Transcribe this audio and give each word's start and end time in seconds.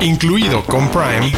incluido 0.00 0.64
con 0.64 0.88
Prime, 0.90 1.32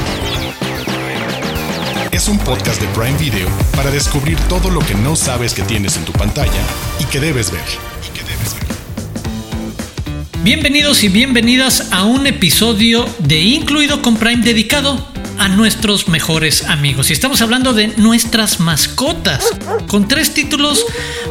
es 2.13 2.29
un 2.29 2.39
podcast 2.39 2.81
de 2.81 2.87
Prime 2.89 3.17
Video 3.17 3.49
para 3.75 3.91
descubrir 3.91 4.39
todo 4.49 4.71
lo 4.71 4.81
que 4.81 4.95
no 4.95 5.17
sabes 5.17 5.55
que 5.55 5.63
tienes 5.63 5.97
en 5.97 6.05
tu 6.05 6.13
pantalla 6.13 6.63
y 6.99 7.05
que 7.05 7.21
debes 7.21 7.51
ver. 7.51 7.65
Bienvenidos 10.43 11.05
y 11.05 11.09
bienvenidas 11.09 11.93
a 11.93 12.05
un 12.05 12.27
episodio 12.27 13.07
de 13.19 13.41
Incluido 13.41 14.01
con 14.01 14.17
Prime 14.17 14.43
dedicado 14.43 15.10
a 15.41 15.49
nuestros 15.49 16.07
mejores 16.07 16.65
amigos. 16.65 17.09
Y 17.09 17.15
estamos 17.15 17.41
hablando 17.41 17.73
de 17.73 17.89
nuestras 17.97 18.61
mascotas, 18.61 19.43
con 19.89 20.07
tres 20.07 20.35
títulos 20.35 20.85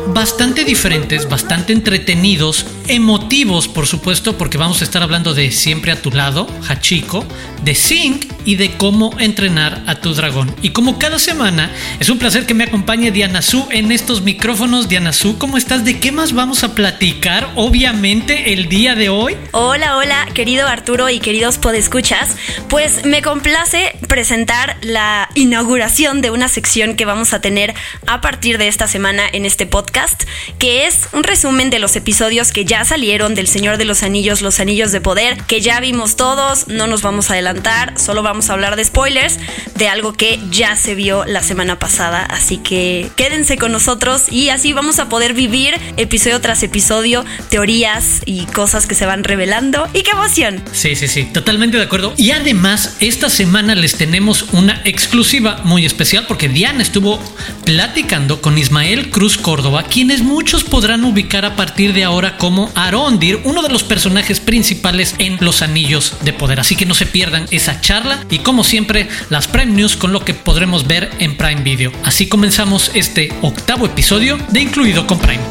bastante 0.07 0.65
diferentes, 0.65 1.29
bastante 1.29 1.73
entretenidos, 1.73 2.65
emotivos, 2.87 3.67
por 3.67 3.85
supuesto, 3.85 4.35
porque 4.35 4.57
vamos 4.57 4.81
a 4.81 4.85
estar 4.85 5.03
hablando 5.03 5.35
de 5.35 5.51
Siempre 5.51 5.91
a 5.91 6.01
tu 6.01 6.09
lado, 6.09 6.47
Hachiko, 6.67 7.23
de 7.63 7.75
Sync 7.75 8.25
y 8.45 8.55
de 8.55 8.71
cómo 8.77 9.15
entrenar 9.19 9.83
a 9.85 9.95
tu 9.95 10.15
dragón. 10.15 10.55
Y 10.63 10.69
como 10.69 10.97
cada 10.97 11.19
semana, 11.19 11.71
es 11.99 12.09
un 12.09 12.17
placer 12.17 12.47
que 12.47 12.55
me 12.55 12.63
acompañe 12.63 13.11
Diana 13.11 13.43
Su 13.43 13.67
en 13.69 13.91
estos 13.91 14.23
micrófonos. 14.23 14.89
Diana 14.89 15.13
Su, 15.13 15.37
¿cómo 15.37 15.55
estás? 15.55 15.85
¿De 15.85 15.99
qué 15.99 16.11
más 16.11 16.33
vamos 16.33 16.63
a 16.63 16.73
platicar? 16.73 17.51
Obviamente, 17.55 18.53
el 18.53 18.69
día 18.69 18.95
de 18.95 19.09
hoy. 19.09 19.37
Hola, 19.51 19.97
hola, 19.97 20.27
querido 20.33 20.67
Arturo 20.67 21.09
y 21.09 21.19
queridos 21.19 21.59
podescuchas. 21.59 22.35
Pues 22.69 23.05
me 23.05 23.21
complace 23.21 23.98
presentar 24.07 24.77
la 24.81 25.29
inauguración 25.35 26.21
de 26.21 26.31
una 26.31 26.47
sección 26.47 26.95
que 26.95 27.05
vamos 27.05 27.33
a 27.33 27.41
tener 27.41 27.73
a 28.07 28.21
partir 28.21 28.57
de 28.57 28.67
esta 28.67 28.87
semana 28.87 29.23
en 29.31 29.45
este 29.45 29.65
podcast, 29.65 30.23
que 30.57 30.87
es 30.87 31.07
un 31.13 31.23
resumen 31.23 31.69
de 31.69 31.79
los 31.79 31.95
episodios 31.95 32.51
que 32.51 32.65
ya 32.65 32.85
salieron 32.85 33.35
del 33.35 33.47
Señor 33.47 33.77
de 33.77 33.85
los 33.85 34.03
Anillos, 34.03 34.41
los 34.41 34.59
Anillos 34.59 34.91
de 34.91 35.01
Poder, 35.01 35.37
que 35.47 35.61
ya 35.61 35.79
vimos 35.79 36.15
todos, 36.15 36.67
no 36.67 36.87
nos 36.87 37.01
vamos 37.01 37.29
a 37.29 37.33
adelantar, 37.33 37.99
solo 37.99 38.23
vamos 38.23 38.49
a 38.49 38.53
hablar 38.53 38.75
de 38.75 38.85
spoilers 38.85 39.39
de 39.75 39.87
algo 39.87 40.13
que 40.13 40.39
ya 40.49 40.75
se 40.75 40.95
vio 40.95 41.25
la 41.25 41.43
semana 41.43 41.79
pasada, 41.79 42.23
así 42.25 42.57
que 42.57 43.09
quédense 43.15 43.57
con 43.57 43.71
nosotros 43.71 44.31
y 44.31 44.49
así 44.49 44.73
vamos 44.73 44.99
a 44.99 45.09
poder 45.09 45.33
vivir 45.33 45.75
episodio 45.97 46.41
tras 46.41 46.63
episodio 46.63 47.25
teorías 47.49 48.21
y 48.25 48.45
cosas 48.45 48.85
que 48.85 48.95
se 48.95 49.05
van 49.05 49.23
revelando 49.23 49.87
y 49.93 50.03
qué 50.03 50.11
emoción. 50.11 50.63
Sí, 50.71 50.95
sí, 50.95 51.07
sí, 51.07 51.25
totalmente 51.25 51.77
de 51.77 51.83
acuerdo. 51.83 52.13
Y 52.17 52.31
además, 52.31 52.97
esta 52.99 53.29
semana 53.29 53.75
les 53.75 53.88
tenemos 53.93 54.45
una 54.53 54.81
exclusiva 54.85 55.61
muy 55.63 55.85
especial 55.85 56.25
porque 56.27 56.49
Diana 56.49 56.81
estuvo 56.81 57.19
platicando 57.65 58.41
con 58.41 58.57
Ismael 58.57 59.09
Cruz 59.09 59.37
Córdoba, 59.37 59.83
quienes 59.83 60.21
muchos 60.21 60.63
podrán 60.63 61.03
ubicar 61.03 61.45
a 61.45 61.55
partir 61.55 61.93
de 61.93 62.03
ahora 62.03 62.37
como 62.37 62.71
Arondir, 62.75 63.39
uno 63.43 63.61
de 63.61 63.69
los 63.69 63.83
personajes 63.83 64.39
principales 64.39 65.15
en 65.17 65.37
Los 65.39 65.61
Anillos 65.61 66.13
de 66.21 66.33
Poder. 66.33 66.59
Así 66.59 66.75
que 66.75 66.85
no 66.85 66.93
se 66.93 67.05
pierdan 67.05 67.45
esa 67.51 67.81
charla 67.81 68.23
y 68.29 68.39
como 68.39 68.63
siempre 68.63 69.07
las 69.29 69.47
Prime 69.47 69.73
News 69.73 69.95
con 69.95 70.13
lo 70.13 70.25
que 70.25 70.33
podremos 70.33 70.87
ver 70.87 71.11
en 71.19 71.37
Prime 71.37 71.61
Video. 71.61 71.91
Así 72.03 72.27
comenzamos 72.27 72.91
este 72.93 73.33
octavo 73.41 73.85
episodio 73.85 74.37
de 74.49 74.61
Incluido 74.61 75.07
con 75.07 75.19
Prime. 75.19 75.43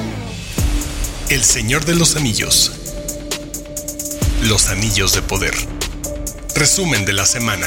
El 1.31 1.45
Señor 1.45 1.85
de 1.85 1.95
los 1.95 2.17
Anillos. 2.17 2.73
Los 4.43 4.69
Anillos 4.69 5.13
de 5.13 5.23
Poder. 5.23 5.55
Resumen 6.55 7.05
de 7.05 7.13
la 7.13 7.27
semana. 7.27 7.67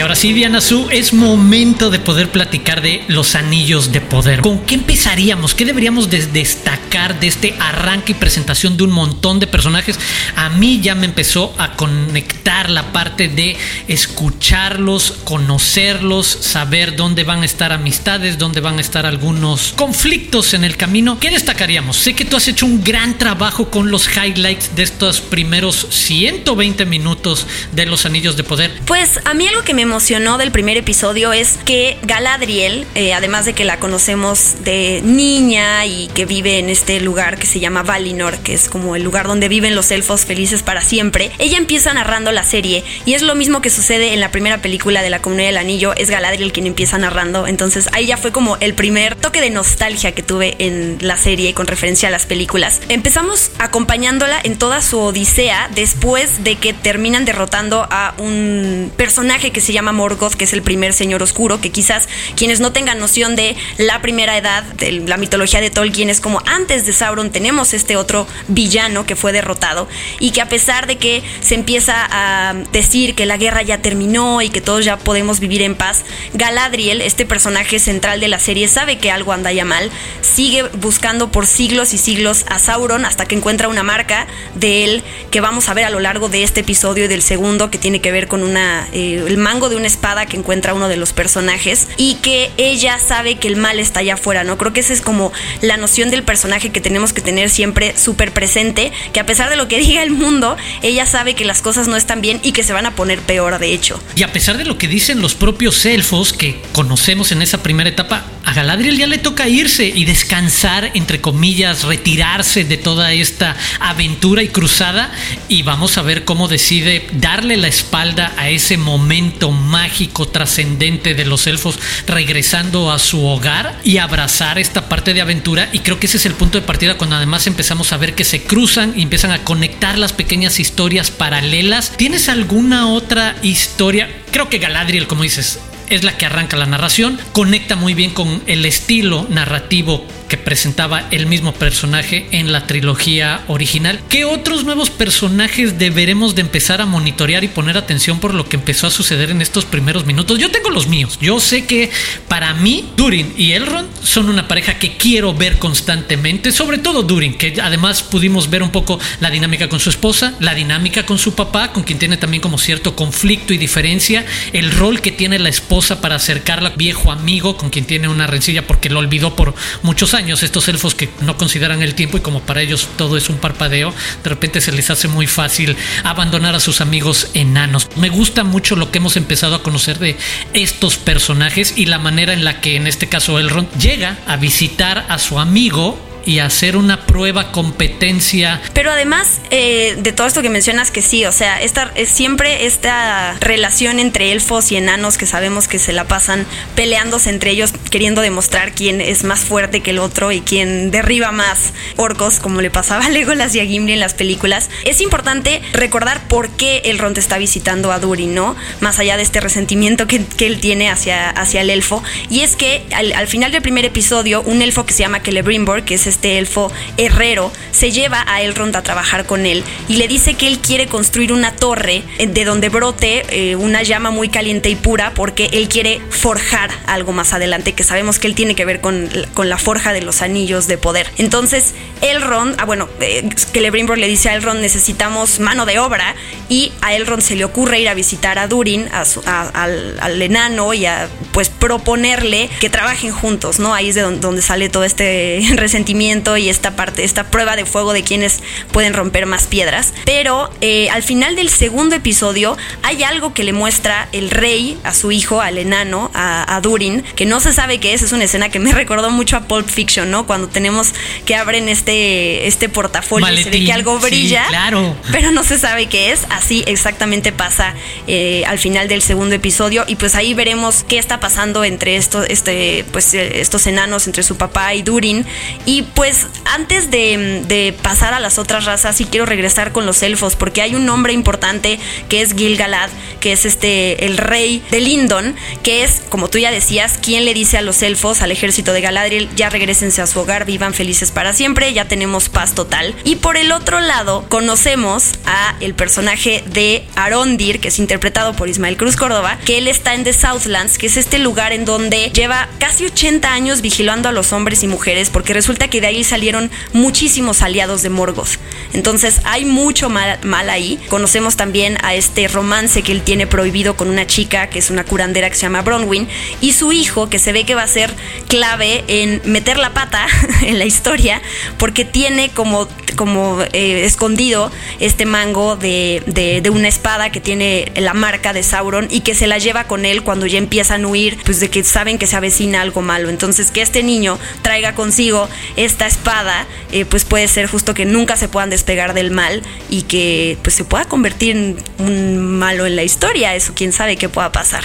Y 0.00 0.02
ahora 0.02 0.16
sí, 0.16 0.32
Diana 0.32 0.62
Su, 0.62 0.88
es 0.88 1.12
momento 1.12 1.90
de 1.90 1.98
poder 1.98 2.30
platicar 2.30 2.80
de 2.80 3.04
los 3.08 3.34
anillos 3.34 3.92
de 3.92 4.00
poder. 4.00 4.40
¿Con 4.40 4.60
qué 4.60 4.76
empezaríamos? 4.76 5.54
¿Qué 5.54 5.66
deberíamos 5.66 6.08
de 6.08 6.24
destacar 6.24 7.20
de 7.20 7.26
este 7.26 7.54
arranque 7.60 8.12
y 8.12 8.14
presentación 8.14 8.78
de 8.78 8.84
un 8.84 8.92
montón 8.92 9.40
de 9.40 9.46
personajes? 9.46 9.98
A 10.36 10.48
mí 10.48 10.80
ya 10.80 10.94
me 10.94 11.04
empezó 11.04 11.54
a 11.58 11.72
conectar 11.72 12.70
la 12.70 12.92
parte 12.92 13.28
de 13.28 13.58
escucharlos, 13.88 15.16
conocerlos, 15.24 16.26
saber 16.26 16.96
dónde 16.96 17.24
van 17.24 17.42
a 17.42 17.44
estar 17.44 17.70
amistades, 17.70 18.38
dónde 18.38 18.62
van 18.62 18.78
a 18.78 18.80
estar 18.80 19.04
algunos 19.04 19.74
conflictos 19.76 20.54
en 20.54 20.64
el 20.64 20.78
camino. 20.78 21.20
¿Qué 21.20 21.30
destacaríamos? 21.30 21.98
Sé 21.98 22.14
que 22.14 22.24
tú 22.24 22.38
has 22.38 22.48
hecho 22.48 22.64
un 22.64 22.82
gran 22.82 23.18
trabajo 23.18 23.70
con 23.70 23.90
los 23.90 24.08
highlights 24.08 24.74
de 24.74 24.82
estos 24.82 25.20
primeros 25.20 25.86
120 25.90 26.86
minutos 26.86 27.46
de 27.72 27.84
los 27.84 28.06
anillos 28.06 28.38
de 28.38 28.44
poder. 28.44 28.80
Pues 28.86 29.20
a 29.26 29.34
mí 29.34 29.46
algo 29.46 29.62
que 29.62 29.74
me 29.74 29.89
emocionó 29.90 30.38
del 30.38 30.52
primer 30.52 30.76
episodio 30.76 31.32
es 31.32 31.58
que 31.64 31.98
Galadriel, 32.02 32.86
eh, 32.94 33.12
además 33.12 33.44
de 33.44 33.54
que 33.54 33.64
la 33.64 33.80
conocemos 33.80 34.62
de 34.62 35.00
niña 35.02 35.84
y 35.84 36.06
que 36.14 36.26
vive 36.26 36.60
en 36.60 36.68
este 36.68 37.00
lugar 37.00 37.38
que 37.38 37.46
se 37.48 37.58
llama 37.58 37.82
Valinor, 37.82 38.38
que 38.38 38.54
es 38.54 38.68
como 38.68 38.94
el 38.94 39.02
lugar 39.02 39.26
donde 39.26 39.48
viven 39.48 39.74
los 39.74 39.90
elfos 39.90 40.26
felices 40.26 40.62
para 40.62 40.80
siempre, 40.80 41.32
ella 41.40 41.58
empieza 41.58 41.92
narrando 41.92 42.30
la 42.30 42.44
serie 42.44 42.84
y 43.04 43.14
es 43.14 43.22
lo 43.22 43.34
mismo 43.34 43.60
que 43.62 43.68
sucede 43.68 44.14
en 44.14 44.20
la 44.20 44.30
primera 44.30 44.58
película 44.58 45.02
de 45.02 45.10
la 45.10 45.20
Comunidad 45.20 45.48
del 45.48 45.56
Anillo, 45.56 45.92
es 45.96 46.08
Galadriel 46.08 46.52
quien 46.52 46.68
empieza 46.68 46.96
narrando, 46.96 47.48
entonces 47.48 47.88
ahí 47.92 48.06
ya 48.06 48.16
fue 48.16 48.30
como 48.30 48.58
el 48.58 48.74
primer 48.74 49.16
toque 49.16 49.40
de 49.40 49.50
nostalgia 49.50 50.12
que 50.12 50.22
tuve 50.22 50.54
en 50.60 50.98
la 51.00 51.16
serie 51.16 51.52
con 51.52 51.66
referencia 51.66 52.10
a 52.10 52.12
las 52.12 52.26
películas. 52.26 52.80
Empezamos 52.88 53.50
acompañándola 53.58 54.38
en 54.44 54.56
toda 54.56 54.82
su 54.82 55.00
odisea 55.00 55.68
después 55.74 56.44
de 56.44 56.54
que 56.54 56.74
terminan 56.74 57.24
derrotando 57.24 57.88
a 57.90 58.14
un 58.18 58.92
personaje 58.96 59.50
que 59.50 59.60
se 59.60 59.72
llama 59.72 59.79
Morgoth, 59.80 60.34
que 60.34 60.44
es 60.44 60.52
el 60.52 60.62
primer 60.62 60.92
señor 60.92 61.22
oscuro, 61.22 61.60
que 61.60 61.70
quizás 61.70 62.08
quienes 62.36 62.60
no 62.60 62.72
tengan 62.72 62.98
noción 62.98 63.36
de 63.36 63.56
la 63.78 64.00
primera 64.02 64.36
edad, 64.36 64.62
de 64.62 64.92
la 64.92 65.16
mitología 65.16 65.60
de 65.60 65.70
Tolkien, 65.70 66.10
es 66.10 66.20
como 66.20 66.42
antes 66.46 66.86
de 66.86 66.92
Sauron 66.92 67.30
tenemos 67.30 67.72
este 67.74 67.96
otro 67.96 68.26
villano 68.48 69.06
que 69.06 69.16
fue 69.16 69.32
derrotado 69.32 69.88
y 70.18 70.30
que 70.30 70.40
a 70.40 70.48
pesar 70.48 70.86
de 70.86 70.96
que 70.96 71.22
se 71.40 71.54
empieza 71.54 72.06
a 72.10 72.54
decir 72.72 73.14
que 73.14 73.26
la 73.26 73.36
guerra 73.36 73.62
ya 73.62 73.82
terminó 73.82 74.42
y 74.42 74.50
que 74.50 74.60
todos 74.60 74.84
ya 74.84 74.96
podemos 74.98 75.40
vivir 75.40 75.62
en 75.62 75.74
paz, 75.74 76.04
Galadriel, 76.34 77.00
este 77.00 77.26
personaje 77.26 77.78
central 77.78 78.20
de 78.20 78.28
la 78.28 78.38
serie, 78.38 78.68
sabe 78.68 78.98
que 78.98 79.10
algo 79.10 79.32
anda 79.32 79.52
ya 79.52 79.64
mal, 79.64 79.90
sigue 80.20 80.62
buscando 80.74 81.30
por 81.32 81.46
siglos 81.46 81.94
y 81.94 81.98
siglos 81.98 82.44
a 82.48 82.58
Sauron 82.58 83.04
hasta 83.04 83.26
que 83.26 83.34
encuentra 83.34 83.68
una 83.68 83.82
marca 83.82 84.26
de 84.54 84.84
él 84.84 85.02
que 85.30 85.40
vamos 85.40 85.68
a 85.68 85.74
ver 85.74 85.84
a 85.84 85.90
lo 85.90 86.00
largo 86.00 86.28
de 86.28 86.42
este 86.42 86.60
episodio 86.60 87.04
y 87.04 87.08
del 87.08 87.22
segundo 87.22 87.70
que 87.70 87.78
tiene 87.78 88.00
que 88.00 88.12
ver 88.12 88.28
con 88.28 88.42
una 88.42 88.88
eh, 88.92 89.24
el 89.26 89.36
de 89.68 89.76
una 89.76 89.86
espada 89.86 90.26
que 90.26 90.36
encuentra 90.36 90.74
uno 90.74 90.88
de 90.88 90.96
los 90.96 91.12
personajes 91.12 91.88
y 91.96 92.14
que 92.16 92.50
ella 92.56 92.98
sabe 92.98 93.36
que 93.36 93.48
el 93.48 93.56
mal 93.56 93.78
está 93.78 94.00
allá 94.00 94.14
afuera, 94.14 94.44
¿no? 94.44 94.58
Creo 94.58 94.72
que 94.72 94.80
esa 94.80 94.92
es 94.92 95.00
como 95.00 95.32
la 95.60 95.76
noción 95.76 96.10
del 96.10 96.22
personaje 96.22 96.70
que 96.70 96.80
tenemos 96.80 97.12
que 97.12 97.20
tener 97.20 97.50
siempre 97.50 97.96
súper 97.96 98.32
presente, 98.32 98.92
que 99.12 99.20
a 99.20 99.26
pesar 99.26 99.50
de 99.50 99.56
lo 99.56 99.68
que 99.68 99.78
diga 99.78 100.02
el 100.02 100.10
mundo, 100.10 100.56
ella 100.82 101.06
sabe 101.06 101.34
que 101.34 101.44
las 101.44 101.60
cosas 101.60 101.88
no 101.88 101.96
están 101.96 102.20
bien 102.20 102.40
y 102.42 102.52
que 102.52 102.62
se 102.62 102.72
van 102.72 102.86
a 102.86 102.94
poner 102.94 103.20
peor, 103.20 103.58
de 103.58 103.72
hecho. 103.72 104.00
Y 104.16 104.22
a 104.22 104.32
pesar 104.32 104.56
de 104.56 104.64
lo 104.64 104.78
que 104.78 104.88
dicen 104.88 105.20
los 105.20 105.34
propios 105.34 105.84
elfos 105.84 106.32
que 106.32 106.60
conocemos 106.72 107.32
en 107.32 107.42
esa 107.42 107.62
primera 107.62 107.90
etapa, 107.90 108.24
a 108.44 108.52
Galadriel 108.52 108.96
ya 108.96 109.06
le 109.06 109.18
toca 109.18 109.48
irse 109.48 109.86
y 109.86 110.04
descansar, 110.04 110.90
entre 110.94 111.20
comillas, 111.20 111.84
retirarse 111.84 112.64
de 112.64 112.76
toda 112.76 113.12
esta 113.12 113.56
aventura 113.78 114.42
y 114.42 114.48
cruzada 114.48 115.12
y 115.48 115.62
vamos 115.62 115.98
a 115.98 116.02
ver 116.02 116.24
cómo 116.24 116.48
decide 116.48 117.06
darle 117.12 117.56
la 117.56 117.68
espalda 117.68 118.32
a 118.36 118.48
ese 118.50 118.76
momento 118.76 119.49
mágico, 119.52 120.28
trascendente 120.28 121.14
de 121.14 121.24
los 121.24 121.46
elfos 121.46 121.78
regresando 122.06 122.90
a 122.90 122.98
su 122.98 123.24
hogar 123.24 123.78
y 123.84 123.98
abrazar 123.98 124.58
esta 124.58 124.88
parte 124.88 125.14
de 125.14 125.20
aventura. 125.20 125.68
Y 125.72 125.80
creo 125.80 125.98
que 125.98 126.06
ese 126.06 126.16
es 126.16 126.26
el 126.26 126.34
punto 126.34 126.60
de 126.60 126.66
partida 126.66 126.96
cuando 126.96 127.16
además 127.16 127.46
empezamos 127.46 127.92
a 127.92 127.96
ver 127.96 128.14
que 128.14 128.24
se 128.24 128.42
cruzan 128.42 128.94
y 128.96 129.02
empiezan 129.02 129.30
a 129.30 129.44
conectar 129.44 129.98
las 129.98 130.12
pequeñas 130.12 130.60
historias 130.60 131.10
paralelas. 131.10 131.92
¿Tienes 131.96 132.28
alguna 132.28 132.88
otra 132.88 133.36
historia? 133.42 134.08
Creo 134.30 134.48
que 134.48 134.58
Galadriel, 134.58 135.06
como 135.06 135.22
dices, 135.22 135.58
es 135.88 136.04
la 136.04 136.16
que 136.16 136.26
arranca 136.26 136.56
la 136.56 136.66
narración, 136.66 137.18
conecta 137.32 137.76
muy 137.76 137.94
bien 137.94 138.12
con 138.12 138.42
el 138.46 138.64
estilo 138.64 139.26
narrativo 139.28 140.06
que 140.30 140.38
presentaba 140.38 141.08
el 141.10 141.26
mismo 141.26 141.52
personaje 141.52 142.28
en 142.30 142.52
la 142.52 142.68
trilogía 142.68 143.42
original. 143.48 144.00
¿Qué 144.08 144.24
otros 144.24 144.64
nuevos 144.64 144.88
personajes 144.88 145.76
deberemos 145.76 146.36
de 146.36 146.42
empezar 146.42 146.80
a 146.80 146.86
monitorear 146.86 147.42
y 147.42 147.48
poner 147.48 147.76
atención 147.76 148.20
por 148.20 148.32
lo 148.32 148.48
que 148.48 148.56
empezó 148.56 148.86
a 148.86 148.92
suceder 148.92 149.30
en 149.30 149.42
estos 149.42 149.64
primeros 149.64 150.06
minutos? 150.06 150.38
Yo 150.38 150.52
tengo 150.52 150.70
los 150.70 150.86
míos. 150.86 151.18
Yo 151.20 151.40
sé 151.40 151.66
que 151.66 151.90
para 152.28 152.54
mí 152.54 152.88
Durin 152.96 153.34
y 153.36 153.52
Elrond 153.52 153.88
son 154.04 154.28
una 154.28 154.46
pareja 154.46 154.78
que 154.78 154.96
quiero 154.96 155.34
ver 155.34 155.58
constantemente, 155.58 156.52
sobre 156.52 156.78
todo 156.78 157.02
Durin, 157.02 157.34
que 157.34 157.60
además 157.60 158.04
pudimos 158.04 158.48
ver 158.48 158.62
un 158.62 158.70
poco 158.70 159.00
la 159.18 159.30
dinámica 159.30 159.68
con 159.68 159.80
su 159.80 159.90
esposa, 159.90 160.34
la 160.38 160.54
dinámica 160.54 161.04
con 161.04 161.18
su 161.18 161.34
papá, 161.34 161.72
con 161.72 161.82
quien 161.82 161.98
tiene 161.98 162.16
también 162.16 162.40
como 162.40 162.56
cierto 162.56 162.94
conflicto 162.94 163.52
y 163.52 163.58
diferencia, 163.58 164.24
el 164.52 164.70
rol 164.70 165.00
que 165.00 165.10
tiene 165.10 165.40
la 165.40 165.48
esposa 165.48 166.00
para 166.00 166.14
acercarla 166.14 166.70
viejo 166.70 167.10
amigo 167.10 167.56
con 167.56 167.70
quien 167.70 167.84
tiene 167.84 168.06
una 168.06 168.28
rencilla 168.28 168.64
porque 168.64 168.90
lo 168.90 169.00
olvidó 169.00 169.34
por 169.34 169.56
muchos 169.82 170.14
años 170.14 170.19
estos 170.28 170.68
elfos 170.68 170.94
que 170.94 171.08
no 171.20 171.36
consideran 171.36 171.82
el 171.82 171.94
tiempo 171.94 172.18
y 172.18 172.20
como 172.20 172.40
para 172.40 172.62
ellos 172.62 172.88
todo 172.96 173.16
es 173.16 173.28
un 173.28 173.38
parpadeo, 173.38 173.94
de 174.22 174.30
repente 174.30 174.60
se 174.60 174.72
les 174.72 174.90
hace 174.90 175.08
muy 175.08 175.26
fácil 175.26 175.76
abandonar 176.04 176.54
a 176.54 176.60
sus 176.60 176.80
amigos 176.80 177.28
enanos. 177.34 177.88
Me 177.96 178.08
gusta 178.08 178.44
mucho 178.44 178.76
lo 178.76 178.90
que 178.90 178.98
hemos 178.98 179.16
empezado 179.16 179.54
a 179.54 179.62
conocer 179.62 179.98
de 179.98 180.16
estos 180.52 180.96
personajes 180.96 181.74
y 181.76 181.86
la 181.86 181.98
manera 181.98 182.32
en 182.32 182.44
la 182.44 182.60
que 182.60 182.76
en 182.76 182.86
este 182.86 183.08
caso 183.08 183.38
Elrond 183.38 183.70
llega 183.78 184.18
a 184.26 184.36
visitar 184.36 185.06
a 185.08 185.18
su 185.18 185.38
amigo 185.38 186.09
y 186.24 186.38
hacer 186.38 186.76
una 186.76 187.06
prueba 187.06 187.52
competencia. 187.52 188.60
Pero 188.74 188.90
además 188.90 189.40
eh, 189.50 189.96
de 189.98 190.12
todo 190.12 190.26
esto 190.26 190.42
que 190.42 190.48
mencionas 190.48 190.90
que 190.90 191.02
sí, 191.02 191.24
o 191.24 191.32
sea, 191.32 191.60
esta, 191.60 191.90
es 191.94 192.08
siempre 192.08 192.66
esta 192.66 193.36
relación 193.40 193.98
entre 193.98 194.32
elfos 194.32 194.72
y 194.72 194.76
enanos 194.76 195.18
que 195.18 195.26
sabemos 195.26 195.68
que 195.68 195.78
se 195.78 195.92
la 195.92 196.04
pasan 196.04 196.46
peleándose 196.74 197.30
entre 197.30 197.50
ellos, 197.50 197.72
queriendo 197.90 198.20
demostrar 198.20 198.72
quién 198.72 199.00
es 199.00 199.24
más 199.24 199.40
fuerte 199.40 199.80
que 199.80 199.90
el 199.90 199.98
otro 199.98 200.32
y 200.32 200.40
quién 200.40 200.90
derriba 200.90 201.32
más 201.32 201.72
orcos, 201.96 202.40
como 202.40 202.60
le 202.60 202.70
pasaba 202.70 203.06
a 203.06 203.08
Legolas 203.08 203.54
y 203.54 203.60
a 203.60 203.64
Gimli 203.64 203.92
en 203.92 204.00
las 204.00 204.14
películas. 204.14 204.70
Es 204.84 205.00
importante 205.00 205.62
recordar 205.72 206.26
por 206.28 206.50
qué 206.50 206.82
Elrond 206.84 207.18
está 207.18 207.38
visitando 207.38 207.92
a 207.92 207.98
Durin, 207.98 208.34
¿no? 208.34 208.56
Más 208.80 208.98
allá 208.98 209.16
de 209.16 209.22
este 209.22 209.40
resentimiento 209.40 210.06
que, 210.06 210.24
él 210.40 210.60
tiene 210.60 210.90
hacia, 210.90 211.30
hacia 211.30 211.60
el 211.60 211.70
elfo. 211.70 212.02
Y 212.28 212.40
es 212.40 212.56
que 212.56 212.84
al, 212.92 213.28
final 213.28 213.52
del 213.52 213.62
primer 213.62 213.84
episodio, 213.84 214.42
un 214.42 214.62
elfo 214.62 214.86
que 214.86 214.92
se 214.92 215.00
llama 215.00 215.20
Celebrimbor, 215.20 215.84
que 215.84 215.94
es 215.94 216.06
este 216.10 216.38
elfo 216.38 216.70
herrero, 216.96 217.50
se 217.72 217.90
lleva 217.90 218.24
a 218.26 218.42
Elrond 218.42 218.76
a 218.76 218.82
trabajar 218.82 219.26
con 219.26 219.46
él 219.46 219.64
y 219.88 219.94
le 219.94 220.08
dice 220.08 220.34
que 220.34 220.46
él 220.46 220.58
quiere 220.58 220.86
construir 220.86 221.32
una 221.32 221.52
torre 221.56 222.02
eh, 222.18 222.26
de 222.26 222.44
donde 222.44 222.68
brote 222.68 223.24
eh, 223.30 223.56
una 223.56 223.82
llama 223.82 224.10
muy 224.10 224.28
caliente 224.28 224.68
y 224.68 224.76
pura 224.76 225.12
porque 225.14 225.50
él 225.52 225.68
quiere 225.68 226.00
forjar 226.10 226.70
algo 226.86 227.12
más 227.12 227.32
adelante 227.32 227.72
que 227.72 227.84
sabemos 227.84 228.18
que 228.18 228.26
él 228.26 228.34
tiene 228.34 228.54
que 228.54 228.64
ver 228.64 228.80
con, 228.80 229.08
la 229.40 229.58
forja 229.58 229.92
de 229.92 230.02
los 230.02 230.22
anillos 230.22 230.66
de 230.66 230.76
poder. 230.76 231.10
Entonces, 231.16 231.74
Elrond, 232.02 232.56
ah 232.58 232.66
bueno, 232.66 232.88
eh, 233.00 233.28
Celebrimbor 233.52 233.98
le 233.98 234.06
dice 234.06 234.28
a 234.28 234.34
Elrond 234.34 234.60
necesitamos 234.60 235.40
mano 235.40 235.64
de 235.66 235.78
obra 235.78 236.14
y 236.48 236.72
a 236.82 236.94
Elrond 236.94 237.22
se 237.22 237.36
le 237.36 237.44
ocurre 237.44 237.80
ir 237.80 237.88
a 237.88 237.94
visitar 237.94 238.38
a 238.38 238.46
Durin, 238.48 238.88
al, 238.92 239.98
al, 240.00 240.22
enano 240.22 240.74
y 240.74 240.86
a 240.86 241.08
pues 241.32 241.48
proponerle 241.48 242.50
que 242.60 242.68
trabajen 242.68 243.12
juntos, 243.12 243.58
¿no? 243.58 243.74
Ahí 243.74 243.88
es 243.88 243.94
de 243.94 244.02
donde, 244.02 244.42
sale 244.42 244.68
todo 244.68 244.84
este 244.84 245.42
resentimiento 245.54 245.99
y 246.00 246.48
esta 246.48 246.76
parte, 246.76 247.04
esta 247.04 247.24
prueba 247.24 247.56
de 247.56 247.66
fuego 247.66 247.92
de 247.92 248.02
quienes 248.02 248.40
pueden 248.72 248.94
romper 248.94 249.26
más 249.26 249.46
piedras. 249.46 249.92
Pero 250.06 250.50
eh, 250.62 250.88
al 250.88 251.02
final 251.02 251.36
del 251.36 251.50
segundo 251.50 251.94
episodio 251.94 252.56
hay 252.82 253.02
algo 253.02 253.34
que 253.34 253.44
le 253.44 253.52
muestra 253.52 254.08
el 254.12 254.30
rey 254.30 254.78
a 254.82 254.94
su 254.94 255.12
hijo, 255.12 255.42
al 255.42 255.58
enano, 255.58 256.10
a, 256.14 256.58
Durin, 256.62 257.02
que 257.16 257.26
no 257.26 257.38
se 257.38 257.52
sabe 257.52 257.78
qué 257.78 257.92
es. 257.92 258.00
Es 258.00 258.12
una 258.12 258.24
escena 258.24 258.48
que 258.48 258.58
me 258.58 258.72
recordó 258.80 259.10
mucho 259.10 259.36
a 259.36 259.40
Pulp 259.42 259.68
Fiction, 259.68 260.10
¿no? 260.10 260.26
Cuando 260.26 260.48
tenemos 260.48 260.94
que 261.26 261.36
abren 261.36 261.68
este, 261.68 262.46
este 262.46 262.70
portafolio 262.70 263.30
y 263.32 263.42
se 263.42 263.50
ve 263.50 263.64
que 263.64 263.72
algo 263.72 263.98
brilla, 263.98 264.46
claro. 264.48 264.96
pero 265.12 265.32
no 265.32 265.44
se 265.44 265.58
sabe 265.58 265.86
qué 265.86 266.12
es. 266.12 266.20
Así 266.30 266.64
exactamente 266.66 267.30
pasa 267.30 267.74
eh, 268.06 268.42
al 268.46 268.58
final 268.58 268.88
del 268.88 269.02
segundo 269.02 269.34
episodio 269.34 269.84
y 269.86 269.96
pues 269.96 270.14
ahí 270.14 270.32
veremos 270.32 270.82
qué 270.88 270.98
está 270.98 271.20
pasando 271.20 271.62
entre 271.62 271.96
estos, 271.96 272.26
este, 272.30 272.86
pues, 272.90 273.12
eh, 273.12 273.40
estos 273.42 273.66
enanos, 273.66 274.06
entre 274.06 274.22
su 274.22 274.36
papá 274.38 274.72
y 274.74 274.82
Durin. 274.82 275.26
Y 275.66 275.84
pues 275.94 276.26
antes 276.44 276.90
de, 276.90 277.74
pasar 277.82 278.14
a 278.14 278.20
las 278.20 278.38
otras 278.38 278.64
razas, 278.64 278.96
sí 278.96 279.06
quiero 279.06 279.26
regresar 279.26 279.72
con 279.72 279.86
los 279.86 280.02
elfos, 280.02 280.36
porque 280.36 280.62
hay 280.62 280.74
un 280.74 280.86
nombre 280.86 281.12
importante 281.12 281.78
que 282.08 282.22
es 282.22 282.34
Gil-galad, 282.34 282.90
que 283.20 283.32
es 283.32 283.44
este 283.44 284.06
el 284.06 284.16
rey 284.16 284.62
de 284.70 284.80
Lindon, 284.80 285.34
que 285.62 285.84
es, 285.84 286.02
como 286.08 286.28
tú 286.28 286.38
ya 286.38 286.50
decías, 286.50 286.98
quien 286.98 287.24
le 287.24 287.34
dice 287.34 287.58
a 287.58 287.62
los 287.62 287.82
elfos, 287.82 288.22
al 288.22 288.32
ejército 288.32 288.72
de 288.72 288.80
Galadriel, 288.80 289.28
ya 289.36 289.50
regresense 289.50 290.02
a 290.02 290.06
su 290.06 290.20
hogar, 290.20 290.44
vivan 290.44 290.74
felices 290.74 291.10
para 291.10 291.32
siempre, 291.32 291.72
ya 291.72 291.86
tenemos 291.86 292.28
paz 292.28 292.54
total. 292.54 292.94
Y 293.04 293.16
por 293.16 293.36
el 293.36 293.52
otro 293.52 293.80
lado, 293.80 294.24
conocemos 294.28 295.12
a 295.26 295.54
el 295.60 295.74
personaje 295.74 296.42
de 296.46 296.86
Arondir, 296.96 297.60
que 297.60 297.68
es 297.68 297.78
interpretado 297.78 298.34
por 298.34 298.48
Ismael 298.48 298.76
Cruz 298.76 298.96
Córdoba, 298.96 299.38
que 299.44 299.58
él 299.58 299.68
está 299.68 299.94
en 299.94 300.04
The 300.04 300.12
Southlands, 300.12 300.78
que 300.78 300.86
es 300.86 300.96
este 300.96 301.18
lugar 301.18 301.52
en 301.52 301.64
donde 301.64 302.10
lleva 302.10 302.48
casi 302.58 302.86
80 302.86 303.32
años 303.32 303.60
vigilando 303.60 304.08
a 304.08 304.12
los 304.12 304.32
hombres 304.32 304.62
y 304.62 304.66
mujeres, 304.66 305.10
porque 305.10 305.32
resulta 305.32 305.68
que 305.68 305.79
de 305.80 305.86
ahí 305.86 306.04
salieron 306.04 306.50
muchísimos 306.72 307.42
aliados 307.42 307.82
de 307.82 307.90
Morgoth. 307.90 308.38
Entonces 308.72 309.20
hay 309.24 309.44
mucho 309.44 309.88
mal, 309.88 310.18
mal 310.22 310.50
ahí. 310.50 310.78
Conocemos 310.88 311.36
también 311.36 311.78
a 311.82 311.94
este 311.94 312.28
romance 312.28 312.82
que 312.82 312.92
él 312.92 313.02
tiene 313.02 313.26
prohibido 313.26 313.76
con 313.76 313.88
una 313.88 314.06
chica 314.06 314.48
que 314.48 314.58
es 314.58 314.70
una 314.70 314.84
curandera 314.84 315.28
que 315.28 315.36
se 315.36 315.42
llama 315.42 315.62
Bronwyn 315.62 316.08
y 316.40 316.52
su 316.52 316.72
hijo 316.72 317.08
que 317.08 317.18
se 317.18 317.32
ve 317.32 317.44
que 317.44 317.54
va 317.54 317.62
a 317.62 317.68
ser 317.68 317.92
clave 318.28 318.84
en 318.88 319.20
meter 319.24 319.58
la 319.58 319.72
pata 319.72 320.06
en 320.42 320.58
la 320.58 320.64
historia 320.64 321.20
porque 321.58 321.84
tiene 321.84 322.30
como 322.30 322.68
como 322.96 323.40
eh, 323.52 323.84
escondido 323.86 324.50
este 324.78 325.06
mango 325.06 325.56
de, 325.56 326.02
de, 326.06 326.50
una 326.50 326.68
espada 326.68 327.10
que 327.10 327.20
tiene 327.20 327.72
la 327.76 327.94
marca 327.94 328.32
de 328.32 328.42
Sauron 328.42 328.88
y 328.90 329.00
que 329.00 329.14
se 329.14 329.26
la 329.26 329.38
lleva 329.38 329.64
con 329.64 329.86
él 329.86 330.02
cuando 330.02 330.26
ya 330.26 330.36
empiezan 330.36 330.84
a 330.84 330.88
huir, 330.88 331.16
pues 331.24 331.40
de 331.40 331.48
que 331.48 331.64
saben 331.64 331.96
que 331.96 332.06
se 332.06 332.16
avecina 332.16 332.60
algo 332.60 332.82
malo. 332.82 333.08
Entonces 333.08 333.50
que 333.50 333.62
este 333.62 333.82
niño 333.82 334.18
traiga 334.42 334.74
consigo 334.74 335.28
esta 335.70 335.86
espada, 335.86 336.46
eh, 336.72 336.84
pues 336.84 337.04
puede 337.04 337.28
ser 337.28 337.46
justo 337.46 337.72
que 337.74 337.84
nunca 337.84 338.16
se 338.16 338.28
puedan 338.28 338.50
despegar 338.50 338.92
del 338.92 339.10
mal 339.10 339.42
y 339.68 339.82
que 339.82 340.36
pues 340.42 340.54
se 340.54 340.64
pueda 340.64 340.84
convertir 340.84 341.36
en 341.36 341.56
un 341.78 342.38
malo 342.38 342.66
en 342.66 342.76
la 342.76 342.82
historia. 342.82 343.34
Eso 343.34 343.52
quién 343.54 343.72
sabe 343.72 343.96
qué 343.96 344.08
pueda 344.08 344.32
pasar. 344.32 344.64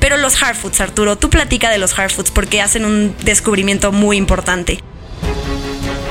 Pero 0.00 0.16
los 0.16 0.42
Harfoots, 0.42 0.80
Arturo, 0.80 1.16
tú 1.16 1.30
platica 1.30 1.70
de 1.70 1.78
los 1.78 1.98
Harfoots 1.98 2.30
porque 2.30 2.60
hacen 2.60 2.84
un 2.84 3.14
descubrimiento 3.22 3.92
muy 3.92 4.16
importante. 4.16 4.80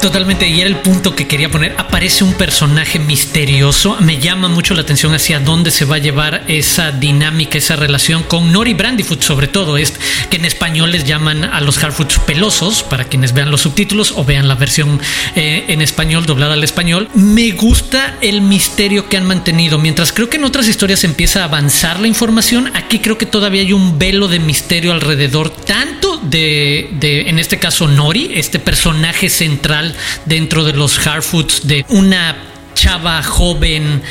Totalmente, 0.05 0.47
y 0.47 0.61
era 0.61 0.69
el 0.69 0.75
punto 0.75 1.15
que 1.15 1.27
quería 1.27 1.49
poner. 1.49 1.73
Aparece 1.79 2.23
un 2.23 2.35
personaje 2.35 2.99
misterioso. 2.99 3.97
Me 4.01 4.19
llama 4.19 4.47
mucho 4.47 4.75
la 4.75 4.81
atención 4.81 5.15
hacia 5.15 5.39
dónde 5.39 5.71
se 5.71 5.83
va 5.83 5.95
a 5.95 5.97
llevar 5.97 6.43
esa 6.47 6.91
dinámica, 6.91 7.57
esa 7.57 7.75
relación 7.75 8.21
con 8.21 8.51
Nori 8.51 8.75
Brandyfoot, 8.75 9.23
sobre 9.23 9.47
todo, 9.47 9.77
es 9.79 9.95
que 10.29 10.37
en 10.37 10.45
español 10.45 10.91
les 10.91 11.05
llaman 11.05 11.43
a 11.43 11.59
los 11.59 11.83
Harfoots 11.83 12.19
pelosos, 12.19 12.83
para 12.83 13.05
quienes 13.05 13.33
vean 13.33 13.49
los 13.49 13.61
subtítulos 13.61 14.13
o 14.15 14.23
vean 14.23 14.47
la 14.47 14.53
versión 14.53 15.01
eh, 15.35 15.65
en 15.69 15.81
español, 15.81 16.27
doblada 16.27 16.53
al 16.53 16.63
español. 16.63 17.09
Me 17.15 17.49
gusta 17.53 18.19
el 18.21 18.41
misterio 18.41 19.09
que 19.09 19.17
han 19.17 19.25
mantenido. 19.25 19.79
Mientras 19.79 20.13
creo 20.13 20.29
que 20.29 20.37
en 20.37 20.43
otras 20.43 20.67
historias 20.67 21.03
empieza 21.03 21.41
a 21.41 21.45
avanzar 21.45 21.99
la 21.99 22.07
información, 22.07 22.69
aquí 22.75 22.99
creo 22.99 23.17
que 23.17 23.25
todavía 23.25 23.63
hay 23.63 23.73
un 23.73 23.97
velo 23.97 24.27
de 24.27 24.37
misterio 24.37 24.91
alrededor, 24.91 25.49
tanto 25.49 26.04
de, 26.29 26.89
de 26.99 27.29
en 27.29 27.39
este 27.39 27.59
caso, 27.59 27.87
Nori, 27.87 28.31
este 28.33 28.59
personaje 28.59 29.29
central 29.29 29.95
dentro 30.25 30.63
de 30.63 30.73
los 30.73 31.05
Harfoots 31.05 31.67
de 31.67 31.85
una 31.89 32.35
chava 32.73 33.21
joven 33.23 34.01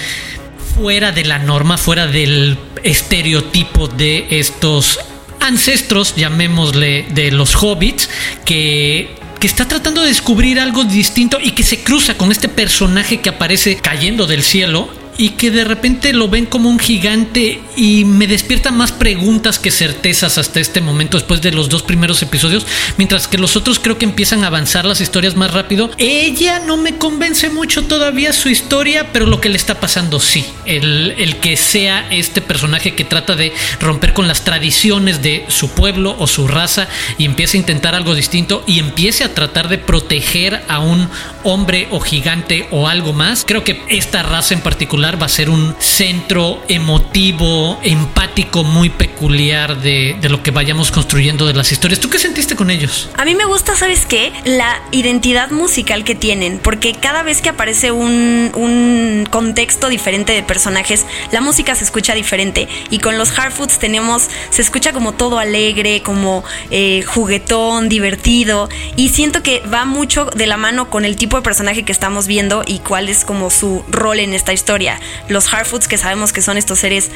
fuera 0.75 1.13
de 1.13 1.25
la 1.25 1.39
norma, 1.39 1.79
fuera 1.79 2.07
del 2.07 2.59
estereotipo 2.83 3.89
de 3.89 4.27
estos 4.31 4.99
ancestros, 5.41 6.17
llamémosle, 6.17 7.07
de 7.11 7.31
los 7.31 7.55
hobbits, 7.63 8.09
que 8.45 9.23
que 9.45 9.49
está 9.49 9.69
tratando 9.69 10.01
de 10.01 10.09
descubrir 10.09 10.59
algo 10.59 10.85
distinto 10.85 11.39
y 11.39 11.51
que 11.51 11.65
se 11.65 11.83
cruza 11.83 12.17
con 12.17 12.33
este 12.33 12.49
personaje 12.49 13.21
que 13.21 13.29
aparece 13.29 13.77
cayendo 13.77 14.27
del 14.27 14.43
cielo 14.43 14.89
y 15.17 15.31
que 15.31 15.51
de 15.51 15.65
repente 15.65 16.13
lo 16.13 16.29
ven 16.29 16.47
como 16.47 16.69
un 16.69 16.79
gigante 16.79 17.61
y 17.77 18.05
me 18.05 18.27
despierta 18.27 18.71
más 18.71 18.93
preguntas 18.93 19.59
que 19.59 19.71
certezas 19.71 20.39
hasta 20.39 20.61
este 20.61 20.81
momento 20.81 21.17
después 21.17 21.41
de 21.41 21.53
los 21.53 21.69
dos 21.69 21.83
primeros 21.83 22.23
episodios, 22.23 22.67
mientras 22.97 23.29
que 23.29 23.39
los 23.39 23.57
otros 23.57 23.79
creo 23.79 23.99
que 23.99 24.05
empiezan 24.05 24.45
a 24.45 24.49
avanzar 24.49 24.85
las 24.85 25.01
historias 25.01 25.37
más 25.37 25.53
rápido. 25.53 25.91
Ella 25.99 26.61
no 26.61 26.77
me 26.77 26.97
convence 26.97 27.51
mucho 27.51 27.85
todavía 27.85 28.33
su 28.33 28.49
historia, 28.49 29.13
pero 29.13 29.27
lo 29.27 29.41
que 29.41 29.49
le 29.49 29.57
está 29.57 29.81
pasando 29.81 30.21
sí, 30.21 30.45
el, 30.65 31.15
el 31.19 31.37
que 31.37 31.57
sea 31.57 32.09
este 32.11 32.41
personaje 32.41 32.95
que 32.95 33.05
trata 33.05 33.37
de 33.37 33.53
romper 33.81 34.13
con 34.13 34.29
las 34.29 34.45
tradiciones 34.45 35.23
de 35.23 35.45
su 35.49 35.71
pueblo 35.71 36.17
o 36.19 36.27
su 36.27 36.49
raza 36.49 36.89
y 37.19 37.25
empieza 37.25 37.57
a 37.57 37.61
intentar 37.61 37.95
algo 37.95 38.15
distinto 38.15 38.65
y 38.67 38.79
empiece 38.79 39.25
a 39.25 39.35
tratar 39.35 39.69
de 39.69 39.79
proteger 39.79 40.65
a 40.69 40.81
un 40.81 41.09
hombre 41.43 41.89
o 41.91 42.01
gigante 42.01 42.67
o 42.71 42.89
algo 42.89 43.13
más. 43.13 43.45
Creo 43.47 43.65
que 43.65 43.83
esta 43.89 44.23
raza 44.23 44.55
en 44.55 44.61
particular 44.61 45.04
va 45.13 45.27
a 45.27 45.29
ser 45.29 45.51
un 45.51 45.77
centro 45.79 46.63
emotivo, 46.67 47.79
empático 47.83 48.65
muy 48.65 48.89
peculiar 48.89 49.77
de, 49.81 50.17
lo 50.31 50.43
que 50.43 50.51
vayamos 50.51 50.91
construyendo 50.91 51.47
de 51.47 51.53
las 51.53 51.71
historias. 51.73 52.01
¿Tú 52.01 52.09
qué 52.09 52.19
sentiste 52.19 52.57
con 52.57 52.71
ellos? 52.71 53.11
A 53.19 53.27
mí 53.27 53.35
me 53.35 53.45
gusta, 53.45 53.77
¿sabes 53.77 54.07
qué? 54.07 54.33
La 54.45 54.81
identidad 54.93 55.51
musical 55.51 56.05
que 56.05 56.15
tienen, 56.15 56.59
porque 56.59 56.95
cada 56.95 57.23
vez 57.23 57.43
que 57.43 57.51
aparece 57.51 57.93
un, 57.93 59.29
contexto 59.31 59.89
diferente 59.89 60.33
de 60.33 60.43
personajes, 60.43 61.05
la 61.33 61.41
música 61.43 61.75
se 61.75 61.85
escucha 61.85 62.15
diferente. 62.15 62.67
Y 62.89 62.99
con 62.99 63.19
los 63.19 63.31
Hardfoods 63.31 63.79
tenemos, 63.79 64.29
se 64.49 64.63
escucha 64.63 64.93
como 64.93 65.13
todo 65.13 65.39
alegre, 65.39 66.03
como 66.03 66.45
eh, 66.71 67.03
juguetón, 67.03 67.91
divertido. 67.91 68.71
Y 68.97 69.11
siento 69.11 69.43
que 69.43 69.61
va 69.61 69.85
mucho 69.85 70.27
de 70.35 70.47
la 70.47 70.57
mano 70.57 70.89
con 70.89 71.05
el 71.05 71.17
tipo 71.17 71.37
de 71.37 71.43
personaje 71.43 71.85
que 71.85 71.93
estamos 71.93 72.27
viendo 72.27 72.63
y 72.67 72.79
cuál 72.79 73.11
es 73.11 73.25
como 73.25 73.51
su 73.51 73.85
rol 73.91 74.21
en 74.21 74.33
esta 74.33 74.55
historia 74.55 74.94
los 75.29 75.53
Harfoots, 75.53 75.89
que 75.89 75.99
sabemos 75.99 76.33
que 76.33 76.43
son 76.43 76.57
estos 76.57 76.79
seres 76.79 77.11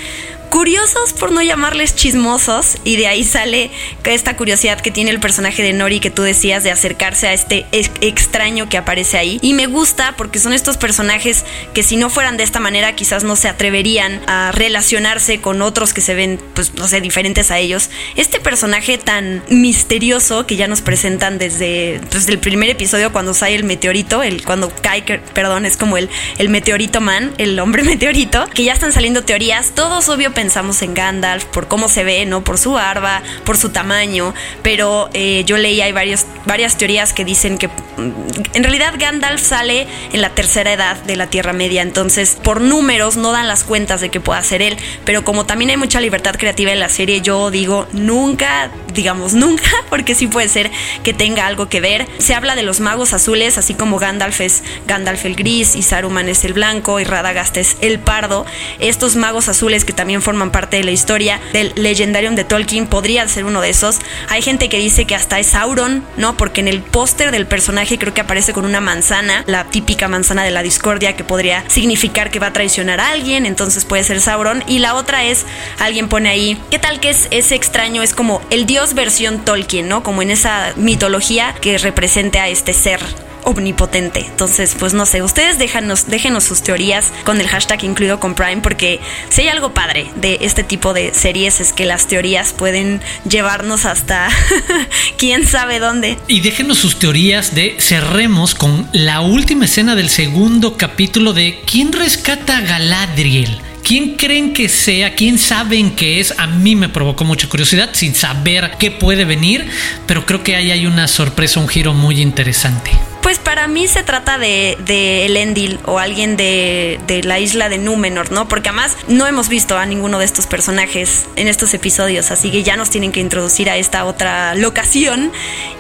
curiosos 0.49 1.13
por 1.13 1.33
no 1.33 1.43
llamarles 1.43 1.95
chismosos 1.95 2.77
y 2.85 2.97
de 2.97 3.07
ahí 3.07 3.25
sale 3.25 3.71
esta 4.05 4.37
curiosidad 4.37 4.81
que 4.81 4.91
tiene 4.91 5.11
el 5.11 5.21
personaje 5.21 5.63
de 5.63 5.73
Nori 5.73 6.01
que 6.01 6.11
tú 6.11 6.23
decías 6.23 6.65
de 6.65 6.71
acercarse 6.71 7.29
a 7.29 7.33
este 7.33 7.67
extraño 8.01 8.69
que 8.69 8.79
aparece 8.79 9.19
ahí. 9.19 9.39
Y 9.43 9.55
me 9.55 9.67
gusta 9.67 10.15
porque 10.17 10.39
son 10.39 10.53
estos 10.53 10.77
personajes 10.77 11.45
que 11.75 11.83
si 11.83 11.97
no 11.97 12.11
fueran 12.11 12.37
de 12.37 12.45
esta 12.45 12.61
manera 12.61 12.95
quizás 12.95 13.25
no 13.25 13.37
se 13.37 13.49
atreverían 13.49 14.21
a 14.27 14.53
relacionarse 14.53 15.41
con 15.41 15.63
otros 15.63 15.93
que 15.93 16.01
se 16.01 16.15
ven 16.15 16.41
pues 16.55 16.75
no 16.75 16.89
sé 16.89 17.01
diferentes 17.01 17.51
a 17.51 17.59
ellos. 17.59 17.91
Este 18.17 18.41
personaje 18.41 18.99
tan 18.99 19.43
misterioso 19.51 20.47
que 20.47 20.57
ya 20.57 20.69
nos 20.69 20.81
presentan 20.81 21.39
desde, 21.39 22.01
desde 22.11 22.33
el 22.33 22.39
primer 22.39 22.71
episodio 22.71 23.13
cuando 23.13 23.35
sale 23.35 23.55
el 23.55 23.65
meteorito 23.65 24.23
el 24.23 24.45
cuando 24.45 24.73
cae 24.83 25.03
perdón 25.03 25.67
es 25.67 25.77
como 25.77 25.97
el, 25.97 26.09
el 26.39 26.49
meteorito 26.49 27.01
man 27.01 27.33
el 27.39 27.59
hombre 27.61 27.83
meteorito 27.85 28.47
que 28.55 28.65
ya 28.65 28.73
están 28.73 28.93
saliendo 28.93 29.23
teorías 29.25 29.73
todos 29.75 30.09
obvio 30.09 30.33
pensamos 30.39 30.83
en 30.83 30.95
Gandalf 30.95 31.47
por 31.47 31.67
cómo 31.67 31.89
se 31.89 32.05
ve, 32.05 32.25
¿no? 32.25 32.45
Por 32.45 32.59
su 32.59 32.75
barba, 32.75 33.25
por 33.45 33.57
su 33.57 33.71
tamaño, 33.71 34.35
pero 34.63 35.11
eh, 35.13 35.43
yo 35.45 35.57
leí 35.57 35.81
hay 35.81 35.91
varios, 35.91 36.27
varias 36.47 36.77
teorías 36.77 37.13
que 37.13 37.25
dicen 37.25 37.59
que 37.59 37.67
mm, 37.67 38.13
en 38.55 38.63
realidad 38.63 38.95
Gandalf 38.97 39.43
sale 39.43 39.89
en 40.13 40.21
la 40.21 40.31
tercera 40.31 40.73
edad 40.73 40.97
de 41.03 41.17
la 41.17 41.27
Tierra 41.27 41.53
Media, 41.53 41.83
entonces 41.83 42.39
por 42.41 42.61
números 42.61 43.17
no 43.17 43.33
dan 43.33 43.49
las 43.49 43.65
cuentas 43.65 44.01
de 44.01 44.11
que 44.11 44.21
pueda 44.21 44.41
ser 44.45 44.63
él, 44.63 44.77
pero 45.05 45.25
como 45.25 45.45
también 45.45 45.71
hay 45.71 45.77
mucha 45.77 46.01
libertad 46.01 46.37
creativa 46.39 46.71
en 46.71 46.79
la 46.79 46.89
serie, 46.89 47.21
yo 47.21 47.51
digo 47.51 47.89
nunca, 47.91 48.71
digamos 48.95 49.33
nunca, 49.35 49.69
porque 49.91 50.15
sí 50.15 50.29
puede 50.29 50.49
ser 50.49 50.71
que 51.03 51.13
tenga 51.13 51.49
algo 51.49 51.69
que 51.69 51.81
ver. 51.81 52.07
Se 52.19 52.37
habla 52.37 52.55
de 52.55 52.63
los 52.63 52.79
magos 52.79 53.13
azules, 53.13 53.59
así 53.59 53.75
como 53.75 53.99
Gandalf 53.99 54.41
es 54.41 54.63
Gandalf 54.87 55.25
el 55.25 55.35
gris 55.35 55.75
y 55.75 55.83
Saruman 55.83 56.29
es 56.29 56.45
el 56.45 56.53
blanco 56.53 57.01
y 57.01 57.05
Radagast 57.05 57.57
es 57.57 57.77
el 57.81 57.99
pardo. 57.99 58.47
Estos 58.79 59.17
magos 59.17 59.49
azules 59.49 59.85
que 59.85 59.93
también 59.93 60.23
forman 60.29 60.51
parte 60.51 60.77
de 60.77 60.85
la 60.85 60.91
historia 60.91 61.41
del 61.55 61.73
Legendarium 61.75 62.35
de 62.35 62.45
Tolkien, 62.45 62.87
podría 62.87 63.27
ser 63.29 63.47
uno 63.47 63.63
de 63.63 63.71
esos. 63.71 63.99
Hay 64.29 64.43
gente 64.43 64.69
que 64.69 64.79
dice 64.79 65.07
que 65.07 65.15
hasta 65.15 65.39
es 65.39 65.47
Sauron, 65.47 66.05
¿no? 66.19 66.37
Porque 66.37 66.61
en 66.61 66.69
el 66.69 66.83
póster 66.83 67.31
del 67.31 67.47
personaje 67.47 67.99
creo 67.99 68.13
que 68.13 68.21
aparece 68.21 68.53
con 68.53 68.67
una 68.67 68.83
manzana, 68.83 69.43
la 69.47 69.65
típica 69.65 70.07
manzana 70.07 70.45
de 70.45 70.51
la 70.51 70.63
discordia 70.63 71.17
que 71.17 71.25
podría 71.25 71.65
significar 71.71 72.31
que 72.31 72.41
va 72.41 72.49
a 72.49 72.53
traicionar 72.53 73.01
a 73.01 73.09
alguien, 73.09 73.47
entonces 73.47 73.87
puede 73.87 74.05
ser 74.05 74.21
Sauron. 74.21 74.63
Y 74.67 74.81
la 74.81 74.97
otra 74.97 75.25
es, 75.25 75.47
alguien 75.79 76.11
pone 76.11 76.29
ahí, 76.29 76.61
¿qué 76.71 76.79
tal 76.79 77.01
que 77.01 77.09
es 77.09 77.29
ese 77.31 77.55
extraño? 77.55 78.03
Es 78.03 78.13
como 78.13 78.43
el 78.51 78.67
dios 78.67 78.93
versión 78.93 79.47
Tolkien, 79.47 79.89
¿no? 79.89 80.03
Como 80.03 80.21
en 80.21 80.31
esa 80.31 80.75
mitología 80.77 81.55
que 81.63 81.79
represente 81.79 82.39
a 82.39 82.49
este 82.49 82.75
ser 82.75 83.01
omnipotente. 83.45 84.21
Entonces, 84.21 84.77
pues 84.79 84.95
no 84.95 85.07
sé, 85.07 85.23
ustedes 85.23 85.59
déjanos, 85.59 86.07
déjenos 86.07 86.45
sus 86.45 86.63
teorías 86.63 87.13
con 87.25 87.41
el 87.41 87.49
hashtag 87.49 87.85
incluido 87.85 88.21
con 88.21 88.35
Prime, 88.35 88.59
porque 88.63 89.01
si 89.29 89.43
hay 89.43 89.49
algo 89.49 89.75
padre 89.75 90.11
de 90.17 90.39
este 90.43 90.65
tipo 90.65 90.93
de 90.93 91.15
series 91.15 91.61
es 91.61 91.73
que 91.73 91.87
las 91.87 92.07
teorías 92.07 92.53
pueden 92.53 93.01
llevarnos 93.29 93.85
hasta 93.85 94.29
quién 95.19 95.47
sabe 95.47 95.79
dónde. 95.79 96.19
Y 96.29 96.41
déjenos 96.41 96.79
sus 96.79 96.99
teorías 96.99 97.55
de 97.55 97.77
cerremos 97.79 98.55
con 98.55 98.89
la 98.93 99.21
última 99.21 99.65
escena 99.65 99.95
del 99.95 100.11
segundo 100.11 100.77
capítulo 100.77 101.33
de 101.33 101.63
¿Quién 101.67 101.93
rescata 101.93 102.59
a 102.59 102.61
Galadriel? 102.61 103.61
¿Quién 103.89 104.17
creen 104.17 104.53
que 104.53 104.69
sea? 104.69 105.15
¿Quién 105.15 105.39
saben 105.39 105.97
que 105.97 106.21
es? 106.21 106.35
A 106.39 106.47
mí 106.47 106.77
me 106.77 106.91
provocó 106.91 107.25
mucha 107.25 107.49
curiosidad 107.49 107.89
sin 107.93 108.15
saber 108.15 108.73
qué 108.79 108.91
puede 108.91 109.25
venir, 109.25 109.67
pero 110.07 110.27
creo 110.27 110.43
que 110.43 110.57
ahí 110.57 110.71
hay 110.71 110.85
una 110.85 111.09
sorpresa, 111.09 111.59
un 111.59 111.69
giro 111.69 111.95
muy 111.95 112.21
interesante. 112.21 112.91
Pues 113.29 113.39
para 113.39 113.69
mí 113.69 113.87
se 113.87 114.03
trata 114.03 114.39
de, 114.39 114.79
de 114.87 115.27
Elendil 115.27 115.81
o 115.85 115.99
alguien 115.99 116.39
de, 116.39 116.99
de, 117.07 117.23
la 117.23 117.39
isla 117.39 117.69
de 117.69 117.77
Númenor, 117.77 118.33
¿no? 118.33 118.49
Porque 118.49 118.71
además 118.71 118.97
no 119.07 119.27
hemos 119.27 119.51
visto 119.51 119.77
a 119.77 119.85
ninguno 119.85 120.19
de 120.19 120.25
estos 120.25 120.47
personajes 120.47 121.27
en 121.37 121.47
estos 121.47 121.75
episodios, 121.75 122.31
así 122.31 122.51
que 122.51 122.63
ya 122.63 122.79
nos 122.79 122.89
tienen 122.89 123.13
que 123.13 123.21
introducir 123.21 123.69
a 123.69 123.77
esta 123.77 124.07
otra 124.07 124.55
locación 124.55 125.31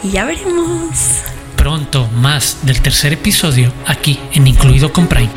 y 0.02 0.11
ya 0.11 0.26
veremos. 0.26 0.90
Pronto 1.57 2.07
más 2.09 2.59
del 2.67 2.83
tercer 2.83 3.14
episodio 3.14 3.73
aquí 3.87 4.21
en 4.35 4.47
Incluido 4.47 4.93
con 4.93 5.07
Prime. 5.07 5.31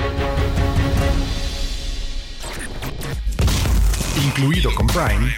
Incluido 4.22 4.76
con 4.76 4.86
Prime 4.88 5.34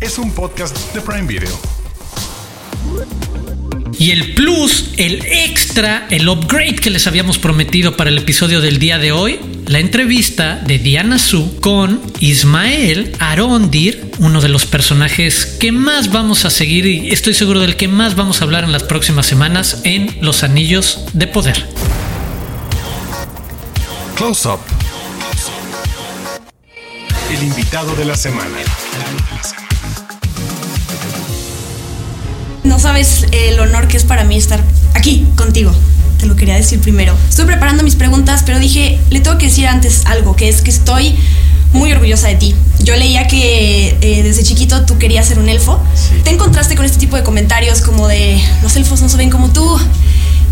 es 0.00 0.18
un 0.18 0.32
podcast 0.32 0.76
de 0.92 1.00
Prime 1.00 1.28
Video. 1.28 1.56
Y 3.98 4.10
el 4.10 4.34
plus, 4.34 4.90
el 4.98 5.24
extra, 5.24 6.06
el 6.10 6.28
upgrade 6.28 6.76
que 6.76 6.90
les 6.90 7.06
habíamos 7.06 7.38
prometido 7.38 7.96
para 7.96 8.10
el 8.10 8.18
episodio 8.18 8.60
del 8.60 8.78
día 8.78 8.98
de 8.98 9.12
hoy, 9.12 9.40
la 9.66 9.78
entrevista 9.78 10.56
de 10.56 10.78
Diana 10.78 11.18
Su 11.18 11.58
con 11.60 12.02
Ismael 12.20 13.12
Arondir, 13.18 14.10
uno 14.18 14.42
de 14.42 14.50
los 14.50 14.66
personajes 14.66 15.46
que 15.46 15.72
más 15.72 16.12
vamos 16.12 16.44
a 16.44 16.50
seguir 16.50 16.84
y 16.84 17.10
estoy 17.10 17.32
seguro 17.32 17.60
del 17.60 17.76
que 17.76 17.88
más 17.88 18.16
vamos 18.16 18.40
a 18.40 18.44
hablar 18.44 18.64
en 18.64 18.72
las 18.72 18.82
próximas 18.82 19.24
semanas 19.24 19.80
en 19.84 20.18
Los 20.20 20.42
Anillos 20.42 21.00
de 21.14 21.26
Poder. 21.26 21.66
Close 24.16 24.46
Up. 24.46 24.60
El 27.30 27.42
invitado 27.42 27.94
de 27.96 28.04
la 28.04 28.16
semana. 28.16 28.58
No 32.76 32.82
sabes 32.82 33.24
el 33.32 33.58
honor 33.58 33.88
que 33.88 33.96
es 33.96 34.04
para 34.04 34.24
mí 34.24 34.36
estar 34.36 34.62
aquí 34.92 35.26
contigo. 35.34 35.72
Te 36.18 36.26
lo 36.26 36.36
quería 36.36 36.56
decir 36.56 36.78
primero. 36.78 37.16
Estoy 37.26 37.46
preparando 37.46 37.82
mis 37.82 37.94
preguntas, 37.94 38.42
pero 38.44 38.58
dije, 38.58 39.00
le 39.08 39.20
tengo 39.20 39.38
que 39.38 39.46
decir 39.46 39.66
antes 39.66 40.04
algo, 40.04 40.36
que 40.36 40.50
es 40.50 40.60
que 40.60 40.68
estoy 40.68 41.16
muy 41.72 41.90
orgullosa 41.90 42.28
de 42.28 42.34
ti. 42.34 42.54
Yo 42.80 42.94
leía 42.94 43.28
que 43.28 43.96
eh, 44.02 44.22
desde 44.22 44.42
chiquito 44.42 44.84
tú 44.84 44.98
querías 44.98 45.26
ser 45.26 45.38
un 45.38 45.48
elfo. 45.48 45.80
Te 46.22 46.28
encontraste 46.28 46.76
con 46.76 46.84
este 46.84 46.98
tipo 46.98 47.16
de 47.16 47.22
comentarios 47.22 47.80
como 47.80 48.08
de 48.08 48.38
los 48.62 48.76
elfos 48.76 49.00
no 49.00 49.08
se 49.08 49.16
ven 49.16 49.30
como 49.30 49.48
tú. 49.54 49.80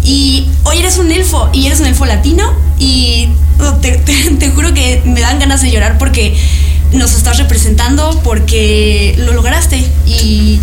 Y 0.02 0.48
hoy 0.62 0.78
eres 0.78 0.96
un 0.96 1.12
elfo 1.12 1.50
y 1.52 1.66
eres 1.66 1.80
un 1.80 1.86
elfo 1.88 2.06
latino 2.06 2.54
y 2.78 3.28
te, 3.82 3.98
te 3.98 4.50
juro 4.50 4.72
que 4.72 5.02
me 5.04 5.20
dan 5.20 5.38
ganas 5.40 5.60
de 5.60 5.70
llorar 5.70 5.98
porque 5.98 6.34
nos 6.90 7.12
estás 7.12 7.36
representando, 7.36 8.18
porque 8.24 9.14
lo 9.18 9.34
lograste 9.34 9.86
y 10.06 10.58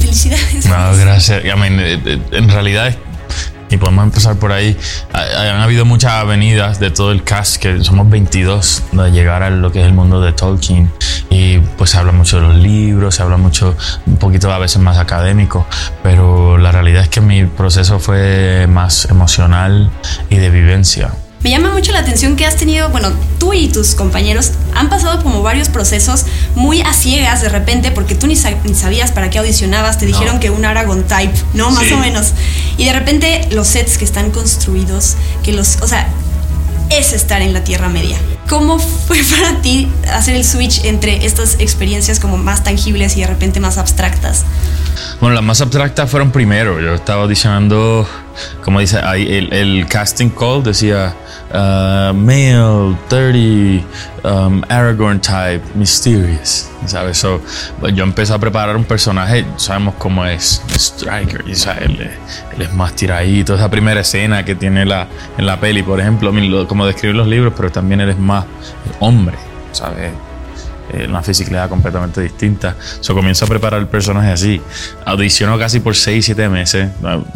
Felicidades. 0.00 0.66
No, 0.70 0.96
gracias. 0.96 1.44
Eh, 1.44 1.52
eh, 1.52 2.18
en 2.32 2.48
realidad 2.48 2.96
y 3.70 3.76
podemos 3.76 4.04
empezar 4.04 4.36
por 4.36 4.52
ahí. 4.52 4.76
Han 5.12 5.60
habido 5.60 5.84
muchas 5.84 6.12
avenidas 6.12 6.80
de 6.80 6.90
todo 6.90 7.12
el 7.12 7.22
cast, 7.22 7.58
que 7.58 7.82
somos 7.84 8.10
22, 8.10 8.82
de 8.92 9.10
llegar 9.12 9.42
a 9.42 9.50
lo 9.50 9.70
que 9.70 9.80
es 9.80 9.86
el 9.86 9.92
mundo 9.92 10.20
de 10.20 10.32
Tolkien. 10.32 10.92
Y 11.30 11.58
pues 11.58 11.90
se 11.90 11.98
habla 11.98 12.10
mucho 12.10 12.40
de 12.40 12.48
los 12.48 12.56
libros, 12.56 13.14
se 13.14 13.22
habla 13.22 13.36
mucho, 13.36 13.76
un 14.06 14.16
poquito 14.16 14.52
a 14.52 14.58
veces 14.58 14.82
más 14.82 14.98
académico, 14.98 15.66
pero 16.02 16.58
la 16.58 16.72
realidad 16.72 17.04
es 17.04 17.08
que 17.08 17.20
mi 17.20 17.44
proceso 17.44 18.00
fue 18.00 18.66
más 18.68 19.04
emocional 19.04 19.90
y 20.28 20.36
de 20.36 20.50
vivencia. 20.50 21.12
Me 21.42 21.48
llama 21.48 21.72
mucho 21.72 21.92
la 21.92 22.00
atención 22.00 22.36
que 22.36 22.44
has 22.44 22.56
tenido, 22.56 22.90
bueno, 22.90 23.12
tú 23.38 23.54
y 23.54 23.68
tus 23.68 23.94
compañeros 23.94 24.52
han 24.74 24.90
pasado 24.90 25.22
como 25.22 25.42
varios 25.42 25.70
procesos 25.70 26.26
muy 26.54 26.82
a 26.82 26.92
ciegas 26.92 27.40
de 27.40 27.48
repente, 27.48 27.90
porque 27.90 28.14
tú 28.14 28.26
ni, 28.26 28.36
sabías 28.36 29.12
para 29.12 29.30
qué 29.30 29.38
audicionabas, 29.38 29.98
te 29.98 30.04
dijeron 30.04 30.38
que 30.38 30.50
un 30.50 30.66
Aragon 30.66 31.04
Type, 31.04 31.32
¿no? 31.54 31.70
Más 31.70 31.90
o 31.92 31.96
menos. 31.96 32.34
Y 32.76 32.84
de 32.84 32.92
repente 32.92 33.48
los 33.52 33.68
sets 33.68 33.96
que 33.96 34.04
están 34.04 34.32
construidos, 34.32 35.16
que 35.42 35.52
los, 35.52 35.78
o 35.80 35.88
sea, 35.88 36.08
es 36.90 37.14
estar 37.14 37.40
en 37.40 37.54
la 37.54 37.64
Tierra 37.64 37.88
Media. 37.88 38.18
¿Cómo 38.48 38.78
fue 38.78 39.22
para 39.38 39.62
ti 39.62 39.90
hacer 40.12 40.34
el 40.34 40.44
switch 40.44 40.84
entre 40.84 41.24
estas 41.24 41.54
experiencias 41.58 42.20
como 42.20 42.36
más 42.36 42.64
tangibles 42.64 43.16
y 43.16 43.20
de 43.20 43.26
repente 43.28 43.60
más 43.60 43.78
abstractas? 43.78 44.44
Bueno, 45.20 45.34
las 45.34 45.44
más 45.44 45.60
abstractas 45.60 46.10
fueron 46.10 46.30
primero. 46.30 46.80
Yo 46.80 46.94
estaba 46.94 47.24
audicionando, 47.24 48.08
como 48.64 48.80
dice 48.80 48.98
ahí, 48.98 49.48
el, 49.52 49.86
casting 49.86 50.30
call 50.30 50.62
decía 50.62 51.14
uh, 51.50 52.14
male, 52.14 52.96
30, 53.08 53.86
um, 54.24 54.62
Aragorn 54.68 55.20
type, 55.20 55.62
mysterious. 55.74 56.70
¿Sabes? 56.86 57.18
So, 57.18 57.42
yo 57.92 58.04
empecé 58.04 58.32
a 58.32 58.38
preparar 58.38 58.76
un 58.76 58.84
personaje, 58.84 59.44
sabemos 59.56 59.94
cómo 59.98 60.24
es 60.24 60.62
Striker, 60.70 61.44
y, 61.46 61.52
él, 61.52 62.10
es 62.58 62.72
más 62.72 62.94
tiradito. 62.94 63.54
Esa 63.54 63.70
primera 63.70 64.00
escena 64.00 64.44
que 64.44 64.54
tiene 64.54 64.86
la, 64.86 65.06
en 65.36 65.44
la 65.44 65.60
peli, 65.60 65.82
por 65.82 66.00
ejemplo, 66.00 66.32
como 66.66 66.86
describe 66.86 67.14
los 67.14 67.26
libros, 67.26 67.52
pero 67.54 67.70
también 67.70 68.00
él 68.00 68.08
es 68.08 68.18
más 68.18 68.46
hombre, 69.00 69.36
¿sabes? 69.72 70.12
Eh, 70.92 71.06
una 71.08 71.22
fisicalidad 71.22 71.68
completamente 71.68 72.20
distinta. 72.20 72.76
So, 73.00 73.14
comienzo 73.14 73.44
a 73.44 73.48
preparar 73.48 73.80
el 73.80 73.86
personaje 73.86 74.30
así. 74.30 74.60
Audiciono 75.04 75.58
casi 75.58 75.80
por 75.80 75.94
6, 75.94 76.24
7 76.24 76.48
meses. 76.48 76.90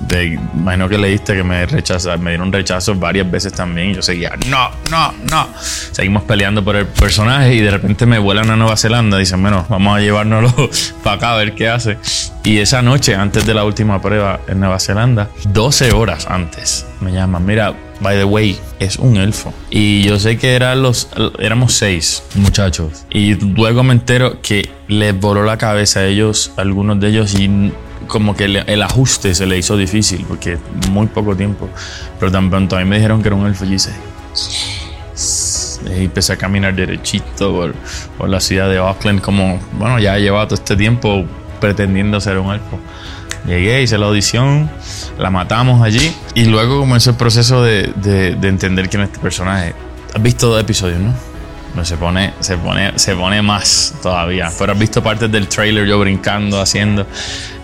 De, 0.08 0.38
imagino 0.54 0.88
que 0.88 0.98
leíste 0.98 1.34
que 1.34 1.44
me 1.44 1.66
rechazaron, 1.66 2.22
me 2.22 2.30
dieron 2.30 2.52
rechazo 2.52 2.94
varias 2.94 3.30
veces 3.30 3.52
también. 3.52 3.94
Yo 3.94 4.02
seguía, 4.02 4.32
no, 4.48 4.70
no, 4.90 5.14
no. 5.30 5.48
Seguimos 5.58 6.24
peleando 6.24 6.64
por 6.64 6.76
el 6.76 6.86
personaje 6.86 7.54
y 7.54 7.60
de 7.60 7.70
repente 7.70 8.06
me 8.06 8.18
vuelan 8.18 8.50
a 8.50 8.56
Nueva 8.56 8.76
Zelanda. 8.76 9.18
Dicen, 9.18 9.40
bueno, 9.40 9.66
vamos 9.68 9.96
a 9.96 10.00
llevárnoslo 10.00 10.70
para 11.04 11.16
acá 11.16 11.32
a 11.32 11.36
ver 11.36 11.54
qué 11.54 11.68
hace. 11.68 11.98
Y 12.42 12.58
esa 12.58 12.82
noche, 12.82 13.14
antes 13.14 13.46
de 13.46 13.54
la 13.54 13.64
última 13.64 14.02
prueba 14.02 14.40
en 14.48 14.60
Nueva 14.60 14.78
Zelanda, 14.78 15.30
12 15.48 15.92
horas 15.92 16.26
antes, 16.28 16.86
me 17.00 17.12
llaman, 17.12 17.44
mira, 17.46 17.74
by 18.04 18.16
the 18.18 18.24
way, 18.24 18.56
es 18.78 18.98
un 18.98 19.16
elfo. 19.16 19.52
Y 19.70 20.02
yo 20.02 20.20
sé 20.20 20.36
que 20.36 20.54
eran 20.54 20.82
los, 20.82 21.08
éramos 21.38 21.72
seis 21.72 22.22
muchachos. 22.34 23.06
Y 23.10 23.34
luego 23.34 23.82
me 23.82 23.94
entero 23.94 24.42
que 24.42 24.68
les 24.88 25.18
voló 25.18 25.42
la 25.42 25.56
cabeza 25.56 26.00
a 26.00 26.04
ellos, 26.04 26.52
algunos 26.56 27.00
de 27.00 27.08
ellos, 27.08 27.34
y 27.34 27.72
como 28.06 28.36
que 28.36 28.44
el, 28.44 28.82
ajuste 28.82 29.34
se 29.34 29.46
le 29.46 29.56
hizo 29.56 29.78
difícil, 29.78 30.22
porque 30.28 30.58
muy 30.90 31.06
poco 31.06 31.34
tiempo. 31.34 31.70
Pero 32.20 32.30
tan 32.30 32.50
pronto 32.50 32.76
a 32.76 32.80
mí 32.80 32.84
me 32.84 32.96
dijeron 32.96 33.22
que 33.22 33.28
era 33.28 33.36
un 33.36 33.46
elfo, 33.46 33.64
y 33.64 33.74
hice. 33.74 33.90
Y 35.96 36.04
empecé 36.04 36.34
a 36.34 36.36
caminar 36.36 36.74
derechito 36.74 37.52
por, 37.52 37.74
por 38.18 38.28
la 38.28 38.40
ciudad 38.40 38.68
de 38.68 38.76
Auckland, 38.76 39.22
como, 39.22 39.58
bueno, 39.78 39.98
ya 39.98 40.18
he 40.18 40.20
llevado 40.20 40.48
todo 40.48 40.56
este 40.56 40.76
tiempo 40.76 41.24
pretendiendo 41.58 42.20
ser 42.20 42.36
un 42.38 42.52
elfo. 42.52 42.78
Llegué, 43.46 43.82
hice 43.82 43.96
la 43.96 44.06
audición, 44.06 44.70
la 45.18 45.30
matamos 45.30 45.82
allí 45.82 46.14
y 46.34 46.44
luego 46.44 46.80
comenzó 46.80 47.10
el 47.10 47.16
proceso 47.16 47.62
de, 47.62 47.92
de, 47.96 48.48
entender 48.48 48.88
quién 48.88 49.02
es 49.02 49.08
este 49.08 49.20
personaje. 49.20 49.74
Has 50.14 50.22
visto 50.22 50.48
dos 50.48 50.60
episodios, 50.60 51.00
¿no? 51.00 51.12
No, 51.74 51.84
se 51.84 51.96
pone, 51.96 52.34
se 52.38 52.56
pone, 52.56 52.96
se 52.98 53.16
pone 53.16 53.42
más 53.42 53.94
todavía. 54.00 54.50
Pero 54.56 54.72
has 54.72 54.78
visto 54.78 55.02
partes 55.02 55.30
del 55.30 55.48
trailer 55.48 55.86
yo 55.86 55.98
brincando, 55.98 56.60
haciendo. 56.60 57.06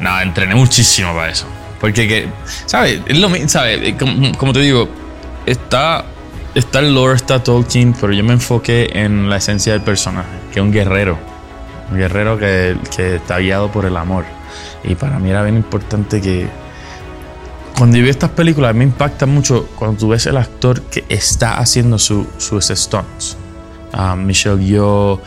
No, 0.00 0.20
entrené 0.20 0.54
muchísimo 0.54 1.14
para 1.14 1.30
eso. 1.30 1.46
Porque, 1.80 2.08
que, 2.08 2.28
¿sabes? 2.66 3.00
Es 3.06 3.18
lo 3.18 3.28
mismo, 3.28 3.48
¿sabes? 3.48 3.94
Como, 3.96 4.32
como, 4.36 4.52
te 4.52 4.60
digo, 4.60 4.88
está, 5.46 6.04
está 6.54 6.80
el 6.80 6.92
lore, 6.92 7.14
está 7.14 7.42
Tolkien, 7.42 7.94
pero 8.00 8.12
yo 8.12 8.24
me 8.24 8.32
enfoqué 8.32 8.90
en 8.92 9.30
la 9.30 9.36
esencia 9.36 9.72
del 9.72 9.82
personaje, 9.82 10.28
que 10.52 10.58
es 10.58 10.64
un 10.64 10.72
guerrero. 10.72 11.16
Un 11.92 11.98
guerrero 11.98 12.36
que, 12.36 12.76
que 12.94 13.16
está 13.16 13.38
guiado 13.38 13.70
por 13.70 13.84
el 13.84 13.96
amor. 13.96 14.24
Y 14.82 14.96
para 14.96 15.20
mí 15.20 15.30
era 15.30 15.42
bien 15.44 15.56
importante 15.56 16.20
que 16.20 16.48
cuando 17.80 17.96
yo 17.96 18.04
vi 18.04 18.10
estas 18.10 18.28
películas 18.28 18.74
me 18.74 18.84
impacta 18.84 19.24
mucho 19.24 19.66
cuando 19.74 19.96
tú 19.96 20.08
ves 20.10 20.26
el 20.26 20.36
actor 20.36 20.82
que 20.82 21.02
está 21.08 21.56
haciendo 21.56 21.98
su, 21.98 22.26
sus 22.36 22.66
stunts. 22.66 23.38
Uh, 23.94 24.14
Michelle 24.16 24.62
Yeoh, 24.62 25.14
uh, 25.14 25.18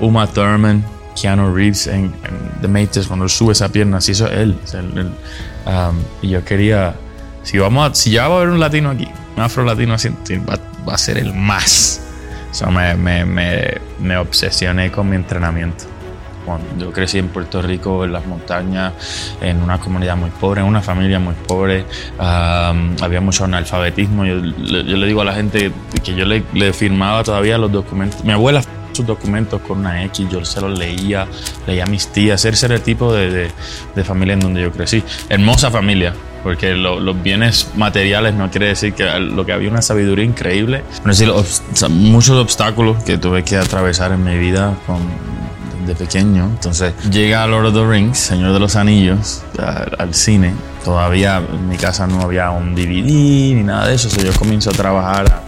Uma 0.00 0.26
Thurman, 0.26 0.82
Keanu 1.20 1.54
Reeves 1.54 1.86
en, 1.86 2.14
The 2.62 2.66
Matrix 2.66 3.06
cuando 3.06 3.26
él 3.26 3.30
sube 3.30 3.52
esa 3.52 3.68
pierna, 3.68 3.98
así 3.98 4.12
eso 4.12 4.26
es 4.26 4.38
él. 4.38 4.56
Um, 5.66 5.98
y 6.22 6.30
yo 6.30 6.42
quería, 6.46 6.94
si 7.42 7.58
vamos 7.58 7.90
a, 7.90 7.94
si 7.94 8.12
ya 8.12 8.26
va 8.26 8.36
a 8.36 8.38
haber 8.38 8.48
un 8.48 8.58
latino 8.58 8.88
aquí, 8.88 9.06
un 9.36 9.42
afro 9.42 9.62
latino 9.62 9.92
así, 9.92 10.08
va, 10.08 10.58
va 10.88 10.94
a 10.94 10.98
ser 10.98 11.18
el 11.18 11.34
más. 11.34 12.00
O 12.64 12.70
me, 12.70 12.94
me, 12.94 13.26
me, 13.26 13.74
me 14.00 14.16
obsesioné 14.16 14.90
con 14.90 15.10
mi 15.10 15.16
entrenamiento 15.16 15.89
yo 16.78 16.92
crecí 16.92 17.18
en 17.18 17.28
Puerto 17.28 17.62
Rico, 17.62 18.04
en 18.04 18.12
las 18.12 18.26
montañas, 18.26 18.92
en 19.40 19.62
una 19.62 19.78
comunidad 19.78 20.16
muy 20.16 20.30
pobre, 20.30 20.60
en 20.60 20.66
una 20.66 20.80
familia 20.80 21.18
muy 21.18 21.34
pobre, 21.46 21.84
había 22.18 23.20
mucho 23.20 23.44
analfabetismo. 23.44 24.24
Yo, 24.24 24.36
le 24.36 25.06
digo 25.06 25.22
a 25.22 25.24
la 25.24 25.34
gente 25.34 25.72
que 26.02 26.14
yo 26.14 26.24
le, 26.24 26.72
firmaba 26.72 27.22
todavía 27.22 27.58
los 27.58 27.70
documentos. 27.72 28.24
Mi 28.24 28.32
abuela 28.32 28.62
sus 28.92 29.06
documentos 29.06 29.60
con 29.60 29.78
una 29.78 30.04
X, 30.06 30.28
yo 30.30 30.44
se 30.44 30.60
los 30.60 30.76
leía, 30.76 31.26
leía 31.66 31.86
mis 31.86 32.08
tías, 32.08 32.44
ese 32.44 32.66
era 32.66 32.74
el 32.74 32.82
tipo 32.82 33.12
de, 33.12 33.50
de, 33.94 34.04
familia 34.04 34.34
en 34.34 34.40
donde 34.40 34.62
yo 34.62 34.72
crecí. 34.72 35.02
Hermosa 35.28 35.70
familia, 35.70 36.12
porque 36.42 36.74
los 36.74 37.22
bienes 37.22 37.70
materiales 37.76 38.34
no 38.34 38.50
quiere 38.50 38.68
decir 38.68 38.94
que 38.94 39.04
lo 39.18 39.44
que 39.44 39.52
había 39.52 39.70
una 39.70 39.82
sabiduría 39.82 40.24
increíble, 40.24 40.82
muchos 41.90 42.36
obstáculos 42.36 43.02
que 43.04 43.18
tuve 43.18 43.44
que 43.44 43.56
atravesar 43.56 44.12
en 44.12 44.24
mi 44.24 44.38
vida 44.38 44.74
de 45.86 45.94
pequeño. 45.94 46.44
Entonces 46.44 46.94
llega 47.10 47.46
Lord 47.46 47.66
of 47.66 47.74
the 47.74 47.86
Rings, 47.86 48.18
Señor 48.18 48.52
de 48.52 48.60
los 48.60 48.76
Anillos, 48.76 49.42
al, 49.98 50.14
cine. 50.14 50.54
Todavía 50.84 51.38
en 51.38 51.68
mi 51.68 51.76
casa 51.76 52.06
no 52.06 52.22
había 52.22 52.50
un 52.50 52.74
DVD 52.74 53.54
ni 53.54 53.62
nada 53.62 53.88
de 53.88 53.94
eso. 53.94 54.08
yo 54.22 54.32
comienzo 54.34 54.70
a 54.70 54.72
trabajar, 54.72 55.42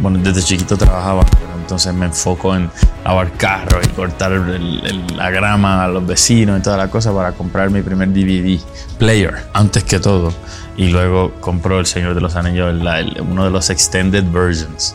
bueno, 0.00 0.18
desde 0.22 0.42
chiquito 0.42 0.76
trabajaba, 0.76 1.24
entonces 1.60 1.94
me 1.94 2.06
enfoco 2.06 2.54
en 2.54 2.70
lavar 3.04 3.32
carros 3.32 3.86
y 3.86 3.88
cortar 3.90 4.32
la 4.32 5.30
grama 5.30 5.84
a 5.84 5.88
los 5.88 6.06
vecinos 6.06 6.58
y 6.58 6.62
toda 6.62 6.76
la 6.76 6.88
cosa 6.88 7.14
para 7.14 7.32
comprar 7.32 7.70
mi 7.70 7.82
primer 7.82 8.08
DVD 8.12 8.60
player, 8.98 9.46
antes 9.54 9.84
que 9.84 9.98
todo. 9.98 10.32
Y 10.76 10.88
luego 10.88 11.32
compró 11.40 11.80
El 11.80 11.86
Señor 11.86 12.14
de 12.14 12.20
los 12.20 12.34
Anillos, 12.34 12.74
uno 13.20 13.44
de 13.44 13.50
los 13.50 13.70
extended 13.70 14.24
versions 14.30 14.94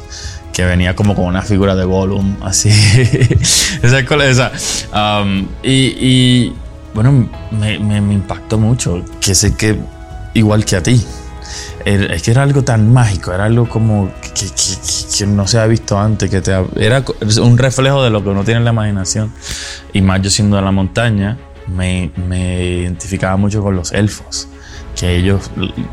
que 0.57 0.65
venía 0.65 0.95
como 0.95 1.13
con 1.13 1.25
una 1.25 1.43
figura 1.43 1.75
de 1.75 1.85
Gollum, 1.85 2.37
así. 2.41 2.69
esa 3.83 3.99
esa. 3.99 4.51
Um, 4.91 5.45
y, 5.61 6.51
bueno, 6.95 7.29
me, 7.51 7.77
me, 7.77 8.13
impactó 8.15 8.57
mucho, 8.57 9.05
que 9.21 9.35
sé 9.35 9.53
que 9.55 9.77
igual 10.33 10.65
que 10.65 10.77
a 10.77 10.81
ti. 10.81 11.05
Es 11.85 12.23
que 12.23 12.31
era 12.31 12.41
algo 12.41 12.63
tan 12.63 12.91
mágico, 12.91 13.31
era 13.31 13.45
algo 13.45 13.69
como 13.69 14.09
que, 14.33 14.47
que, 15.15 15.27
no 15.27 15.45
se 15.45 15.59
ha 15.59 15.67
visto 15.67 15.99
antes, 15.99 16.27
que 16.27 16.41
te, 16.41 16.51
era 16.77 17.05
un 17.39 17.55
reflejo 17.59 18.03
de 18.03 18.09
lo 18.09 18.23
que 18.23 18.29
uno 18.29 18.43
tiene 18.43 18.57
en 18.57 18.65
la 18.65 18.71
imaginación. 18.71 19.31
Y 19.93 20.01
más 20.01 20.23
yo 20.23 20.31
siendo 20.31 20.55
de 20.55 20.63
la 20.63 20.71
montaña, 20.71 21.37
me, 21.67 22.09
me 22.15 22.63
identificaba 22.63 23.37
mucho 23.37 23.61
con 23.61 23.75
los 23.75 23.91
elfos, 23.91 24.47
que 24.95 25.17
ellos, 25.17 25.51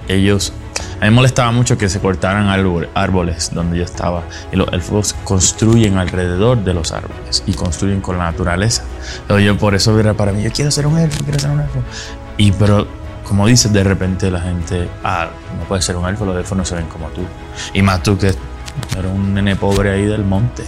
ellos 0.08 0.54
a 0.76 1.04
mí 1.04 1.10
me 1.10 1.10
molestaba 1.10 1.52
mucho 1.52 1.76
que 1.78 1.88
se 1.88 2.00
cortaran 2.00 2.48
árboles 2.94 3.50
donde 3.52 3.78
yo 3.78 3.84
estaba. 3.84 4.24
Y 4.52 4.56
los 4.56 4.72
elfos 4.72 5.14
construyen 5.24 5.98
alrededor 5.98 6.64
de 6.64 6.74
los 6.74 6.92
árboles 6.92 7.42
y 7.46 7.54
construyen 7.54 8.00
con 8.00 8.18
la 8.18 8.24
naturaleza. 8.24 8.84
Entonces 9.22 9.46
yo 9.46 9.58
por 9.58 9.74
eso 9.74 9.98
era 9.98 10.14
para 10.14 10.32
mí, 10.32 10.42
yo 10.42 10.50
quiero 10.52 10.70
ser 10.70 10.86
un 10.86 10.98
elfo, 10.98 11.22
quiero 11.24 11.38
ser 11.38 11.50
un 11.50 11.60
elfo. 11.60 11.82
Y 12.36 12.52
pero, 12.52 12.86
como 13.24 13.46
dices, 13.46 13.72
de 13.72 13.84
repente 13.84 14.30
la 14.30 14.40
gente, 14.40 14.88
ah, 15.02 15.28
no 15.58 15.64
puede 15.64 15.82
ser 15.82 15.96
un 15.96 16.06
elfo, 16.06 16.24
los 16.24 16.36
elfos 16.36 16.56
no 16.56 16.64
se 16.64 16.74
ven 16.74 16.86
como 16.86 17.08
tú. 17.08 17.22
Y 17.72 17.82
más 17.82 18.02
tú 18.02 18.18
que 18.18 18.28
eres 18.28 19.12
un 19.12 19.34
nene 19.34 19.56
pobre 19.56 19.90
ahí 19.90 20.04
del 20.04 20.24
monte. 20.24 20.64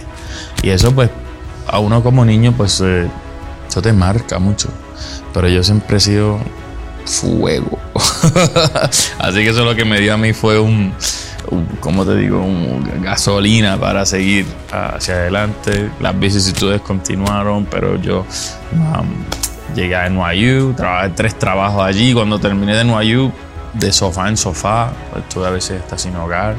Y 0.61 0.69
eso 0.69 0.93
pues, 0.93 1.09
a 1.67 1.79
uno 1.79 2.03
como 2.03 2.23
niño, 2.23 2.53
pues, 2.55 2.81
eh, 2.81 3.07
eso 3.67 3.81
te 3.81 3.93
marca 3.93 4.39
mucho. 4.39 4.69
Pero 5.33 5.49
yo 5.49 5.63
siempre 5.63 5.97
he 5.97 5.99
sido 5.99 6.39
fuego. 7.07 7.79
Así 9.19 9.43
que 9.43 9.49
eso 9.49 9.65
lo 9.65 9.75
que 9.75 9.85
me 9.85 9.99
dio 9.99 10.13
a 10.13 10.17
mí 10.17 10.33
fue 10.33 10.59
un, 10.59 10.93
como 11.79 12.05
te 12.05 12.15
digo, 12.15 12.41
un 12.41 13.01
gasolina 13.01 13.79
para 13.79 14.05
seguir 14.05 14.45
hacia 14.71 15.15
adelante. 15.15 15.89
Las 15.99 16.19
vicisitudes 16.19 16.81
continuaron, 16.81 17.65
pero 17.65 17.99
yo 18.01 18.25
um, 18.73 19.75
llegué 19.75 19.95
a 19.95 20.09
NYU, 20.09 20.73
trabajé 20.73 21.09
tres 21.09 21.39
trabajos 21.39 21.83
allí. 21.83 22.13
Cuando 22.13 22.39
terminé 22.39 22.75
de 22.75 22.83
NYU, 22.83 23.31
de 23.73 23.91
sofá 23.93 24.27
en 24.27 24.37
sofá, 24.37 24.91
estuve 25.17 25.47
a 25.47 25.51
veces 25.51 25.81
hasta 25.81 25.97
sin 25.97 26.15
hogar, 26.15 26.55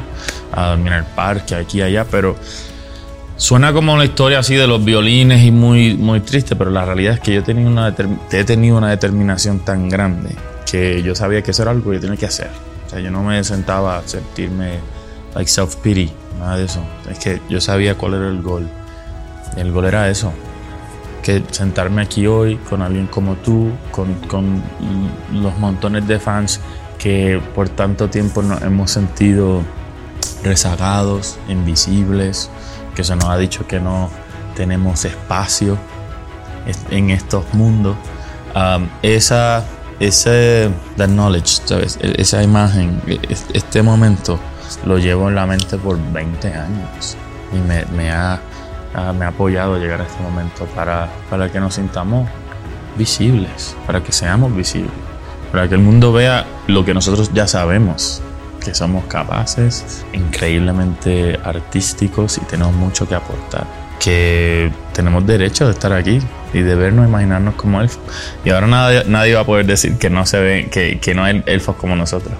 a 0.53 0.69
dormir 0.69 0.93
en 0.93 0.99
el 1.01 1.05
parque, 1.05 1.55
aquí 1.55 1.79
y 1.79 1.83
allá, 1.83 2.07
pero 2.11 2.37
Suena 3.38 3.72
como 3.72 3.94
una 3.94 4.05
historia 4.05 4.40
así 4.40 4.57
de 4.57 4.66
los 4.66 4.85
violines 4.85 5.44
y 5.44 5.53
muy, 5.53 5.94
muy 5.94 6.18
triste, 6.18 6.57
pero 6.57 6.72
la 6.72 6.85
realidad 6.85 7.14
es 7.14 7.20
que 7.20 7.33
yo 7.33 7.44
tenido, 7.44 7.70
una 7.70 7.94
he 8.33 8.44
tenido 8.44 8.77
una 8.77 8.90
determinación 8.90 9.61
tan 9.61 9.88
grande 9.88 10.35
que 10.68 11.05
yo 11.05 11.14
sabía 11.14 11.40
que 11.40 11.53
eso 11.53 11.62
era 11.62 11.70
algo 11.70 11.90
que 11.90 11.98
yo 11.98 12.01
tenía 12.01 12.16
que 12.16 12.27
hacer. 12.27 12.51
O 12.85 12.90
sea, 12.90 12.98
yo 12.98 13.12
no 13.12 13.22
me 13.22 13.42
sentaba 13.44 13.98
a 13.98 14.09
sentirme 14.09 14.81
like 15.37 15.48
self-pity, 15.48 16.11
nada 16.40 16.57
de 16.57 16.64
eso. 16.64 16.83
Es 17.09 17.20
que 17.20 17.40
yo 17.48 17.61
sabía 17.61 17.94
cuál 17.94 18.14
era 18.14 18.27
el 18.27 18.42
gol. 18.42 18.68
El 19.57 19.70
gol 19.70 19.85
era 19.85 20.11
eso. 20.11 20.33
Que 21.22 21.40
sentarme 21.53 22.03
aquí 22.03 22.27
hoy 22.27 22.57
con 22.68 22.83
alguien 22.83 23.07
como 23.07 23.37
tú, 23.37 23.70
con, 23.92 24.14
con 24.27 24.61
los 25.33 25.57
montones 25.59 26.09
de 26.09 26.18
fans 26.18 26.61
que 26.98 27.40
por 27.55 27.68
tanto 27.68 28.11
tiempo 28.11 28.42
nos 28.42 28.61
hemos 28.62 28.90
sentido 28.90 29.62
rezagados, 30.42 31.38
invisibles, 31.48 32.51
que 32.99 33.05
se 33.05 33.15
nos 33.15 33.27
ha 33.27 33.37
dicho 33.37 33.65
que 33.65 33.79
no 33.79 34.11
tenemos 34.57 35.05
espacio 35.05 35.79
en 36.91 37.11
estos 37.11 37.45
mundos. 37.55 37.97
Um, 38.57 38.89
esa, 39.03 39.63
ese 40.01 40.69
the 40.97 41.07
knowledge, 41.07 41.63
e, 41.71 42.21
esa 42.21 42.43
imagen, 42.43 43.01
e, 43.07 43.21
este 43.55 43.83
momento 43.83 44.41
lo 44.85 44.99
llevo 44.99 45.29
en 45.29 45.37
la 45.37 45.47
mente 45.47 45.79
por 45.79 45.97
20 46.13 46.49
años 46.49 47.17
y 47.53 47.59
me, 47.59 47.85
me, 47.97 48.11
ha, 48.11 48.41
me 49.17 49.27
ha 49.27 49.29
apoyado 49.29 49.79
llegar 49.79 50.01
a 50.01 50.05
este 50.05 50.21
momento 50.21 50.67
para, 50.75 51.09
para 51.31 51.53
que 51.53 51.61
nos 51.61 51.75
sintamos 51.75 52.29
visibles, 52.97 53.77
para 53.87 54.03
que 54.03 54.11
seamos 54.11 54.57
visibles, 54.57 54.91
para 55.53 55.69
que 55.69 55.77
el 55.77 55.83
mundo 55.83 56.13
vea 56.13 56.47
lo 56.67 56.85
que 56.85 56.95
nosotros 56.95 57.31
ya 57.33 57.47
sabemos, 57.47 58.23
que 58.64 58.75
somos 58.75 59.05
capaces, 59.05 60.05
increíblemente 60.12 61.38
artísticos 61.42 62.38
y 62.38 62.40
tenemos 62.42 62.75
mucho 62.75 63.09
que 63.09 63.14
aportar. 63.14 63.66
Que 63.99 64.71
tenemos 64.92 65.27
derecho 65.27 65.66
de 65.66 65.73
estar 65.73 65.92
aquí 65.92 66.21
y 66.53 66.61
de 66.61 66.75
vernos, 66.75 67.09
imaginarnos 67.09 67.55
como 67.55 67.81
elfos. 67.81 68.01
Y 68.44 68.51
ahora 68.51 68.66
nadie, 68.66 69.05
nadie 69.07 69.35
va 69.35 69.40
a 69.40 69.44
poder 69.44 69.66
decir 69.66 69.99
que 69.99 70.11
no 70.11 70.25
se 70.27 70.40
ven, 70.40 70.71
que, 70.71 70.99
que 71.01 71.14
no 71.14 71.25
hay 71.25 71.42
elfos 71.47 71.77
como 71.77 71.97
nosotros. 71.97 72.35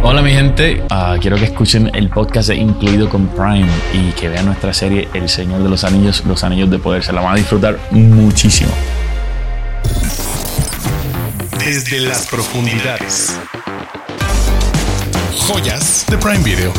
Hola 0.00 0.22
mi 0.22 0.32
gente, 0.32 0.84
ah, 0.90 1.16
quiero 1.20 1.36
que 1.36 1.44
escuchen 1.46 1.90
el 1.94 2.08
podcast 2.08 2.50
incluido 2.50 3.08
con 3.08 3.26
Prime 3.28 3.68
y 3.92 4.12
que 4.12 4.28
vean 4.28 4.46
nuestra 4.46 4.72
serie 4.72 5.08
El 5.12 5.28
Señor 5.28 5.62
de 5.62 5.68
los 5.68 5.82
Anillos, 5.82 6.24
los 6.24 6.44
Anillos 6.44 6.70
de 6.70 6.78
Poder. 6.78 7.02
Se 7.02 7.12
la 7.12 7.20
van 7.20 7.34
a 7.34 7.36
disfrutar 7.36 7.78
muchísimo 7.90 8.70
desde 11.68 12.00
las 12.00 12.26
profundidades. 12.28 13.30
Joyas 15.36 16.06
de 16.08 16.16
Prime 16.16 16.42
Video. 16.42 16.72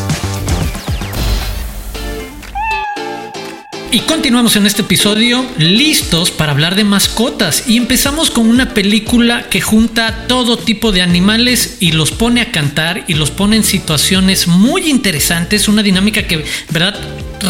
Y 3.92 4.02
continuamos 4.02 4.56
en 4.56 4.68
este 4.68 4.84
episodio 4.84 5.44
listos 5.58 6.30
para 6.30 6.52
hablar 6.52 6.76
de 6.76 6.84
mascotas. 6.84 7.64
Y 7.68 7.76
empezamos 7.76 8.30
con 8.30 8.48
una 8.48 8.76
película 8.76 9.50
que 9.50 9.62
junta 9.62 10.28
todo 10.28 10.60
tipo 10.60 10.92
de 10.92 11.02
animales 11.02 11.78
y 11.80 11.94
los 11.94 12.12
pone 12.12 12.42
a 12.42 12.52
cantar 12.52 13.06
y 13.08 13.16
los 13.16 13.32
pone 13.32 13.56
en 13.56 13.64
situaciones 13.64 14.48
muy 14.48 14.88
interesantes, 14.88 15.68
una 15.68 15.82
dinámica 15.82 16.28
que, 16.28 16.46
verdad, 16.70 17.00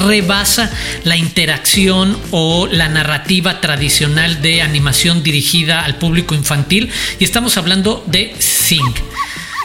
rebasa 0.08 0.72
la 1.04 1.18
interacción 1.18 2.18
o 2.32 2.68
la 2.68 2.88
narrativa 2.88 3.60
tradicional 3.60 4.42
de 4.42 4.62
animación 4.62 5.24
dirigida 5.24 5.84
al 5.84 5.98
público 5.98 6.36
infantil. 6.36 6.90
Y 7.20 7.26
estamos 7.26 7.58
hablando 7.58 8.02
de 8.08 8.34
Sing. 8.40 8.94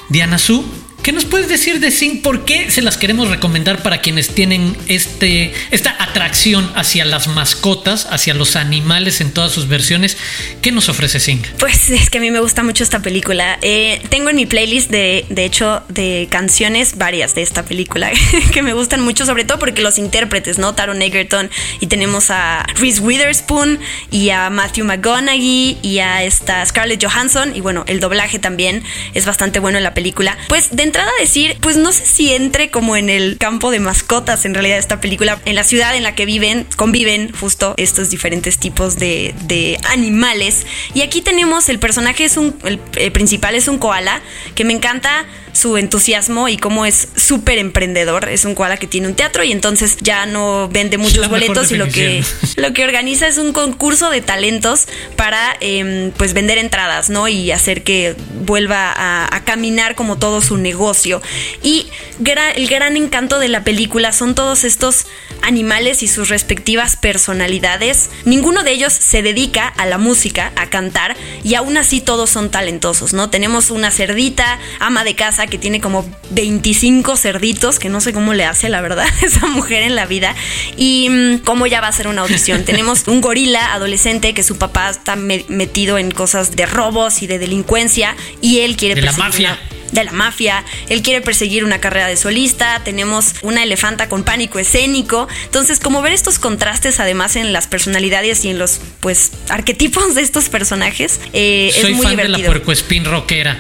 Diana 0.09 0.39
Su 0.39 0.65
¿Qué 1.05 1.12
nos 1.12 1.27
puedes 1.27 1.51
decir 1.51 1.81
de 1.81 1.90
Sing? 1.90 2.23
¿Por 2.23 2.47
qué 2.47 2.71
se 2.71 2.81
las 2.81 2.97
queremos 2.97 3.29
recomendar 3.29 3.83
para 3.83 3.99
quienes 3.99 4.35
tienen 4.35 4.75
este, 4.88 5.53
esta 5.71 5.95
atracción 6.03 6.73
hacia 6.77 7.05
las 7.05 7.27
mascotas, 7.27 8.07
hacia 8.09 8.33
los 8.33 8.57
animales 8.57 9.21
en 9.21 9.31
todas 9.31 9.53
sus 9.53 9.69
versiones? 9.69 10.17
¿Qué 10.62 10.73
nos 10.73 10.88
ofrece 10.88 11.21
Sing? 11.21 11.43
Pues 11.59 11.90
es 11.90 12.09
que 12.09 12.17
a 12.17 12.21
mí 12.23 12.31
me 12.31 12.40
gusta 12.40 12.62
mucho 12.62 12.83
esta 12.83 13.03
película. 13.03 13.59
Eh, 13.61 14.01
tengo 14.09 14.31
en 14.31 14.37
mi 14.37 14.47
playlist, 14.47 14.90
de, 14.90 15.27
de 15.29 15.45
hecho, 15.45 15.83
de 15.90 16.27
canciones 16.31 16.97
varias 16.97 17.35
de 17.35 17.43
esta 17.43 17.67
película 17.67 18.11
que 18.55 18.62
me 18.62 18.73
gustan 18.73 19.03
mucho, 19.03 19.27
sobre 19.27 19.45
todo 19.45 19.59
porque 19.59 19.83
los 19.83 19.99
intérpretes, 19.99 20.57
¿no? 20.57 20.75
Taron 20.75 21.03
Egerton 21.03 21.51
y 21.81 21.87
tenemos 21.87 22.31
a 22.31 22.64
Reese 22.77 23.03
Witherspoon 23.03 23.79
y 24.11 24.31
a 24.31 24.49
Matthew 24.49 24.87
McConaughey 24.87 25.77
y 25.83 25.99
a 25.99 26.25
esta 26.25 26.64
Scarlett 26.64 27.05
Johansson 27.05 27.55
y 27.55 27.61
bueno, 27.61 27.85
el 27.88 28.01
doblaje 28.01 28.38
también 28.38 28.83
es 29.12 29.27
bastante 29.27 29.59
bueno 29.59 29.77
en 29.77 29.85
la 29.85 29.93
película. 29.93 30.38
Pues 30.49 30.69
dentro 30.71 30.93
entrada 30.94 31.11
decir, 31.18 31.57
pues 31.61 31.76
no 31.76 31.90
sé 31.90 32.07
si 32.07 32.33
entre 32.33 32.70
como 32.70 32.94
en 32.94 33.11
el 33.11 33.37
campo 33.37 33.72
de 33.72 33.80
mascotas 33.80 34.44
en 34.44 34.54
realidad 34.54 34.78
esta 34.78 35.00
película, 35.00 35.40
en 35.44 35.57
la 35.57 35.64
ciudad 35.64 35.96
en 35.96 36.04
la 36.04 36.14
que 36.14 36.24
viven, 36.24 36.68
conviven 36.76 37.33
justo 37.33 37.74
estos 37.78 38.11
diferentes 38.11 38.59
tipos 38.59 38.96
de, 38.96 39.35
de 39.42 39.76
animales. 39.90 40.66
Y 40.94 41.02
aquí 41.02 41.20
tenemos 41.20 41.68
el 41.68 41.80
personaje, 41.80 42.24
es 42.24 42.37
un, 42.37 42.57
el, 42.62 42.78
el 42.94 43.11
principal 43.11 43.57
es 43.57 43.66
un 43.66 43.78
koala, 43.78 44.22
que 44.54 44.64
me 44.64 44.72
encanta 44.72 45.26
su 45.55 45.77
entusiasmo 45.79 46.49
y 46.49 46.57
cómo 46.57 46.85
es 46.85 47.09
súper 47.17 47.59
emprendedor. 47.59 48.29
Es 48.29 48.45
un 48.45 48.55
koala 48.55 48.77
que 48.77 48.87
tiene 48.87 49.09
un 49.09 49.14
teatro 49.14 49.45
y 49.45 49.53
entonces 49.53 49.97
ya 50.01 50.27
no 50.27 50.69
vende 50.69 50.99
muchos 50.99 51.29
boletos 51.29 51.73
y 51.73 51.77
lo 51.77 51.88
que, 51.88 52.23
lo 52.57 52.73
que 52.73 52.85
organiza 52.85 53.27
es 53.27 53.38
un 53.38 53.53
concurso 53.53 54.11
de 54.11 54.21
talentos 54.21 54.87
para 55.17 55.57
eh, 55.61 56.12
pues 56.17 56.35
vender 56.35 56.59
entradas, 56.59 57.09
¿no? 57.09 57.29
Y 57.29 57.51
hacer 57.51 57.83
que 57.83 58.17
vuelva 58.45 58.93
a, 58.93 59.35
a 59.35 59.45
caminar 59.45 59.95
como 59.95 60.19
todo 60.19 60.43
su 60.43 60.57
negocio. 60.57 61.23
Y 61.62 61.87
gra 62.19 62.51
el 62.51 62.69
gran 62.69 62.97
encanto 62.97 63.38
de 63.38 63.49
la 63.49 63.64
película 63.64 64.12
son 64.12 64.35
todos 64.35 64.64
estos 64.64 65.07
animales 65.43 66.03
y 66.03 66.09
sus 66.09 66.29
respectivas 66.29 66.97
personalidades. 66.97 68.11
Ninguno 68.25 68.62
de 68.62 68.73
ellos 68.73 68.93
se 68.93 69.23
dedica 69.23 69.69
a 69.69 69.87
la 69.87 69.99
música, 69.99 70.53
a 70.57 70.67
cantar, 70.67 71.17
y 71.43 71.55
aún 71.55 71.77
así 71.77 72.01
todos 72.01 72.31
son 72.31 72.51
talentosos, 72.51 73.12
¿no? 73.12 73.31
Tenemos 73.31 73.71
una 73.71 73.90
cerdita, 73.90 74.59
ama 74.81 75.05
de 75.05 75.14
casa, 75.14 75.43
que 75.46 75.59
tiene 75.59 75.80
como 75.80 76.04
25 76.30 77.16
cerditos, 77.16 77.78
que 77.78 77.88
no 77.88 78.00
sé 78.00 78.12
cómo 78.12 78.35
le 78.35 78.44
hace, 78.44 78.68
la 78.68 78.80
verdad, 78.80 79.07
esa 79.22 79.46
mujer 79.46 79.83
en 79.83 79.94
la 79.94 80.07
vida, 80.07 80.35
y 80.76 81.09
mmm, 81.11 81.38
cómo 81.38 81.66
ya 81.66 81.80
va 81.80 81.88
a 81.88 81.92
ser 81.92 82.09
una 82.09 82.22
audición. 82.22 82.64
Tenemos 82.66 83.07
un 83.07 83.20
gorila 83.20 83.72
adolescente 83.74 84.35
que 84.35 84.42
su 84.42 84.57
papá 84.57 84.90
está 84.90 85.16
me 85.16 85.44
metido 85.48 85.98
en 85.98 86.11
cosas 86.11 86.57
de 86.57 86.66
robos 86.66 87.22
y 87.22 87.26
de 87.26 87.38
delincuencia, 87.38 88.16
y 88.40 88.61
él 88.61 88.76
quiere... 88.76 88.94
De 88.94 89.02
la 89.02 89.12
mafia. 89.12 89.59
De 89.92 90.02
la 90.02 90.11
mafia, 90.11 90.64
él 90.88 91.02
quiere 91.02 91.20
perseguir 91.20 91.64
una 91.64 91.78
carrera 91.78 92.09
de 92.09 92.16
solista, 92.16 92.80
tenemos 92.85 93.35
una 93.42 93.62
elefanta 93.62 94.09
con 94.09 94.24
pánico 94.24 94.59
escénico, 94.59 95.28
entonces 95.44 95.78
como 95.78 96.02
ver 96.02 96.12
estos 96.12 96.40
contrastes 96.40 96.98
además 96.98 97.37
en 97.37 97.52
las 97.52 97.68
personalidades 97.68 98.44
y 98.44 98.48
en 98.48 98.59
los 98.59 98.80
pues 98.98 99.30
arquetipos 99.50 100.16
de 100.16 100.22
estos 100.22 100.48
personajes 100.48 101.20
eh, 101.33 101.70
Soy 101.80 101.92
es 101.92 101.96
muy 101.96 102.07
fan 102.07 102.16
divertido. 102.16 102.38
de 102.38 102.42
la 102.42 102.48
puercoespín 102.48 103.04
rockera 103.04 103.57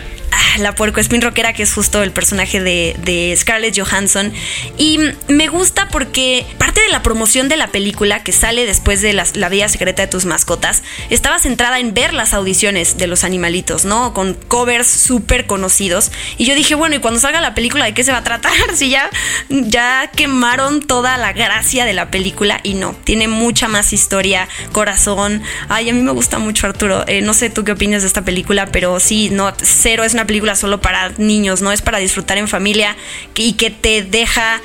la 0.58 0.74
puercoespín 0.74 1.22
rockera, 1.22 1.52
que 1.52 1.62
es 1.62 1.72
justo 1.72 2.02
el 2.02 2.12
personaje 2.12 2.60
de, 2.60 3.34
Scarlett 3.36 3.78
Johansson. 3.78 4.32
Y 4.78 4.98
me 5.28 5.48
gusta 5.48 5.88
porque 5.88 6.46
parte 6.58 6.80
de 6.80 6.88
la 6.88 7.02
promoción 7.02 7.48
de 7.48 7.56
la 7.56 7.68
película 7.68 8.22
que 8.22 8.32
sale 8.32 8.66
después 8.66 9.02
de 9.02 9.12
la, 9.12 9.26
la 9.34 9.48
vida 9.48 9.68
secreta 9.68 10.02
de 10.02 10.08
tus 10.08 10.24
mascotas 10.24 10.82
estaba 11.10 11.38
centrada 11.38 11.78
en 11.78 11.94
ver 11.94 12.14
las 12.14 12.34
audiciones 12.34 12.96
de 12.96 13.06
los 13.06 13.24
animalitos, 13.24 13.84
¿no? 13.84 14.14
Con 14.14 14.34
covers 14.34 14.86
súper 14.86 15.46
conocidos. 15.46 16.12
Y 16.38 16.44
yo 16.44 16.54
dije, 16.54 16.74
bueno, 16.74 16.96
¿y 16.96 16.98
cuando 16.98 17.20
salga 17.20 17.40
la 17.40 17.54
película 17.54 17.84
de 17.84 17.94
qué 17.94 18.04
se 18.04 18.12
va 18.12 18.18
a 18.18 18.24
tratar? 18.24 18.52
Si 18.74 18.90
ya, 18.90 19.08
ya 19.48 20.10
quemaron 20.16 20.80
toda 20.80 21.16
la 21.16 21.32
gracia 21.32 21.84
de 21.84 21.92
la 21.92 22.10
película 22.10 22.60
y 22.64 22.74
no, 22.74 22.92
tiene 23.04 23.28
mucha 23.28 23.68
más 23.68 23.92
historia, 23.92 24.48
corazón. 24.72 25.42
Ay, 25.68 25.90
a 25.90 25.92
mí 25.92 26.02
me 26.02 26.10
gusta 26.10 26.38
mucho 26.38 26.66
Arturo. 26.66 27.04
Eh, 27.06 27.20
no 27.20 27.34
sé 27.34 27.50
tú 27.50 27.62
qué 27.62 27.72
opinas 27.72 28.02
de 28.02 28.08
esta 28.08 28.22
película, 28.22 28.66
pero 28.66 28.98
sí, 28.98 29.30
no, 29.30 29.52
cero 29.62 30.02
es 30.02 30.12
una 30.12 30.23
película 30.26 30.56
solo 30.56 30.80
para 30.80 31.10
niños, 31.18 31.62
no 31.62 31.72
es 31.72 31.82
para 31.82 31.98
disfrutar 31.98 32.38
en 32.38 32.48
familia 32.48 32.96
y 33.34 33.54
que 33.54 33.70
te 33.70 34.02
deja 34.02 34.60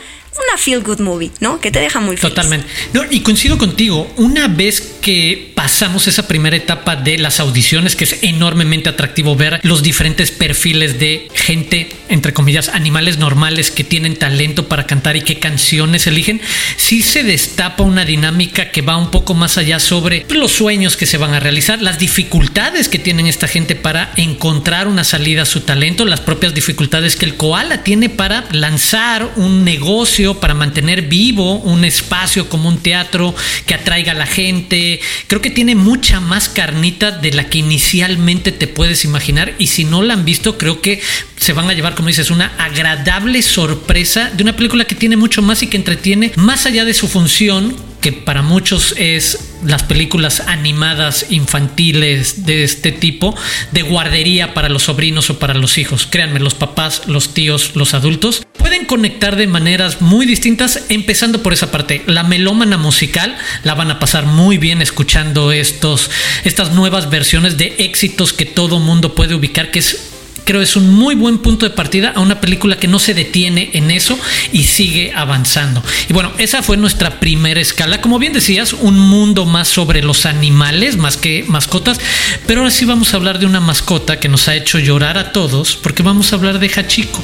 una 0.47 0.57
feel 0.57 0.81
good 0.81 0.99
movie, 0.99 1.31
¿no? 1.39 1.59
Que 1.59 1.71
te 1.71 1.79
deja 1.79 1.99
muy 1.99 2.17
feliz. 2.17 2.33
Totalmente. 2.35 2.67
No, 2.93 3.03
y 3.09 3.21
coincido 3.21 3.57
contigo. 3.57 4.11
Una 4.17 4.47
vez 4.47 4.81
que 5.01 5.51
pasamos 5.55 6.07
esa 6.07 6.27
primera 6.27 6.55
etapa 6.55 6.95
de 6.95 7.17
las 7.17 7.39
audiciones, 7.39 7.95
que 7.95 8.03
es 8.05 8.23
enormemente 8.23 8.89
atractivo 8.89 9.35
ver 9.35 9.59
los 9.63 9.83
diferentes 9.83 10.31
perfiles 10.31 10.99
de 10.99 11.27
gente, 11.33 11.89
entre 12.07 12.33
comillas, 12.33 12.69
animales 12.69 13.17
normales 13.17 13.71
que 13.71 13.83
tienen 13.83 14.15
talento 14.15 14.67
para 14.67 14.85
cantar 14.85 15.17
y 15.17 15.21
qué 15.21 15.39
canciones 15.39 16.07
eligen, 16.07 16.41
sí 16.77 17.01
se 17.01 17.23
destapa 17.23 17.83
una 17.83 18.05
dinámica 18.05 18.71
que 18.71 18.81
va 18.81 18.97
un 18.97 19.11
poco 19.11 19.33
más 19.33 19.57
allá 19.57 19.79
sobre 19.79 20.25
los 20.29 20.51
sueños 20.51 20.97
que 20.97 21.05
se 21.05 21.17
van 21.17 21.33
a 21.33 21.39
realizar, 21.39 21.81
las 21.81 21.99
dificultades 21.99 22.87
que 22.87 22.99
tienen 22.99 23.27
esta 23.27 23.47
gente 23.47 23.75
para 23.75 24.11
encontrar 24.15 24.87
una 24.87 25.03
salida 25.03 25.43
a 25.43 25.45
su 25.45 25.61
talento, 25.61 26.05
las 26.05 26.21
propias 26.21 26.53
dificultades 26.53 27.15
que 27.15 27.25
el 27.25 27.35
koala 27.35 27.83
tiene 27.83 28.09
para 28.09 28.45
lanzar 28.51 29.29
un 29.35 29.63
negocio 29.63 30.28
para 30.35 30.53
mantener 30.53 31.03
vivo 31.03 31.55
un 31.55 31.85
espacio 31.85 32.49
como 32.49 32.69
un 32.69 32.79
teatro 32.79 33.33
que 33.65 33.73
atraiga 33.73 34.11
a 34.11 34.15
la 34.15 34.25
gente. 34.25 34.99
Creo 35.27 35.41
que 35.41 35.49
tiene 35.49 35.75
mucha 35.75 36.19
más 36.19 36.49
carnita 36.49 37.11
de 37.11 37.31
la 37.31 37.49
que 37.49 37.59
inicialmente 37.59 38.51
te 38.51 38.67
puedes 38.67 39.05
imaginar 39.05 39.55
y 39.57 39.67
si 39.67 39.85
no 39.85 40.01
la 40.01 40.13
han 40.13 40.25
visto 40.25 40.57
creo 40.57 40.81
que 40.81 41.01
se 41.37 41.53
van 41.53 41.69
a 41.69 41.73
llevar, 41.73 41.95
como 41.95 42.09
dices, 42.09 42.31
una 42.31 42.47
agradable 42.57 43.41
sorpresa 43.41 44.29
de 44.29 44.43
una 44.43 44.55
película 44.55 44.85
que 44.85 44.95
tiene 44.95 45.15
mucho 45.15 45.41
más 45.41 45.63
y 45.63 45.67
que 45.67 45.77
entretiene 45.77 46.33
más 46.35 46.65
allá 46.65 46.85
de 46.85 46.93
su 46.93 47.07
función 47.07 47.75
que 48.01 48.13
para 48.13 48.41
muchos 48.41 48.93
es 48.97 49.49
las 49.65 49.83
películas 49.83 50.41
animadas 50.47 51.25
infantiles 51.29 52.45
de 52.45 52.63
este 52.63 52.91
tipo, 52.91 53.35
de 53.71 53.81
guardería 53.81 54.53
para 54.53 54.69
los 54.69 54.83
sobrinos 54.83 55.29
o 55.29 55.39
para 55.39 55.53
los 55.53 55.77
hijos. 55.77 56.07
Créanme, 56.09 56.39
los 56.39 56.55
papás, 56.55 57.03
los 57.07 57.33
tíos, 57.33 57.75
los 57.75 57.93
adultos 57.93 58.45
pueden 58.69 58.85
conectar 58.85 59.35
de 59.35 59.47
maneras 59.47 59.99
muy 59.99 60.27
distintas, 60.27 60.81
empezando 60.89 61.41
por 61.41 61.53
esa 61.53 61.71
parte. 61.71 62.03
La 62.05 62.21
melómana 62.21 62.77
musical 62.77 63.35
la 63.63 63.73
van 63.73 63.89
a 63.89 63.97
pasar 63.97 64.27
muy 64.27 64.59
bien 64.59 64.83
escuchando 64.83 65.51
estos, 65.51 66.11
estas 66.43 66.73
nuevas 66.73 67.09
versiones 67.09 67.57
de 67.57 67.73
éxitos 67.79 68.31
que 68.31 68.45
todo 68.45 68.77
mundo 68.77 69.15
puede 69.15 69.33
ubicar, 69.33 69.71
que 69.71 69.79
es 69.79 70.11
creo 70.45 70.61
es 70.61 70.75
un 70.75 70.93
muy 70.93 71.15
buen 71.15 71.39
punto 71.39 71.67
de 71.67 71.75
partida 71.75 72.13
a 72.15 72.19
una 72.19 72.41
película 72.41 72.77
que 72.77 72.87
no 72.87 72.99
se 72.99 73.15
detiene 73.15 73.71
en 73.73 73.89
eso 73.89 74.19
y 74.51 74.65
sigue 74.65 75.13
avanzando. 75.15 75.81
Y 76.07 76.13
bueno, 76.13 76.31
esa 76.37 76.61
fue 76.61 76.77
nuestra 76.77 77.19
primera 77.19 77.59
escala. 77.59 78.01
Como 78.01 78.19
bien 78.19 78.33
decías, 78.33 78.73
un 78.73 78.99
mundo 78.99 79.47
más 79.47 79.67
sobre 79.67 80.03
los 80.03 80.27
animales, 80.27 80.95
más 80.95 81.17
que 81.17 81.43
mascotas. 81.47 81.99
Pero 82.45 82.61
ahora 82.61 82.71
sí 82.71 82.85
vamos 82.85 83.15
a 83.15 83.17
hablar 83.17 83.39
de 83.39 83.47
una 83.47 83.61
mascota 83.61 84.19
que 84.19 84.29
nos 84.29 84.47
ha 84.47 84.53
hecho 84.53 84.77
llorar 84.77 85.17
a 85.17 85.31
todos, 85.31 85.75
porque 85.75 86.03
vamos 86.03 86.31
a 86.31 86.35
hablar 86.35 86.59
de 86.59 86.69
Hachiko. 86.69 87.23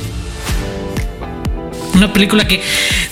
Una 1.95 2.11
película 2.11 2.45
que 2.45 2.61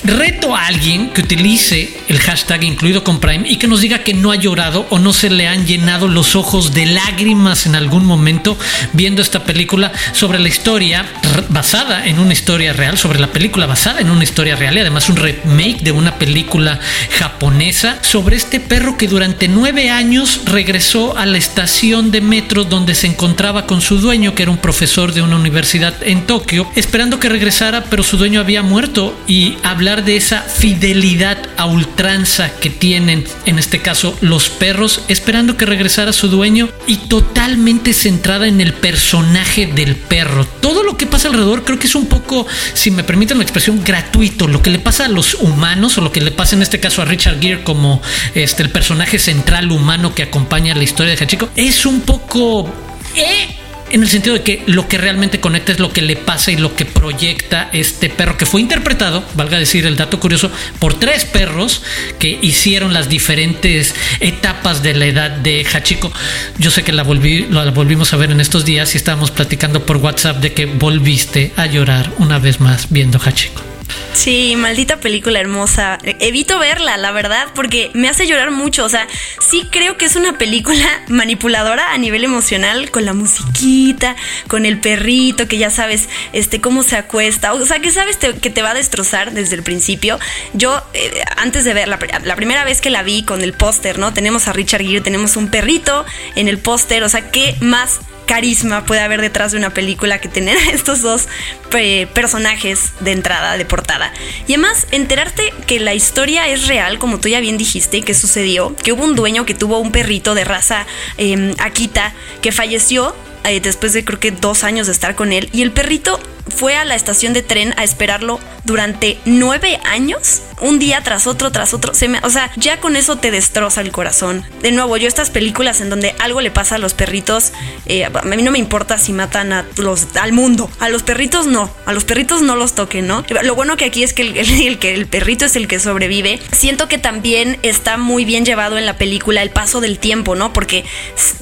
reto 0.03 0.53
a 0.53 0.65
alguien 0.65 1.11
que 1.11 1.21
utilice 1.21 1.93
el 2.09 2.19
hashtag 2.19 2.63
incluido 2.63 3.01
con 3.05 3.21
Prime 3.21 3.47
y 3.49 3.55
que 3.55 3.67
nos 3.67 3.79
diga 3.79 3.99
que 3.99 4.13
no 4.13 4.31
ha 4.31 4.35
llorado 4.35 4.85
o 4.89 4.99
no 4.99 5.13
se 5.13 5.29
le 5.29 5.47
han 5.47 5.65
llenado 5.65 6.09
los 6.09 6.35
ojos 6.35 6.73
de 6.73 6.85
lágrimas 6.85 7.65
en 7.65 7.75
algún 7.75 8.05
momento 8.05 8.57
viendo 8.91 9.21
esta 9.21 9.45
película 9.45 9.93
sobre 10.11 10.39
la 10.39 10.49
historia 10.49 11.05
basada 11.47 12.05
en 12.05 12.19
una 12.19 12.33
historia 12.33 12.73
real, 12.73 12.97
sobre 12.97 13.19
la 13.19 13.31
película 13.31 13.67
basada 13.67 14.01
en 14.01 14.11
una 14.11 14.25
historia 14.25 14.57
real 14.57 14.75
y 14.75 14.81
además 14.81 15.07
un 15.07 15.15
remake 15.15 15.81
de 15.81 15.93
una 15.93 16.19
película 16.19 16.77
japonesa 17.17 17.99
sobre 18.01 18.35
este 18.35 18.59
perro 18.59 18.97
que 18.97 19.07
durante 19.07 19.47
nueve 19.47 19.89
años 19.91 20.41
regresó 20.45 21.17
a 21.17 21.25
la 21.25 21.37
estación 21.37 22.11
de 22.11 22.19
metro 22.19 22.65
donde 22.65 22.95
se 22.95 23.07
encontraba 23.07 23.65
con 23.65 23.79
su 23.79 23.99
dueño, 23.99 24.35
que 24.35 24.43
era 24.43 24.51
un 24.51 24.57
profesor 24.57 25.13
de 25.13 25.21
una 25.21 25.37
universidad 25.37 25.95
en 26.03 26.27
Tokio, 26.27 26.69
esperando 26.75 27.19
que 27.21 27.29
regresara, 27.29 27.85
pero 27.85 28.03
su 28.03 28.17
dueño 28.17 28.41
había 28.41 28.61
muerto 28.61 28.72
muerto 28.73 29.15
y 29.27 29.55
hablar 29.62 30.03
de 30.03 30.17
esa 30.17 30.41
fidelidad 30.41 31.38
a 31.57 31.67
ultranza 31.67 32.49
que 32.59 32.71
tienen, 32.71 33.23
en 33.45 33.59
este 33.59 33.83
caso, 33.83 34.17
los 34.19 34.49
perros, 34.49 35.03
esperando 35.09 35.57
que 35.57 35.67
regresara 35.67 36.12
su 36.12 36.27
dueño 36.27 36.69
y 36.88 36.97
totalmente 36.97 37.93
centrada 37.93 38.47
en 38.47 38.62
el 38.62 38.73
personaje 38.73 39.67
del 39.67 39.95
perro. 39.95 40.45
Todo 40.45 40.81
lo 40.81 40.97
que 40.97 41.05
pasa 41.05 41.27
alrededor 41.27 41.63
creo 41.65 41.77
que 41.77 41.86
es 41.86 41.93
un 41.93 42.07
poco, 42.07 42.47
si 42.73 42.89
me 42.89 43.03
permiten 43.03 43.38
la 43.38 43.43
expresión, 43.43 43.83
gratuito. 43.83 44.47
Lo 44.47 44.63
que 44.63 44.71
le 44.71 44.79
pasa 44.79 45.05
a 45.05 45.07
los 45.07 45.36
humanos 45.36 45.99
o 45.99 46.01
lo 46.01 46.12
que 46.12 46.21
le 46.21 46.31
pasa 46.31 46.55
en 46.55 46.63
este 46.63 46.79
caso 46.79 47.03
a 47.03 47.05
Richard 47.05 47.39
Gere 47.39 47.63
como 47.63 48.01
este, 48.33 48.63
el 48.63 48.71
personaje 48.71 49.19
central 49.19 49.71
humano 49.71 50.15
que 50.15 50.23
acompaña 50.23 50.73
la 50.73 50.83
historia 50.83 51.15
de 51.15 51.23
Hachiko 51.23 51.49
es 51.55 51.86
un 51.86 52.01
poco... 52.01 52.73
Eh, 53.15 53.62
en 53.93 54.01
el 54.01 54.10
sentido 54.10 54.36
de 54.36 54.41
que 54.41 54.63
lo 54.65 54.88
que 54.88 54.97
realmente 54.97 55.39
conecta 55.39 55.71
es 55.71 55.79
lo 55.79 55.93
que 55.93 56.01
le 56.01 56.15
pasa 56.15 56.51
y 56.51 56.58
lo 56.58 56.75
que 56.75 56.84
proyecta 56.84 57.69
este 57.73 58.10
perro 58.10 58.38
que 58.38 58.47
fue 58.47 58.60
interpretado, 58.60 59.23
valga 59.36 59.60
decir 59.60 59.86
el 59.86 59.95
dato 59.95 60.19
curioso, 60.19 60.51
por 60.79 60.95
tres 60.95 61.25
perros 61.25 61.84
que 62.17 62.39
hicieron 62.41 62.93
las 62.93 63.08
diferentes 63.08 63.93
etapas 64.19 64.82
de 64.82 64.95
la 64.95 65.06
edad 65.06 65.29
de 65.29 65.63
Hachiko. 65.63 66.12
Yo 66.58 66.71
sé 66.71 66.84
que 66.84 66.91
la, 66.91 67.03
volvimos 67.03 68.13
a 68.13 68.17
ver 68.17 68.32
en 68.32 68.41
estos 68.41 68.65
días 68.65 68.95
y 68.95 68.97
estábamos 68.97 69.29
platicando 69.29 69.86
por 69.86 69.97
WhatsApp 69.97 70.38
de 70.38 70.53
que 70.53 70.65
volviste 70.65 71.53
a 71.56 71.67
llorar 71.67 72.12
una 72.17 72.39
vez 72.39 72.60
más 72.60 72.88
viendo 72.89 73.19
Hachiko. 73.19 73.72
Sí, 74.13 74.55
maldita 74.55 74.99
película 74.99 75.39
hermosa. 75.39 75.97
Evito 76.19 76.59
verla, 76.59 76.97
la 76.97 77.11
verdad, 77.11 77.47
porque 77.55 77.89
me 77.93 78.07
hace 78.07 78.27
llorar 78.27 78.51
mucho. 78.51 78.85
O 78.85 78.89
sea, 78.89 79.07
sí 79.39 79.67
creo 79.71 79.97
que 79.97 80.05
es 80.05 80.15
una 80.15 80.37
película 80.37 80.85
manipuladora 81.07 81.93
a 81.93 81.97
nivel 81.97 82.23
emocional, 82.23 82.91
con 82.91 83.05
la 83.05 83.13
musiquita, 83.13 84.15
con 84.47 84.65
el 84.65 84.79
perrito, 84.79 85.47
que 85.47 85.57
ya 85.57 85.69
sabes 85.69 86.09
este, 86.31 86.61
cómo 86.61 86.83
se 86.83 86.95
acuesta. 86.95 87.53
O 87.53 87.65
sea, 87.65 87.79
que 87.79 87.91
sabes 87.91 88.17
que 88.17 88.49
te 88.49 88.61
va 88.61 88.71
a 88.71 88.75
destrozar 88.75 89.33
desde 89.33 89.55
el 89.55 89.63
principio. 89.63 90.19
Yo, 90.53 90.81
eh, 90.93 91.23
antes 91.37 91.63
de 91.65 91.73
ver 91.73 91.87
la, 91.87 91.99
la, 92.23 92.35
primera 92.35 92.63
vez 92.65 92.81
que 92.81 92.89
la 92.89 93.03
vi 93.03 93.23
con 93.23 93.41
el 93.41 93.53
póster, 93.53 93.99
¿no? 93.99 94.13
Tenemos 94.13 94.47
a 94.47 94.53
Richard 94.53 94.83
Gere, 94.83 95.01
tenemos 95.01 95.35
un 95.37 95.49
perrito 95.49 96.05
en 96.35 96.47
el 96.47 96.59
póster. 96.59 97.03
O 97.03 97.09
sea, 97.09 97.31
¿qué 97.31 97.55
más 97.59 97.99
carisma 98.25 98.86
puede 98.86 99.01
haber 99.01 99.21
detrás 99.21 99.51
de 99.51 99.57
una 99.57 99.71
película 99.71 100.19
que 100.19 100.29
tener 100.29 100.57
a 100.57 100.71
estos 100.71 101.01
dos 101.01 101.27
eh, 101.73 102.07
personajes 102.13 102.91
de 102.99 103.12
entrada, 103.12 103.57
de 103.57 103.65
portada. 103.65 104.12
Y 104.47 104.53
además, 104.53 104.88
enterarte 104.91 105.53
que 105.67 105.79
la 105.79 105.93
historia 105.93 106.47
es 106.47 106.67
real, 106.67 106.99
como 106.99 107.19
tú 107.19 107.29
ya 107.29 107.39
bien 107.39 107.57
dijiste, 107.57 108.01
que 108.01 108.13
sucedió, 108.13 108.75
que 108.75 108.91
hubo 108.91 109.03
un 109.03 109.15
dueño 109.15 109.45
que 109.45 109.53
tuvo 109.53 109.79
un 109.79 109.91
perrito 109.91 110.36
de 110.36 110.43
raza 110.43 110.86
eh, 111.17 111.53
Akita 111.59 112.13
que 112.41 112.51
falleció 112.51 113.15
eh, 113.43 113.59
después 113.59 113.93
de 113.93 114.05
creo 114.05 114.19
que 114.19 114.31
dos 114.31 114.63
años 114.63 114.88
de 114.88 114.93
estar 114.93 115.15
con 115.15 115.33
él, 115.33 115.49
y 115.51 115.63
el 115.63 115.71
perrito 115.71 116.19
fue 116.47 116.75
a 116.75 116.86
la 116.86 116.95
estación 116.95 117.34
de 117.34 117.41
tren 117.41 117.73
a 117.77 117.84
esperarlo 117.84 118.39
durante 118.63 119.19
nueve 119.25 119.79
años, 119.84 120.41
un 120.62 120.79
día 120.79 121.01
tras 121.03 121.27
otro, 121.27 121.51
tras 121.51 121.73
otro. 121.73 121.93
Se 121.93 122.08
me, 122.08 122.19
o 122.19 122.29
sea, 122.29 122.51
ya 122.56 122.79
con 122.79 122.95
eso 122.95 123.17
te 123.17 123.32
destroza 123.32 123.82
el 123.82 123.91
corazón. 123.91 124.43
De 124.62 124.71
nuevo, 124.71 124.95
yo 124.97 125.08
estas 125.08 125.29
películas 125.29 125.82
en 125.82 125.89
donde 125.89 126.15
algo 126.19 126.41
le 126.41 126.51
pasa 126.51 126.75
a 126.75 126.77
los 126.77 126.93
perritos, 126.93 127.51
eh, 127.86 128.06
a 128.06 128.10
mí 128.10 128.43
no 128.43 128.51
me 128.51 128.60
importa 128.60 128.97
si 128.97 129.13
matan 129.13 129.53
a 129.53 129.65
los, 129.77 130.15
al 130.15 130.34
mundo. 130.34 130.69
A 130.79 130.89
los 130.89 131.03
perritos 131.03 131.47
no, 131.47 131.69
a 131.86 131.93
los 131.93 132.06
perritos 132.06 132.41
no 132.41 132.56
los 132.56 132.73
toquen, 132.73 133.08
¿no? 133.08 133.23
Lo 133.43 133.56
bueno 133.56 133.77
que 133.77 133.86
aquí 133.86 134.03
es 134.03 134.13
que 134.13 134.21
el, 134.21 134.38
el, 134.38 134.79
el 134.82 135.08
perrito 135.08 135.45
es 135.45 135.56
el 135.56 135.67
que 135.67 135.79
sobrevive. 135.79 136.39
Siento 136.51 136.88
que 136.88 136.97
también 136.97 137.60
está 137.63 137.97
muy 137.97 138.25
bien 138.25 138.45
llevado 138.45 138.77
en 138.77 138.86
la 138.86 138.97
película 138.97 139.41
el 139.41 139.49
paso 139.49 139.82
del 139.82 139.99
tiempo, 139.99 140.36
¿no? 140.36 140.53
Porque, 140.53 140.86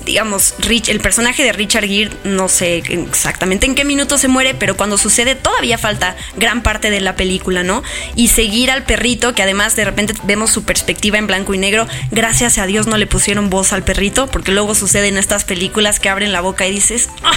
digamos, 0.06 0.56
el 0.88 1.00
personaje 1.00 1.44
de 1.44 1.52
Richard 1.52 1.86
Gere, 1.86 2.12
no 2.24 2.48
sé 2.50 2.78
exactamente 2.78 3.66
en 3.66 3.76
qué 3.76 3.86
minuto 3.86 4.18
se 4.18 4.28
muere, 4.28 4.54
pero 4.54 4.76
cuando 4.76 4.91
sucede 4.98 5.36
todavía 5.36 5.78
falta 5.78 6.16
gran 6.38 6.64
parte 6.64 6.90
de 6.90 7.02
la 7.02 7.16
película, 7.16 7.64
¿no? 7.64 7.84
Y 8.16 8.30
seguir 8.30 8.72
al 8.72 8.84
perrito, 8.84 9.34
que 9.34 9.44
además 9.44 9.76
de 9.76 9.86
repente 9.86 10.14
vemos 10.24 10.52
su 10.52 10.64
perspectiva 10.64 11.18
en 11.18 11.28
blanco 11.28 11.54
y 11.54 11.58
negro, 11.58 11.88
gracias 12.12 12.58
a 12.58 12.66
Dios 12.66 12.88
no 12.88 12.98
le 12.98 13.08
pusieron 13.08 13.50
voz 13.50 13.74
al 13.74 13.84
perrito, 13.84 14.28
porque 14.28 14.52
luego 14.52 14.76
suceden 14.76 15.18
estas 15.18 15.44
películas 15.44 16.00
que 16.00 16.10
abren 16.10 16.32
la 16.32 16.42
boca 16.42 16.68
y 16.68 16.72
dices, 16.72 17.10
ah, 17.24 17.32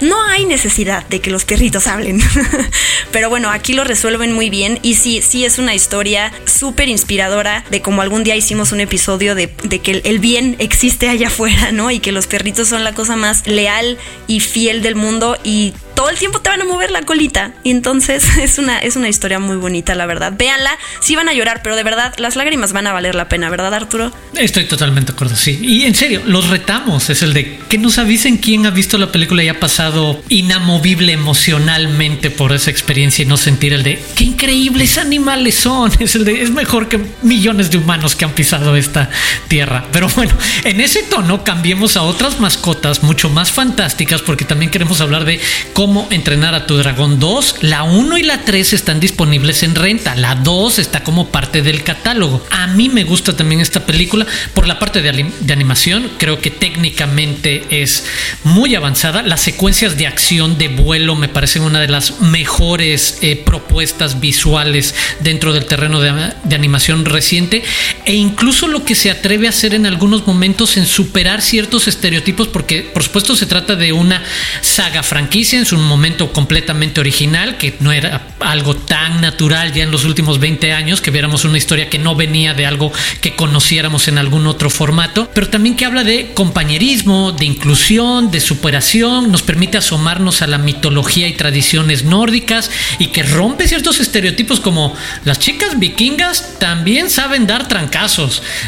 no 0.00 0.22
hay 0.24 0.44
necesidad 0.44 1.06
de 1.08 1.20
que 1.20 1.30
los 1.30 1.44
perritos 1.44 1.86
hablen. 1.86 2.20
Pero 3.12 3.30
bueno, 3.30 3.50
aquí 3.50 3.72
lo 3.72 3.84
resuelven 3.84 4.32
muy 4.32 4.50
bien 4.50 4.78
y 4.82 4.94
sí, 4.94 5.22
sí 5.22 5.44
es 5.44 5.58
una 5.58 5.74
historia 5.74 6.32
súper 6.44 6.88
inspiradora 6.88 7.64
de 7.70 7.82
como 7.82 8.02
algún 8.02 8.24
día 8.24 8.36
hicimos 8.36 8.72
un 8.72 8.80
episodio 8.80 9.34
de, 9.34 9.52
de 9.64 9.80
que 9.80 10.02
el 10.04 10.18
bien 10.18 10.56
existe 10.58 11.08
allá 11.08 11.28
afuera, 11.28 11.72
¿no? 11.72 11.90
Y 11.90 12.00
que 12.00 12.12
los 12.12 12.26
perritos 12.26 12.68
son 12.68 12.84
la 12.84 12.92
cosa 12.92 13.16
más 13.16 13.46
leal 13.46 13.98
y 14.26 14.40
fiel 14.40 14.82
del 14.82 14.94
mundo 14.94 15.36
y 15.42 15.72
todo 15.98 16.10
el 16.10 16.16
tiempo 16.16 16.40
te 16.40 16.48
van 16.48 16.62
a 16.62 16.64
mover 16.64 16.92
la 16.92 17.02
colita. 17.02 17.50
Y 17.64 17.72
entonces 17.72 18.24
es 18.40 18.58
una, 18.58 18.78
es 18.78 18.94
una 18.94 19.08
historia 19.08 19.40
muy 19.40 19.56
bonita, 19.56 19.96
la 19.96 20.06
verdad. 20.06 20.32
Véanla, 20.38 20.78
sí 21.00 21.16
van 21.16 21.28
a 21.28 21.34
llorar, 21.34 21.60
pero 21.64 21.74
de 21.74 21.82
verdad 21.82 22.14
las 22.18 22.36
lágrimas 22.36 22.72
van 22.72 22.86
a 22.86 22.92
valer 22.92 23.16
la 23.16 23.28
pena, 23.28 23.50
¿verdad, 23.50 23.74
Arturo? 23.74 24.12
Estoy 24.34 24.66
totalmente 24.66 25.10
de 25.10 25.16
acuerdo, 25.16 25.34
sí. 25.34 25.58
Y 25.60 25.86
en 25.86 25.96
serio, 25.96 26.22
los 26.24 26.50
retamos. 26.50 27.10
Es 27.10 27.22
el 27.22 27.34
de 27.34 27.58
que 27.68 27.78
nos 27.78 27.98
avisen 27.98 28.36
quién 28.36 28.64
ha 28.64 28.70
visto 28.70 28.96
la 28.96 29.10
película 29.10 29.42
y 29.42 29.48
ha 29.48 29.58
pasado 29.58 30.22
inamovible 30.28 31.12
emocionalmente 31.12 32.30
por 32.30 32.52
esa 32.52 32.70
experiencia 32.70 33.24
y 33.24 33.26
no 33.26 33.36
sentir 33.36 33.72
el 33.72 33.82
de 33.82 34.00
qué 34.14 34.22
increíbles 34.22 34.98
animales 34.98 35.56
son. 35.56 35.90
Es 35.98 36.14
el 36.14 36.24
de 36.24 36.42
es 36.42 36.50
mejor 36.52 36.88
que 36.88 37.00
millones 37.22 37.72
de 37.72 37.78
humanos 37.78 38.14
que 38.14 38.24
han 38.24 38.32
pisado 38.32 38.76
esta 38.76 39.10
tierra. 39.48 39.84
Pero 39.90 40.08
bueno, 40.10 40.32
en 40.62 40.80
ese 40.80 41.02
tono 41.02 41.42
cambiemos 41.42 41.96
a 41.96 42.02
otras 42.02 42.38
mascotas 42.38 43.02
mucho 43.02 43.28
más 43.30 43.50
fantásticas 43.50 44.22
porque 44.22 44.44
también 44.44 44.70
queremos 44.70 45.00
hablar 45.00 45.24
de 45.24 45.40
cómo 45.72 45.87
Cómo 45.88 46.06
entrenar 46.10 46.54
a 46.54 46.66
tu 46.66 46.76
dragón 46.76 47.18
2. 47.18 47.62
La 47.62 47.82
1 47.82 48.18
y 48.18 48.22
la 48.22 48.42
3 48.42 48.74
están 48.74 49.00
disponibles 49.00 49.62
en 49.62 49.74
renta. 49.74 50.14
La 50.16 50.34
2 50.34 50.78
está 50.80 51.02
como 51.02 51.28
parte 51.28 51.62
del 51.62 51.82
catálogo. 51.82 52.44
A 52.50 52.66
mí 52.66 52.90
me 52.90 53.04
gusta 53.04 53.34
también 53.34 53.62
esta 53.62 53.86
película 53.86 54.26
por 54.52 54.66
la 54.66 54.78
parte 54.78 55.00
de, 55.00 55.08
animación. 55.50 56.10
Creo 56.18 56.42
que 56.42 56.50
técnicamente 56.50 57.64
es 57.70 58.04
muy 58.44 58.74
avanzada. 58.74 59.22
Las 59.22 59.40
secuencias 59.40 59.96
de 59.96 60.06
acción 60.06 60.58
de 60.58 60.68
vuelo 60.68 61.16
me 61.16 61.30
parecen 61.30 61.62
una 61.62 61.80
de 61.80 61.88
las 61.88 62.20
mejores 62.20 63.20
eh, 63.22 63.42
propuestas 63.42 64.20
visuales 64.20 64.94
dentro 65.20 65.54
del 65.54 65.64
terreno 65.64 66.02
de 66.02 66.54
animación 66.54 67.06
reciente. 67.06 67.62
E 68.08 68.14
incluso 68.14 68.68
lo 68.68 68.86
que 68.86 68.94
se 68.94 69.10
atreve 69.10 69.46
a 69.46 69.50
hacer 69.50 69.74
en 69.74 69.84
algunos 69.84 70.26
momentos 70.26 70.78
en 70.78 70.86
superar 70.86 71.42
ciertos 71.42 71.88
estereotipos 71.88 72.48
porque 72.48 72.80
por 72.80 73.02
supuesto 73.02 73.36
se 73.36 73.44
trata 73.44 73.76
de 73.76 73.92
una 73.92 74.22
saga 74.62 75.02
franquicia 75.02 75.58
en 75.58 75.66
su 75.66 75.76
momento 75.76 76.32
completamente 76.32 77.00
original, 77.00 77.58
que 77.58 77.76
no 77.80 77.92
era 77.92 78.28
algo 78.40 78.74
tan 78.74 79.20
natural 79.20 79.74
ya 79.74 79.82
en 79.82 79.90
los 79.90 80.06
últimos 80.06 80.40
20 80.40 80.72
años, 80.72 81.02
que 81.02 81.10
viéramos 81.10 81.44
una 81.44 81.58
historia 81.58 81.90
que 81.90 81.98
no 81.98 82.14
venía 82.14 82.54
de 82.54 82.64
algo 82.64 82.90
que 83.20 83.36
conociéramos 83.36 84.08
en 84.08 84.16
algún 84.16 84.46
otro 84.46 84.70
formato, 84.70 85.30
pero 85.34 85.50
también 85.50 85.76
que 85.76 85.84
habla 85.84 86.02
de 86.02 86.32
compañerismo, 86.32 87.32
de 87.32 87.44
inclusión, 87.44 88.30
de 88.30 88.40
superación, 88.40 89.30
nos 89.30 89.42
permite 89.42 89.76
asomarnos 89.76 90.40
a 90.40 90.46
la 90.46 90.56
mitología 90.56 91.28
y 91.28 91.34
tradiciones 91.34 92.04
nórdicas 92.04 92.70
y 92.98 93.08
que 93.08 93.22
rompe 93.22 93.68
ciertos 93.68 94.00
estereotipos 94.00 94.60
como 94.60 94.96
las 95.26 95.38
chicas 95.38 95.78
vikingas 95.78 96.58
también 96.58 97.10
saben 97.10 97.46
dar 97.46 97.68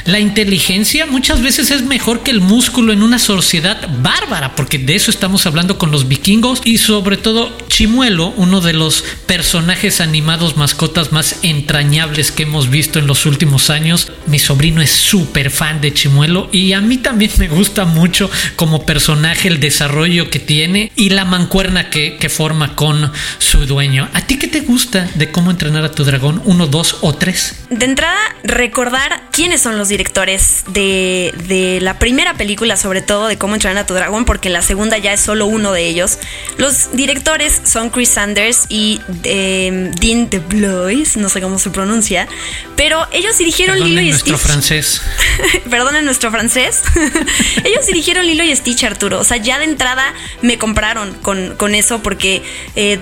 La 0.07 0.19
inteligencia 0.19 1.07
muchas 1.07 1.40
veces 1.40 1.71
es 1.71 1.83
mejor 1.83 2.23
que 2.23 2.33
el 2.33 2.40
músculo 2.40 2.93
en 2.93 3.03
una 3.03 3.21
sociedad 3.21 3.88
bárbara, 4.03 4.57
porque 4.57 4.79
de 4.79 4.97
eso 4.97 5.11
estamos 5.11 5.47
hablando 5.47 5.79
con 5.79 5.93
los 5.93 6.09
vikingos 6.09 6.62
y 6.64 6.79
sobre 6.79 7.16
todo 7.16 7.57
Chimuelo, 7.69 8.35
uno 8.37 8.61
de 8.61 8.73
los 8.73 9.05
personajes 9.27 10.01
animados 10.01 10.57
mascotas 10.57 11.12
más 11.12 11.37
entrañables 11.43 12.33
que 12.33 12.43
hemos 12.43 12.71
visto 12.71 12.99
en 12.99 13.07
los 13.07 13.25
últimos 13.25 13.71
años. 13.71 14.11
Mi 14.27 14.40
sobrino 14.40 14.83
es 14.83 14.90
súper 14.90 15.51
fan 15.51 15.81
de 15.81 15.95
Chimuelo 15.95 16.49
y 16.51 16.73
a 16.73 16.81
mí 16.81 16.99
también 16.99 17.31
me 17.38 17.49
gusta 17.49 17.85
mucho 17.85 18.29
como 18.57 18.85
personaje 18.85 19.47
el 19.47 19.61
desarrollo 19.61 20.29
que 20.29 20.40
tiene 20.40 20.90
y 20.97 21.11
la 21.11 21.25
mancuerna 21.25 21.88
que, 21.88 22.16
que 22.16 22.29
forma 22.29 22.75
con 22.75 23.12
su 23.38 23.64
dueño. 23.66 24.09
¿A 24.12 24.23
ti 24.23 24.38
qué 24.38 24.49
te 24.49 24.61
gusta 24.61 25.09
de 25.14 25.31
cómo 25.31 25.53
entrenar 25.53 25.85
a 25.85 25.93
tu 25.93 26.05
dragón? 26.05 26.43
¿Uno, 26.45 26.66
dos 26.66 26.99
o 27.03 27.14
tres? 27.14 27.64
De 27.71 27.85
entrada, 27.85 28.19
recordar 28.43 29.19
quiénes 29.33 29.61
son 29.61 29.78
los 29.78 29.88
directores 29.88 30.64
de, 30.68 31.35
de 31.46 31.80
la 31.80 31.98
primera 31.98 32.35
película, 32.35 32.76
sobre 32.76 33.02
todo 33.02 33.28
de 33.28 33.38
cómo 33.38 33.54
entrenar 33.54 33.85
a 33.85 33.87
tu 33.87 33.94
dragón, 33.94 34.24
porque 34.24 34.50
la 34.50 34.62
segunda 34.62 34.98
ya 34.98 35.12
es 35.12 35.20
solo 35.20 35.46
uno 35.46 35.72
de 35.72 35.87
ellos. 35.87 36.18
Los 36.56 36.92
directores 36.92 37.61
son 37.64 37.90
Chris 37.90 38.11
Sanders 38.11 38.66
y 38.68 39.00
eh, 39.24 39.90
Dean 40.00 40.30
DeBlois, 40.30 41.16
no 41.16 41.28
sé 41.28 41.40
cómo 41.40 41.59
se 41.59 41.70
pronuncia, 41.70 42.28
pero 42.76 43.06
ellos 43.12 43.37
dirigieron 43.38 43.78
Lilo 43.78 44.00
y 44.00 44.11
nuestro 44.11 44.38
francés. 44.38 45.02
Perdonen 45.70 46.04
nuestro 46.04 46.30
francés. 46.30 46.83
ellos 47.64 47.87
dirigieron 47.87 48.26
Lilo 48.26 48.44
y 48.44 48.54
Stitch, 48.56 48.85
Arturo. 48.85 49.20
O 49.20 49.24
sea, 49.24 49.37
ya 49.37 49.59
de 49.59 49.64
entrada 49.64 50.14
me 50.42 50.59
compraron 50.59 51.14
con, 51.14 51.56
con 51.56 51.74
eso 51.74 52.02
porque 52.02 52.42
eh, 52.76 52.98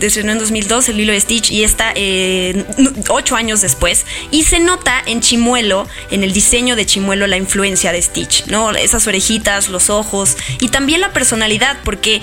en 0.00 0.38
2002 0.38 0.88
el 0.88 0.96
Lilo 0.96 1.14
y 1.14 1.20
Stitch 1.20 1.50
y 1.50 1.64
está 1.64 1.92
eh, 1.94 2.64
ocho 3.08 3.36
años 3.36 3.60
después. 3.60 4.06
Y 4.30 4.44
se 4.44 4.58
nota 4.58 5.02
en 5.06 5.20
Chimuelo 5.20 5.49
En 5.56 6.22
el 6.22 6.32
diseño 6.32 6.76
de 6.76 6.86
Chimuelo, 6.86 7.26
la 7.26 7.36
influencia 7.36 7.92
de 7.92 8.00
Stitch, 8.00 8.46
¿no? 8.46 8.70
Esas 8.70 9.06
orejitas, 9.06 9.68
los 9.68 9.90
ojos 9.90 10.36
y 10.60 10.68
también 10.68 11.00
la 11.00 11.12
personalidad, 11.12 11.78
porque 11.84 12.20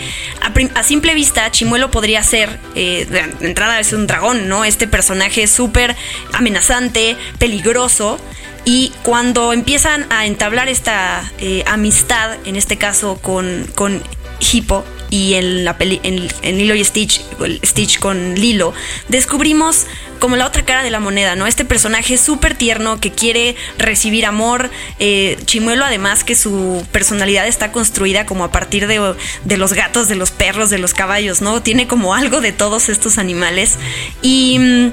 a, 0.74 0.84
simple 0.84 1.13
vista 1.13 1.52
Chimuelo 1.52 1.92
podría 1.92 2.24
ser, 2.24 2.60
eh, 2.76 3.06
de 3.10 3.48
entrada 3.48 3.80
es 3.80 3.92
un 3.92 4.08
dragón, 4.08 4.48
¿no? 4.48 4.63
Este 4.63 4.88
personaje 4.88 5.48
súper 5.48 5.96
amenazante, 6.34 7.18
peligroso. 7.38 8.18
Y 8.63 8.92
cuando 9.04 9.54
empiezan 9.54 10.06
a 10.10 10.26
entablar 10.26 10.70
esta 10.70 11.30
eh, 11.40 11.63
amistad, 11.68 12.38
en 12.46 12.56
este 12.56 12.78
caso 12.78 13.20
con, 13.22 13.66
con 13.76 14.04
Hippo, 14.40 14.84
y 15.10 15.36
en 15.36 15.63
la 15.63 15.78
peli, 15.78 16.00
en, 16.04 16.28
Lilo 16.58 16.76
y 16.76 16.84
Stitch, 16.84 17.22
Stitch 17.63 18.00
con 18.00 18.36
Lilo, 18.36 18.74
descubrimos 19.08 19.86
como 20.20 20.36
la 20.36 20.48
otra 20.48 20.65
cara 20.65 20.84
de 20.84 20.89
la 20.89 21.00
moneda, 21.00 21.36
¿no? 21.36 21.48
Este 21.48 21.63
personaje 21.63 22.17
súper 22.17 22.56
tierno 22.56 23.00
que 23.00 23.12
quiere 23.12 23.56
recibir 23.78 24.26
amor. 24.26 24.72
Eh, 25.00 25.38
Chimuelo, 25.46 25.86
además, 25.86 26.24
que 26.24 26.36
su 26.36 26.86
personalidad 26.91 27.48
está 27.48 27.72
construida 27.72 28.26
como 28.26 28.43
a 28.43 28.52
partir 28.52 28.88
de, 28.88 29.15
de, 29.43 29.58
los 29.58 29.74
gatos, 29.74 30.08
de 30.08 30.15
los 30.15 30.32
perros, 30.32 30.70
de 30.70 30.80
los 30.80 30.93
caballos, 30.93 31.41
¿no? 31.41 31.62
Tiene 31.62 31.88
como 31.88 32.15
algo 32.15 32.41
de 32.41 32.52
todos 32.52 32.89
estos 32.89 33.17
animales. 33.17 33.78
Y 34.22 34.91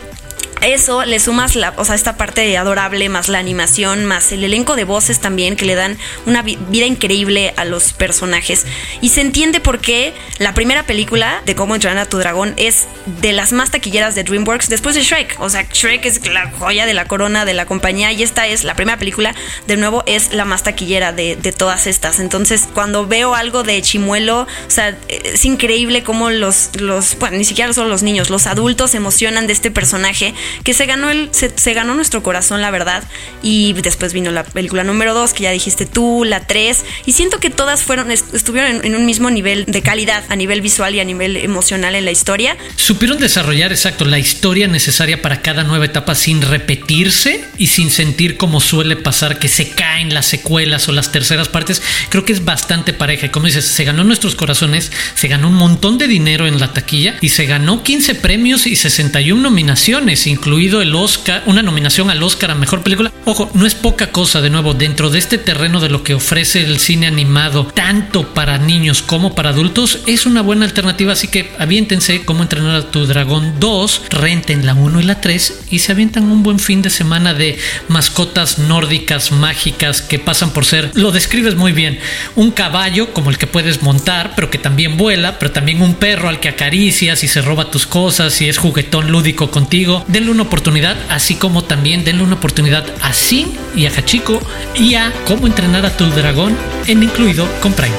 eso 0.66 1.04
le 1.04 1.20
sumas 1.20 1.56
la, 1.56 1.74
o 1.76 1.84
sea, 1.84 1.94
esta 1.94 2.16
parte 2.16 2.56
adorable, 2.56 3.08
más 3.08 3.28
la 3.28 3.38
animación, 3.38 4.04
más 4.04 4.32
el 4.32 4.44
elenco 4.44 4.76
de 4.76 4.84
voces 4.84 5.20
también 5.20 5.56
que 5.56 5.64
le 5.64 5.74
dan 5.74 5.98
una 6.26 6.42
vida 6.42 6.86
increíble 6.86 7.54
a 7.56 7.64
los 7.64 7.92
personajes. 7.92 8.66
Y 9.00 9.10
se 9.10 9.20
entiende 9.20 9.60
por 9.60 9.80
qué 9.80 10.14
la 10.38 10.54
primera 10.54 10.84
película 10.84 11.42
de 11.46 11.54
Cómo 11.54 11.76
entrenar 11.76 11.98
a 11.98 12.08
tu 12.08 12.18
dragón 12.18 12.52
es 12.56 12.86
de 13.20 13.32
las 13.32 13.52
más 13.52 13.70
taquilleras 13.70 14.14
de 14.14 14.24
DreamWorks 14.24 14.68
después 14.68 14.94
de 14.94 15.02
Shrek. 15.02 15.36
O 15.38 15.48
sea, 15.48 15.62
Shrek 15.62 16.04
es 16.04 16.26
la 16.26 16.50
joya 16.50 16.84
de 16.84 16.94
la 16.94 17.06
corona 17.06 17.44
de 17.44 17.54
la 17.54 17.64
compañía 17.64 18.12
y 18.12 18.22
esta 18.22 18.46
es 18.46 18.64
la 18.64 18.74
primera 18.74 18.98
película, 18.98 19.34
de 19.66 19.76
nuevo, 19.76 20.02
es 20.06 20.34
la 20.34 20.44
más 20.44 20.62
taquillera 20.62 21.12
de, 21.12 21.36
de 21.36 21.52
todas 21.52 21.86
estas. 21.86 22.18
Entonces, 22.18 22.68
cuando 22.74 23.06
veo 23.06 23.34
algo 23.34 23.62
de 23.62 23.80
Chimuelo, 23.82 24.42
o 24.42 24.70
sea, 24.70 24.96
es 25.08 25.44
increíble 25.44 26.02
cómo 26.02 26.30
los, 26.30 26.70
los, 26.80 27.18
bueno, 27.18 27.38
ni 27.38 27.44
siquiera 27.44 27.72
solo 27.72 27.88
los 27.88 28.02
niños, 28.02 28.30
los 28.30 28.46
adultos 28.46 28.90
se 28.90 28.98
emocionan 28.98 29.46
de 29.46 29.52
este 29.52 29.70
personaje 29.70 30.34
que 30.62 30.74
se 30.74 30.86
ganó, 30.86 31.10
el, 31.10 31.30
se, 31.32 31.74
ganó 31.74 31.94
nuestro 31.94 32.22
corazón, 32.22 32.60
la 32.60 32.70
verdad. 32.70 33.04
Y 33.42 33.72
después 33.74 34.12
vino 34.12 34.30
la 34.30 34.44
película 34.44 34.84
número 34.84 35.14
2, 35.14 35.32
que 35.32 35.44
ya 35.44 35.50
dijiste 35.50 35.86
tú, 35.86 36.24
la 36.24 36.46
3. 36.46 36.84
Y 37.06 37.12
siento 37.12 37.40
que 37.40 37.50
todas 37.50 37.82
fueron, 37.82 38.10
estuvieron 38.10 38.84
en, 38.84 38.94
un 38.94 39.06
mismo 39.06 39.30
nivel 39.30 39.64
de 39.66 39.82
calidad, 39.82 40.24
a 40.28 40.36
nivel 40.36 40.60
visual 40.60 40.94
y 40.94 41.00
a 41.00 41.04
nivel 41.04 41.36
emocional 41.36 41.94
en 41.94 42.04
la 42.04 42.10
historia. 42.10 42.56
Supieron 42.76 43.18
desarrollar, 43.18 43.72
exacto, 43.72 44.04
la 44.04 44.18
historia 44.18 44.68
necesaria 44.68 45.20
para 45.20 45.42
cada 45.42 45.64
nueva 45.64 45.84
etapa 45.86 46.14
sin 46.14 46.42
repetirse 46.42 47.44
y 47.58 47.68
sin 47.68 47.90
sentir 47.90 48.36
como 48.36 48.60
suele 48.60 48.96
pasar 48.96 49.38
que 49.38 49.48
se 49.48 49.70
caen 49.70 50.14
las 50.14 50.26
secuelas 50.26 50.88
o 50.88 50.92
las 50.92 51.12
terceras 51.12 51.48
partes. 51.48 51.82
Creo 52.08 52.24
que 52.24 52.32
es 52.32 52.44
bastante 52.44 52.92
pareja. 52.92 53.26
Y 53.26 53.30
como 53.30 53.46
dices, 53.46 53.64
se 53.64 53.84
ganó 53.84 54.04
nuestros 54.04 54.34
corazones, 54.34 54.92
se 55.14 55.28
ganó 55.28 55.48
un 55.48 55.54
montón 55.54 55.98
de 55.98 56.08
dinero 56.08 56.46
en 56.46 56.60
la 56.60 56.72
taquilla 56.72 57.16
y 57.20 57.30
se 57.30 57.46
ganó 57.46 57.82
15 57.82 58.14
premios 58.16 58.66
y 58.66 58.76
61 58.76 59.40
nominaciones, 59.40 60.26
incluido 60.44 60.82
el 60.82 60.94
Oscar, 60.94 61.42
una 61.46 61.62
nominación 61.62 62.10
al 62.10 62.22
Oscar 62.22 62.50
a 62.50 62.54
mejor 62.54 62.82
película. 62.82 63.10
Ojo, 63.24 63.50
no 63.54 63.64
es 63.64 63.74
poca 63.74 64.10
cosa, 64.10 64.42
de 64.42 64.50
nuevo, 64.50 64.74
dentro 64.74 65.08
de 65.08 65.18
este 65.18 65.38
terreno 65.38 65.80
de 65.80 65.88
lo 65.88 66.02
que 66.02 66.12
ofrece 66.12 66.62
el 66.62 66.78
cine 66.78 67.06
animado, 67.06 67.64
tanto 67.74 68.34
para 68.34 68.58
niños 68.58 69.00
como 69.00 69.34
para 69.34 69.48
adultos, 69.48 70.00
es 70.06 70.26
una 70.26 70.42
buena 70.42 70.66
alternativa. 70.66 71.14
Así 71.14 71.28
que 71.28 71.50
aviéntense 71.58 72.26
cómo 72.26 72.42
entrenar 72.42 72.76
a 72.76 72.90
tu 72.90 73.06
dragón 73.06 73.54
2, 73.58 74.02
renten 74.10 74.66
la 74.66 74.74
1 74.74 75.00
y 75.00 75.04
la 75.04 75.18
3 75.18 75.60
y 75.70 75.78
se 75.78 75.92
avientan 75.92 76.24
un 76.24 76.42
buen 76.42 76.58
fin 76.58 76.82
de 76.82 76.90
semana 76.90 77.32
de 77.32 77.58
mascotas 77.88 78.58
nórdicas 78.58 79.32
mágicas 79.32 80.02
que 80.02 80.18
pasan 80.18 80.50
por 80.50 80.66
ser, 80.66 80.90
lo 80.92 81.10
describes 81.10 81.54
muy 81.54 81.72
bien, 81.72 81.98
un 82.36 82.50
caballo 82.50 83.14
como 83.14 83.30
el 83.30 83.38
que 83.38 83.46
puedes 83.46 83.82
montar, 83.82 84.34
pero 84.36 84.50
que 84.50 84.58
también 84.58 84.98
vuela, 84.98 85.38
pero 85.38 85.52
también 85.52 85.80
un 85.80 85.94
perro 85.94 86.28
al 86.28 86.40
que 86.40 86.50
acaricias 86.50 87.24
y 87.24 87.28
se 87.28 87.40
roba 87.40 87.70
tus 87.70 87.86
cosas 87.86 88.38
y 88.42 88.48
es 88.50 88.58
juguetón 88.58 89.10
lúdico 89.10 89.50
contigo. 89.50 90.04
Una 90.34 90.42
oportunidad, 90.42 90.96
así 91.10 91.36
como 91.36 91.64
también 91.64 92.04
denle 92.04 92.24
una 92.24 92.34
oportunidad 92.34 92.84
a 93.02 93.12
Sin 93.12 93.56
y 93.74 93.86
a 93.86 93.90
Hachiko 93.90 94.40
y 94.74 94.94
a 94.96 95.12
cómo 95.26 95.46
entrenar 95.46 95.86
a 95.86 95.96
tu 95.96 96.06
dragón 96.10 96.56
en 96.86 97.02
incluido 97.02 97.46
con 97.62 97.72
Prime. 97.72 97.94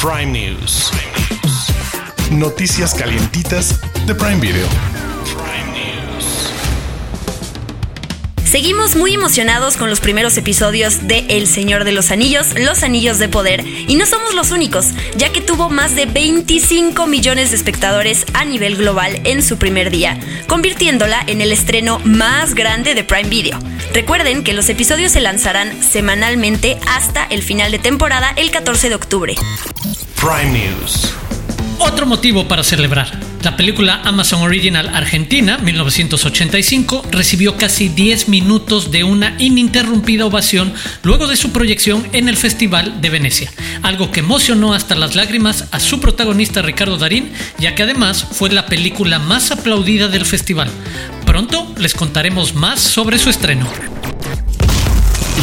Prime 0.00 0.26
News. 0.26 0.90
Noticias 2.30 2.94
calientitas 2.94 3.80
de 4.06 4.14
Prime 4.14 4.40
Video. 4.40 4.91
Seguimos 8.52 8.96
muy 8.96 9.14
emocionados 9.14 9.78
con 9.78 9.88
los 9.88 10.00
primeros 10.00 10.36
episodios 10.36 11.08
de 11.08 11.24
El 11.30 11.46
Señor 11.46 11.84
de 11.84 11.92
los 11.92 12.10
Anillos, 12.10 12.48
Los 12.54 12.82
Anillos 12.82 13.18
de 13.18 13.30
Poder, 13.30 13.64
y 13.66 13.94
no 13.94 14.04
somos 14.04 14.34
los 14.34 14.50
únicos, 14.50 14.88
ya 15.16 15.32
que 15.32 15.40
tuvo 15.40 15.70
más 15.70 15.96
de 15.96 16.04
25 16.04 17.06
millones 17.06 17.48
de 17.48 17.56
espectadores 17.56 18.26
a 18.34 18.44
nivel 18.44 18.76
global 18.76 19.22
en 19.24 19.42
su 19.42 19.56
primer 19.56 19.90
día, 19.90 20.20
convirtiéndola 20.48 21.24
en 21.26 21.40
el 21.40 21.50
estreno 21.50 21.98
más 22.04 22.54
grande 22.54 22.94
de 22.94 23.04
Prime 23.04 23.30
Video. 23.30 23.58
Recuerden 23.94 24.44
que 24.44 24.52
los 24.52 24.68
episodios 24.68 25.12
se 25.12 25.22
lanzarán 25.22 25.82
semanalmente 25.82 26.78
hasta 26.86 27.24
el 27.24 27.42
final 27.42 27.72
de 27.72 27.78
temporada 27.78 28.34
el 28.36 28.50
14 28.50 28.90
de 28.90 28.94
octubre. 28.94 29.34
Prime 30.20 30.58
News. 30.58 31.14
Otro 31.78 32.04
motivo 32.04 32.46
para 32.46 32.62
celebrar. 32.62 33.31
La 33.42 33.56
película 33.56 34.00
Amazon 34.04 34.42
Original 34.42 34.88
Argentina 34.94 35.58
1985 35.58 37.06
recibió 37.10 37.56
casi 37.56 37.88
10 37.88 38.28
minutos 38.28 38.92
de 38.92 39.02
una 39.02 39.34
ininterrumpida 39.38 40.26
ovación 40.26 40.72
luego 41.02 41.26
de 41.26 41.36
su 41.36 41.50
proyección 41.50 42.06
en 42.12 42.28
el 42.28 42.36
Festival 42.36 43.00
de 43.00 43.10
Venecia, 43.10 43.50
algo 43.82 44.12
que 44.12 44.20
emocionó 44.20 44.74
hasta 44.74 44.94
las 44.94 45.16
lágrimas 45.16 45.64
a 45.72 45.80
su 45.80 45.98
protagonista 45.98 46.62
Ricardo 46.62 46.98
Darín, 46.98 47.32
ya 47.58 47.74
que 47.74 47.82
además 47.82 48.24
fue 48.30 48.50
la 48.50 48.66
película 48.66 49.18
más 49.18 49.50
aplaudida 49.50 50.06
del 50.06 50.24
festival. 50.24 50.70
Pronto 51.26 51.74
les 51.78 51.94
contaremos 51.94 52.54
más 52.54 52.80
sobre 52.80 53.18
su 53.18 53.28
estreno. 53.28 53.66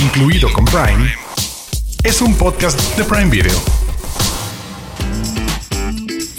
Incluido 0.02 0.52
con 0.54 0.64
Prime, 0.64 1.14
es 2.04 2.22
un 2.22 2.34
podcast 2.38 2.80
de 2.98 3.04
Prime 3.04 3.30
Video. 3.30 3.79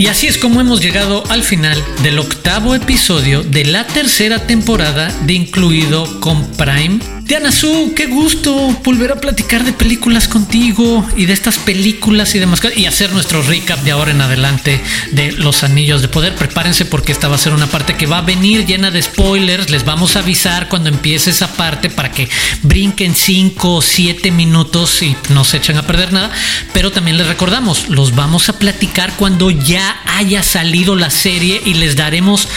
Y 0.00 0.06
así 0.06 0.28
es 0.28 0.38
como 0.38 0.62
hemos 0.62 0.80
llegado 0.80 1.22
al 1.28 1.42
final 1.42 1.76
del 2.02 2.18
octavo 2.20 2.74
episodio 2.74 3.42
de 3.42 3.66
la 3.66 3.86
tercera 3.86 4.46
temporada 4.46 5.14
de 5.26 5.34
Incluido 5.34 6.20
con 6.20 6.42
Prime 6.52 7.19
Diana 7.30 7.52
Su, 7.52 7.92
qué 7.94 8.06
gusto 8.06 8.52
volver 8.82 9.12
a 9.12 9.20
platicar 9.20 9.62
de 9.62 9.72
películas 9.72 10.26
contigo 10.26 11.08
y 11.16 11.26
de 11.26 11.32
estas 11.32 11.58
películas 11.58 12.34
y 12.34 12.40
demás 12.40 12.60
y 12.74 12.86
hacer 12.86 13.12
nuestro 13.12 13.40
recap 13.42 13.78
de 13.84 13.92
ahora 13.92 14.10
en 14.10 14.20
adelante 14.20 14.80
de 15.12 15.30
Los 15.30 15.62
Anillos 15.62 16.02
de 16.02 16.08
Poder. 16.08 16.34
Prepárense 16.34 16.86
porque 16.86 17.12
esta 17.12 17.28
va 17.28 17.36
a 17.36 17.38
ser 17.38 17.52
una 17.52 17.68
parte 17.68 17.94
que 17.94 18.06
va 18.06 18.18
a 18.18 18.22
venir 18.22 18.66
llena 18.66 18.90
de 18.90 19.00
spoilers. 19.00 19.70
Les 19.70 19.84
vamos 19.84 20.16
a 20.16 20.18
avisar 20.18 20.68
cuando 20.68 20.88
empiece 20.88 21.30
esa 21.30 21.52
parte 21.52 21.88
para 21.88 22.10
que 22.10 22.28
brinquen 22.62 23.14
5 23.14 23.76
o 23.76 23.80
7 23.80 24.32
minutos 24.32 25.00
y 25.00 25.16
no 25.28 25.44
se 25.44 25.58
echen 25.58 25.78
a 25.78 25.86
perder 25.86 26.12
nada. 26.12 26.32
Pero 26.72 26.90
también 26.90 27.16
les 27.16 27.28
recordamos, 27.28 27.90
los 27.90 28.16
vamos 28.16 28.48
a 28.48 28.58
platicar 28.58 29.14
cuando 29.14 29.52
ya 29.52 30.00
haya 30.04 30.42
salido 30.42 30.96
la 30.96 31.10
serie 31.10 31.62
y 31.64 31.74
les 31.74 31.94
daremos 31.94 32.48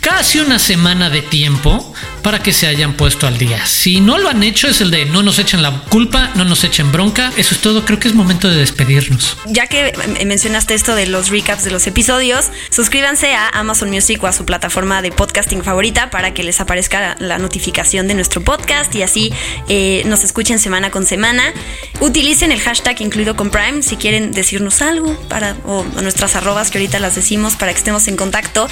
casi 0.00 0.38
una 0.38 0.58
semana 0.58 1.10
de 1.10 1.20
tiempo 1.20 1.92
para 2.24 2.42
que 2.42 2.54
se 2.54 2.66
hayan 2.66 2.94
puesto 2.94 3.26
al 3.26 3.36
día. 3.36 3.64
Si 3.66 4.00
no 4.00 4.16
lo 4.16 4.30
han 4.30 4.42
hecho 4.42 4.66
es 4.66 4.80
el 4.80 4.90
de 4.90 5.04
no 5.04 5.22
nos 5.22 5.38
echen 5.38 5.62
la 5.62 5.82
culpa, 5.90 6.30
no 6.34 6.44
nos 6.44 6.64
echen 6.64 6.90
bronca. 6.90 7.30
Eso 7.36 7.54
es 7.54 7.60
todo. 7.60 7.84
Creo 7.84 8.00
que 8.00 8.08
es 8.08 8.14
momento 8.14 8.48
de 8.48 8.56
despedirnos. 8.56 9.36
Ya 9.46 9.66
que 9.66 9.92
mencionaste 10.24 10.72
esto 10.72 10.94
de 10.94 11.06
los 11.06 11.28
recaps 11.28 11.64
de 11.64 11.70
los 11.70 11.86
episodios, 11.86 12.46
suscríbanse 12.70 13.34
a 13.34 13.50
Amazon 13.50 13.90
Music 13.90 14.22
o 14.24 14.26
a 14.26 14.32
su 14.32 14.46
plataforma 14.46 15.02
de 15.02 15.12
podcasting 15.12 15.62
favorita 15.62 16.08
para 16.08 16.32
que 16.32 16.42
les 16.42 16.60
aparezca 16.60 17.14
la 17.18 17.38
notificación 17.38 18.08
de 18.08 18.14
nuestro 18.14 18.42
podcast 18.42 18.94
y 18.94 19.02
así 19.02 19.30
eh, 19.68 20.02
nos 20.06 20.24
escuchen 20.24 20.58
semana 20.58 20.90
con 20.90 21.04
semana. 21.04 21.52
Utilicen 22.00 22.52
el 22.52 22.60
hashtag 22.60 23.02
incluido 23.02 23.36
con 23.36 23.50
Prime 23.50 23.82
si 23.82 23.96
quieren 23.96 24.32
decirnos 24.32 24.80
algo 24.80 25.14
para 25.28 25.56
o, 25.66 25.84
nuestras 26.00 26.36
arrobas 26.36 26.70
que 26.70 26.78
ahorita 26.78 26.98
las 27.00 27.16
decimos 27.16 27.56
para 27.56 27.72
que 27.72 27.78
estemos 27.78 28.08
en 28.08 28.16
contacto 28.16 28.66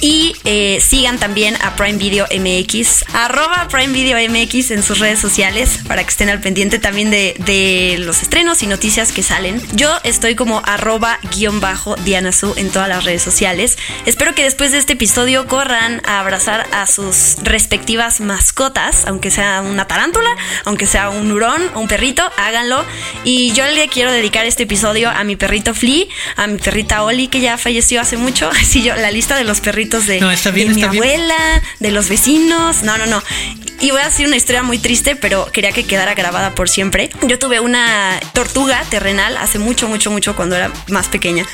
y 0.00 0.34
eh, 0.44 0.80
sigan 0.80 1.18
también 1.18 1.56
a 1.62 1.76
Prime 1.76 1.98
Video 1.98 2.26
MX 2.36 2.95
arroba 3.12 3.68
Prime 3.68 3.92
Video 3.92 4.18
MX 4.30 4.70
en 4.70 4.82
sus 4.82 4.98
redes 4.98 5.18
sociales 5.18 5.80
para 5.86 6.02
que 6.02 6.10
estén 6.10 6.28
al 6.28 6.40
pendiente 6.40 6.78
también 6.78 7.10
de, 7.10 7.96
los 7.98 8.22
estrenos 8.22 8.62
y 8.62 8.66
noticias 8.66 9.12
que 9.12 9.22
salen. 9.22 9.62
Yo 9.74 9.90
estoy 10.04 10.34
como 10.34 10.62
arroba 10.64 11.18
guion 11.34 11.60
bajo 11.60 11.96
Diana 11.96 12.32
Su 12.32 12.54
en 12.56 12.70
todas 12.70 12.88
las 12.88 13.04
redes 13.04 13.22
sociales. 13.22 13.76
Espero 14.04 14.34
que 14.34 14.42
después 14.44 14.72
de 14.72 14.78
este 14.78 14.94
episodio 14.94 15.46
corran 15.46 16.02
a 16.04 16.20
abrazar 16.20 16.66
a 16.72 16.86
sus 16.86 17.36
respectivas 17.42 18.20
mascotas, 18.20 19.04
aunque 19.06 19.30
sea 19.30 19.62
una 19.62 19.86
tarántula, 19.86 20.30
aunque 20.64 20.86
sea 20.86 21.10
un 21.10 21.30
hurón 21.32 21.62
o 21.74 21.80
un 21.80 21.88
perrito, 21.88 22.22
háganlo. 22.36 22.84
Y 23.24 23.52
yo 23.52 23.64
le 23.66 23.88
quiero 23.88 24.12
dedicar 24.12 24.46
este 24.46 24.64
episodio 24.64 25.10
a 25.10 25.24
mi 25.24 25.36
perrito 25.36 25.74
Flea, 25.74 26.06
a 26.36 26.46
mi 26.46 26.58
perrita 26.58 27.02
Oli, 27.02 27.28
que 27.28 27.40
ya 27.40 27.58
falleció 27.58 28.00
hace 28.00 28.16
mucho. 28.16 28.50
Así 28.60 28.82
yo, 28.82 28.94
la 28.94 29.10
lista 29.10 29.36
de 29.36 29.44
los 29.44 29.60
perritos 29.60 30.06
de, 30.06 30.20
mi 30.20 30.82
abuela, 30.82 31.62
de 31.80 31.90
los 31.90 32.08
vecinos 32.08 32.82
no, 32.86 32.96
no, 32.96 33.06
no. 33.06 33.22
Y 33.80 33.90
voy 33.90 34.00
a 34.00 34.06
decir 34.06 34.26
una 34.26 34.36
historia 34.36 34.62
muy 34.62 34.78
triste, 34.78 35.16
pero 35.16 35.50
quería 35.52 35.70
que 35.70 35.84
quedara 35.84 36.14
grabada 36.14 36.54
por 36.54 36.68
siempre. 36.68 37.10
Yo 37.22 37.38
tuve 37.38 37.60
una 37.60 38.18
tortuga 38.32 38.82
terrenal 38.88 39.36
hace 39.36 39.58
mucho, 39.58 39.86
mucho, 39.86 40.10
mucho 40.10 40.34
cuando 40.34 40.56
era 40.56 40.72
más 40.88 41.08
pequeña. 41.08 41.44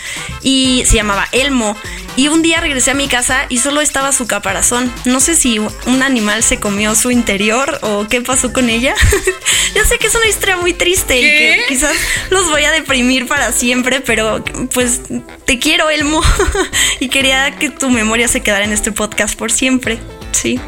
Y 0.43 0.85
se 0.87 0.95
llamaba 0.95 1.27
Elmo. 1.33 1.77
Y 2.15 2.29
un 2.29 2.43
día 2.43 2.61
regresé 2.61 2.93
a 2.93 2.95
mi 2.95 3.09
casa 3.09 3.47
y 3.49 3.59
solo 3.59 3.81
estaba 3.81 4.13
su 4.13 4.29
caparazón. 4.29 4.93
No 5.05 5.19
sé 5.19 5.35
si 5.35 5.59
un 5.59 6.03
animal 6.03 6.45
se 6.45 6.61
comió 6.61 6.95
su 6.95 7.11
interior 7.11 7.81
o 7.83 8.07
qué 8.09 8.21
pasó 8.21 8.53
con 8.53 8.69
ella. 8.69 8.95
Yo 9.75 9.85
sé 9.85 9.99
que 9.99 10.07
es 10.07 10.15
una 10.15 10.29
historia 10.29 10.57
muy 10.59 10.75
triste 10.75 11.19
y 11.19 11.23
que 11.23 11.65
quizás 11.67 11.97
los 12.31 12.49
voy 12.51 12.65
a 12.65 12.71
deprimir 12.71 13.27
para 13.27 13.51
siempre, 13.53 14.01
pero 14.01 14.45
pues 14.73 15.01
te 15.45 15.59
quiero, 15.59 15.91
Elmo. 15.91 16.23
y 17.01 17.09
quería 17.09 17.57
que 17.57 17.71
tu 17.71 17.91
memoria 17.91 18.29
se 18.29 18.43
quedara 18.43 18.65
en 18.65 18.73
este 18.73 18.93
podcast 18.93 19.37
por 19.37 19.51
siempre. 19.51 19.99
Sí. 20.33 20.59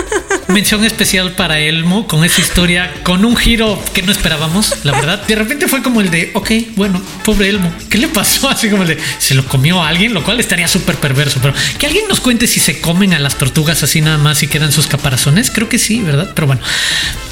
Mención 0.48 0.84
especial 0.84 1.32
para 1.32 1.58
Elmo 1.60 2.06
con 2.06 2.24
esa 2.24 2.40
historia, 2.40 2.92
con 3.04 3.24
un 3.24 3.36
giro 3.36 3.82
que 3.94 4.02
no 4.02 4.12
esperábamos, 4.12 4.84
la 4.84 4.92
verdad. 4.92 5.26
De 5.26 5.34
repente 5.34 5.68
fue 5.68 5.82
como 5.82 6.00
el 6.00 6.10
de, 6.10 6.30
ok, 6.34 6.50
bueno, 6.76 7.00
pobre 7.24 7.48
Elmo, 7.48 7.72
¿qué 7.88 7.98
le 7.98 8.08
pasó? 8.08 8.48
Así 8.50 8.68
como 8.68 8.82
el 8.82 8.88
de, 8.88 8.98
se 9.18 9.34
lo 9.34 9.46
comió 9.46 9.82
a 9.82 9.88
alguien, 9.88 10.12
lo 10.12 10.22
cual 10.22 10.40
estaría 10.40 10.68
súper 10.68 10.96
perverso. 10.96 11.38
Pero 11.40 11.54
que 11.78 11.86
alguien 11.86 12.06
nos 12.08 12.20
cuente 12.20 12.46
si 12.46 12.60
se 12.60 12.80
comen 12.80 13.14
a 13.14 13.18
las 13.18 13.36
tortugas 13.36 13.82
así 13.82 14.00
nada 14.00 14.18
más 14.18 14.42
y 14.42 14.48
quedan 14.48 14.72
sus 14.72 14.86
caparazones. 14.86 15.50
Creo 15.50 15.68
que 15.68 15.78
sí, 15.78 16.00
¿verdad? 16.00 16.32
Pero 16.34 16.46
bueno, 16.48 16.62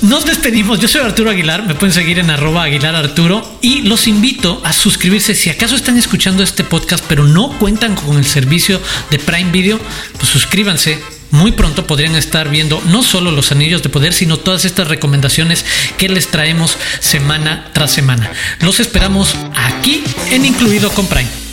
nos 0.03 0.25
despedimos. 0.25 0.81
Yo 0.81 0.89
soy 0.89 1.03
Arturo 1.03 1.31
Aguilar, 1.31 1.67
me 1.67 1.75
pueden 1.75 1.93
seguir 1.93 2.19
en 2.19 2.31
arroba 2.31 2.65
Aguilar 2.65 2.95
Arturo 2.95 3.59
y 3.61 3.83
los 3.83 4.07
invito 4.07 4.63
a 4.65 4.73
suscribirse. 4.73 5.35
Si 5.35 5.51
acaso 5.51 5.77
están 5.77 5.99
escuchando 5.99 6.43
este 6.43 6.65
podcast, 6.65 7.05
pero 7.09 7.25
no 7.25 7.51
cuentan 7.59 7.95
con 7.97 8.17
el 8.17 8.25
servicio 8.25 8.81
de 9.11 9.19
Prime 9.19 9.51
Video, 9.51 9.79
pues 10.19 10.29
suscríbanse 10.29 11.20
muy 11.31 11.53
pronto 11.53 11.87
podrían 11.87 12.17
estar 12.17 12.49
viendo 12.49 12.83
no 12.87 13.03
solo 13.03 13.31
los 13.31 13.53
anillos 13.53 13.83
de 13.83 13.89
poder, 13.89 14.13
sino 14.13 14.37
todas 14.37 14.65
estas 14.65 14.89
recomendaciones 14.89 15.65
que 15.97 16.09
les 16.09 16.29
traemos 16.29 16.77
semana 17.01 17.71
tras 17.73 17.91
semana. 17.91 18.31
Los 18.61 18.81
esperamos 18.81 19.37
aquí 19.55 20.03
en 20.31 20.45
Incluido 20.45 20.91
con 20.91 21.07
Prime. 21.07 21.50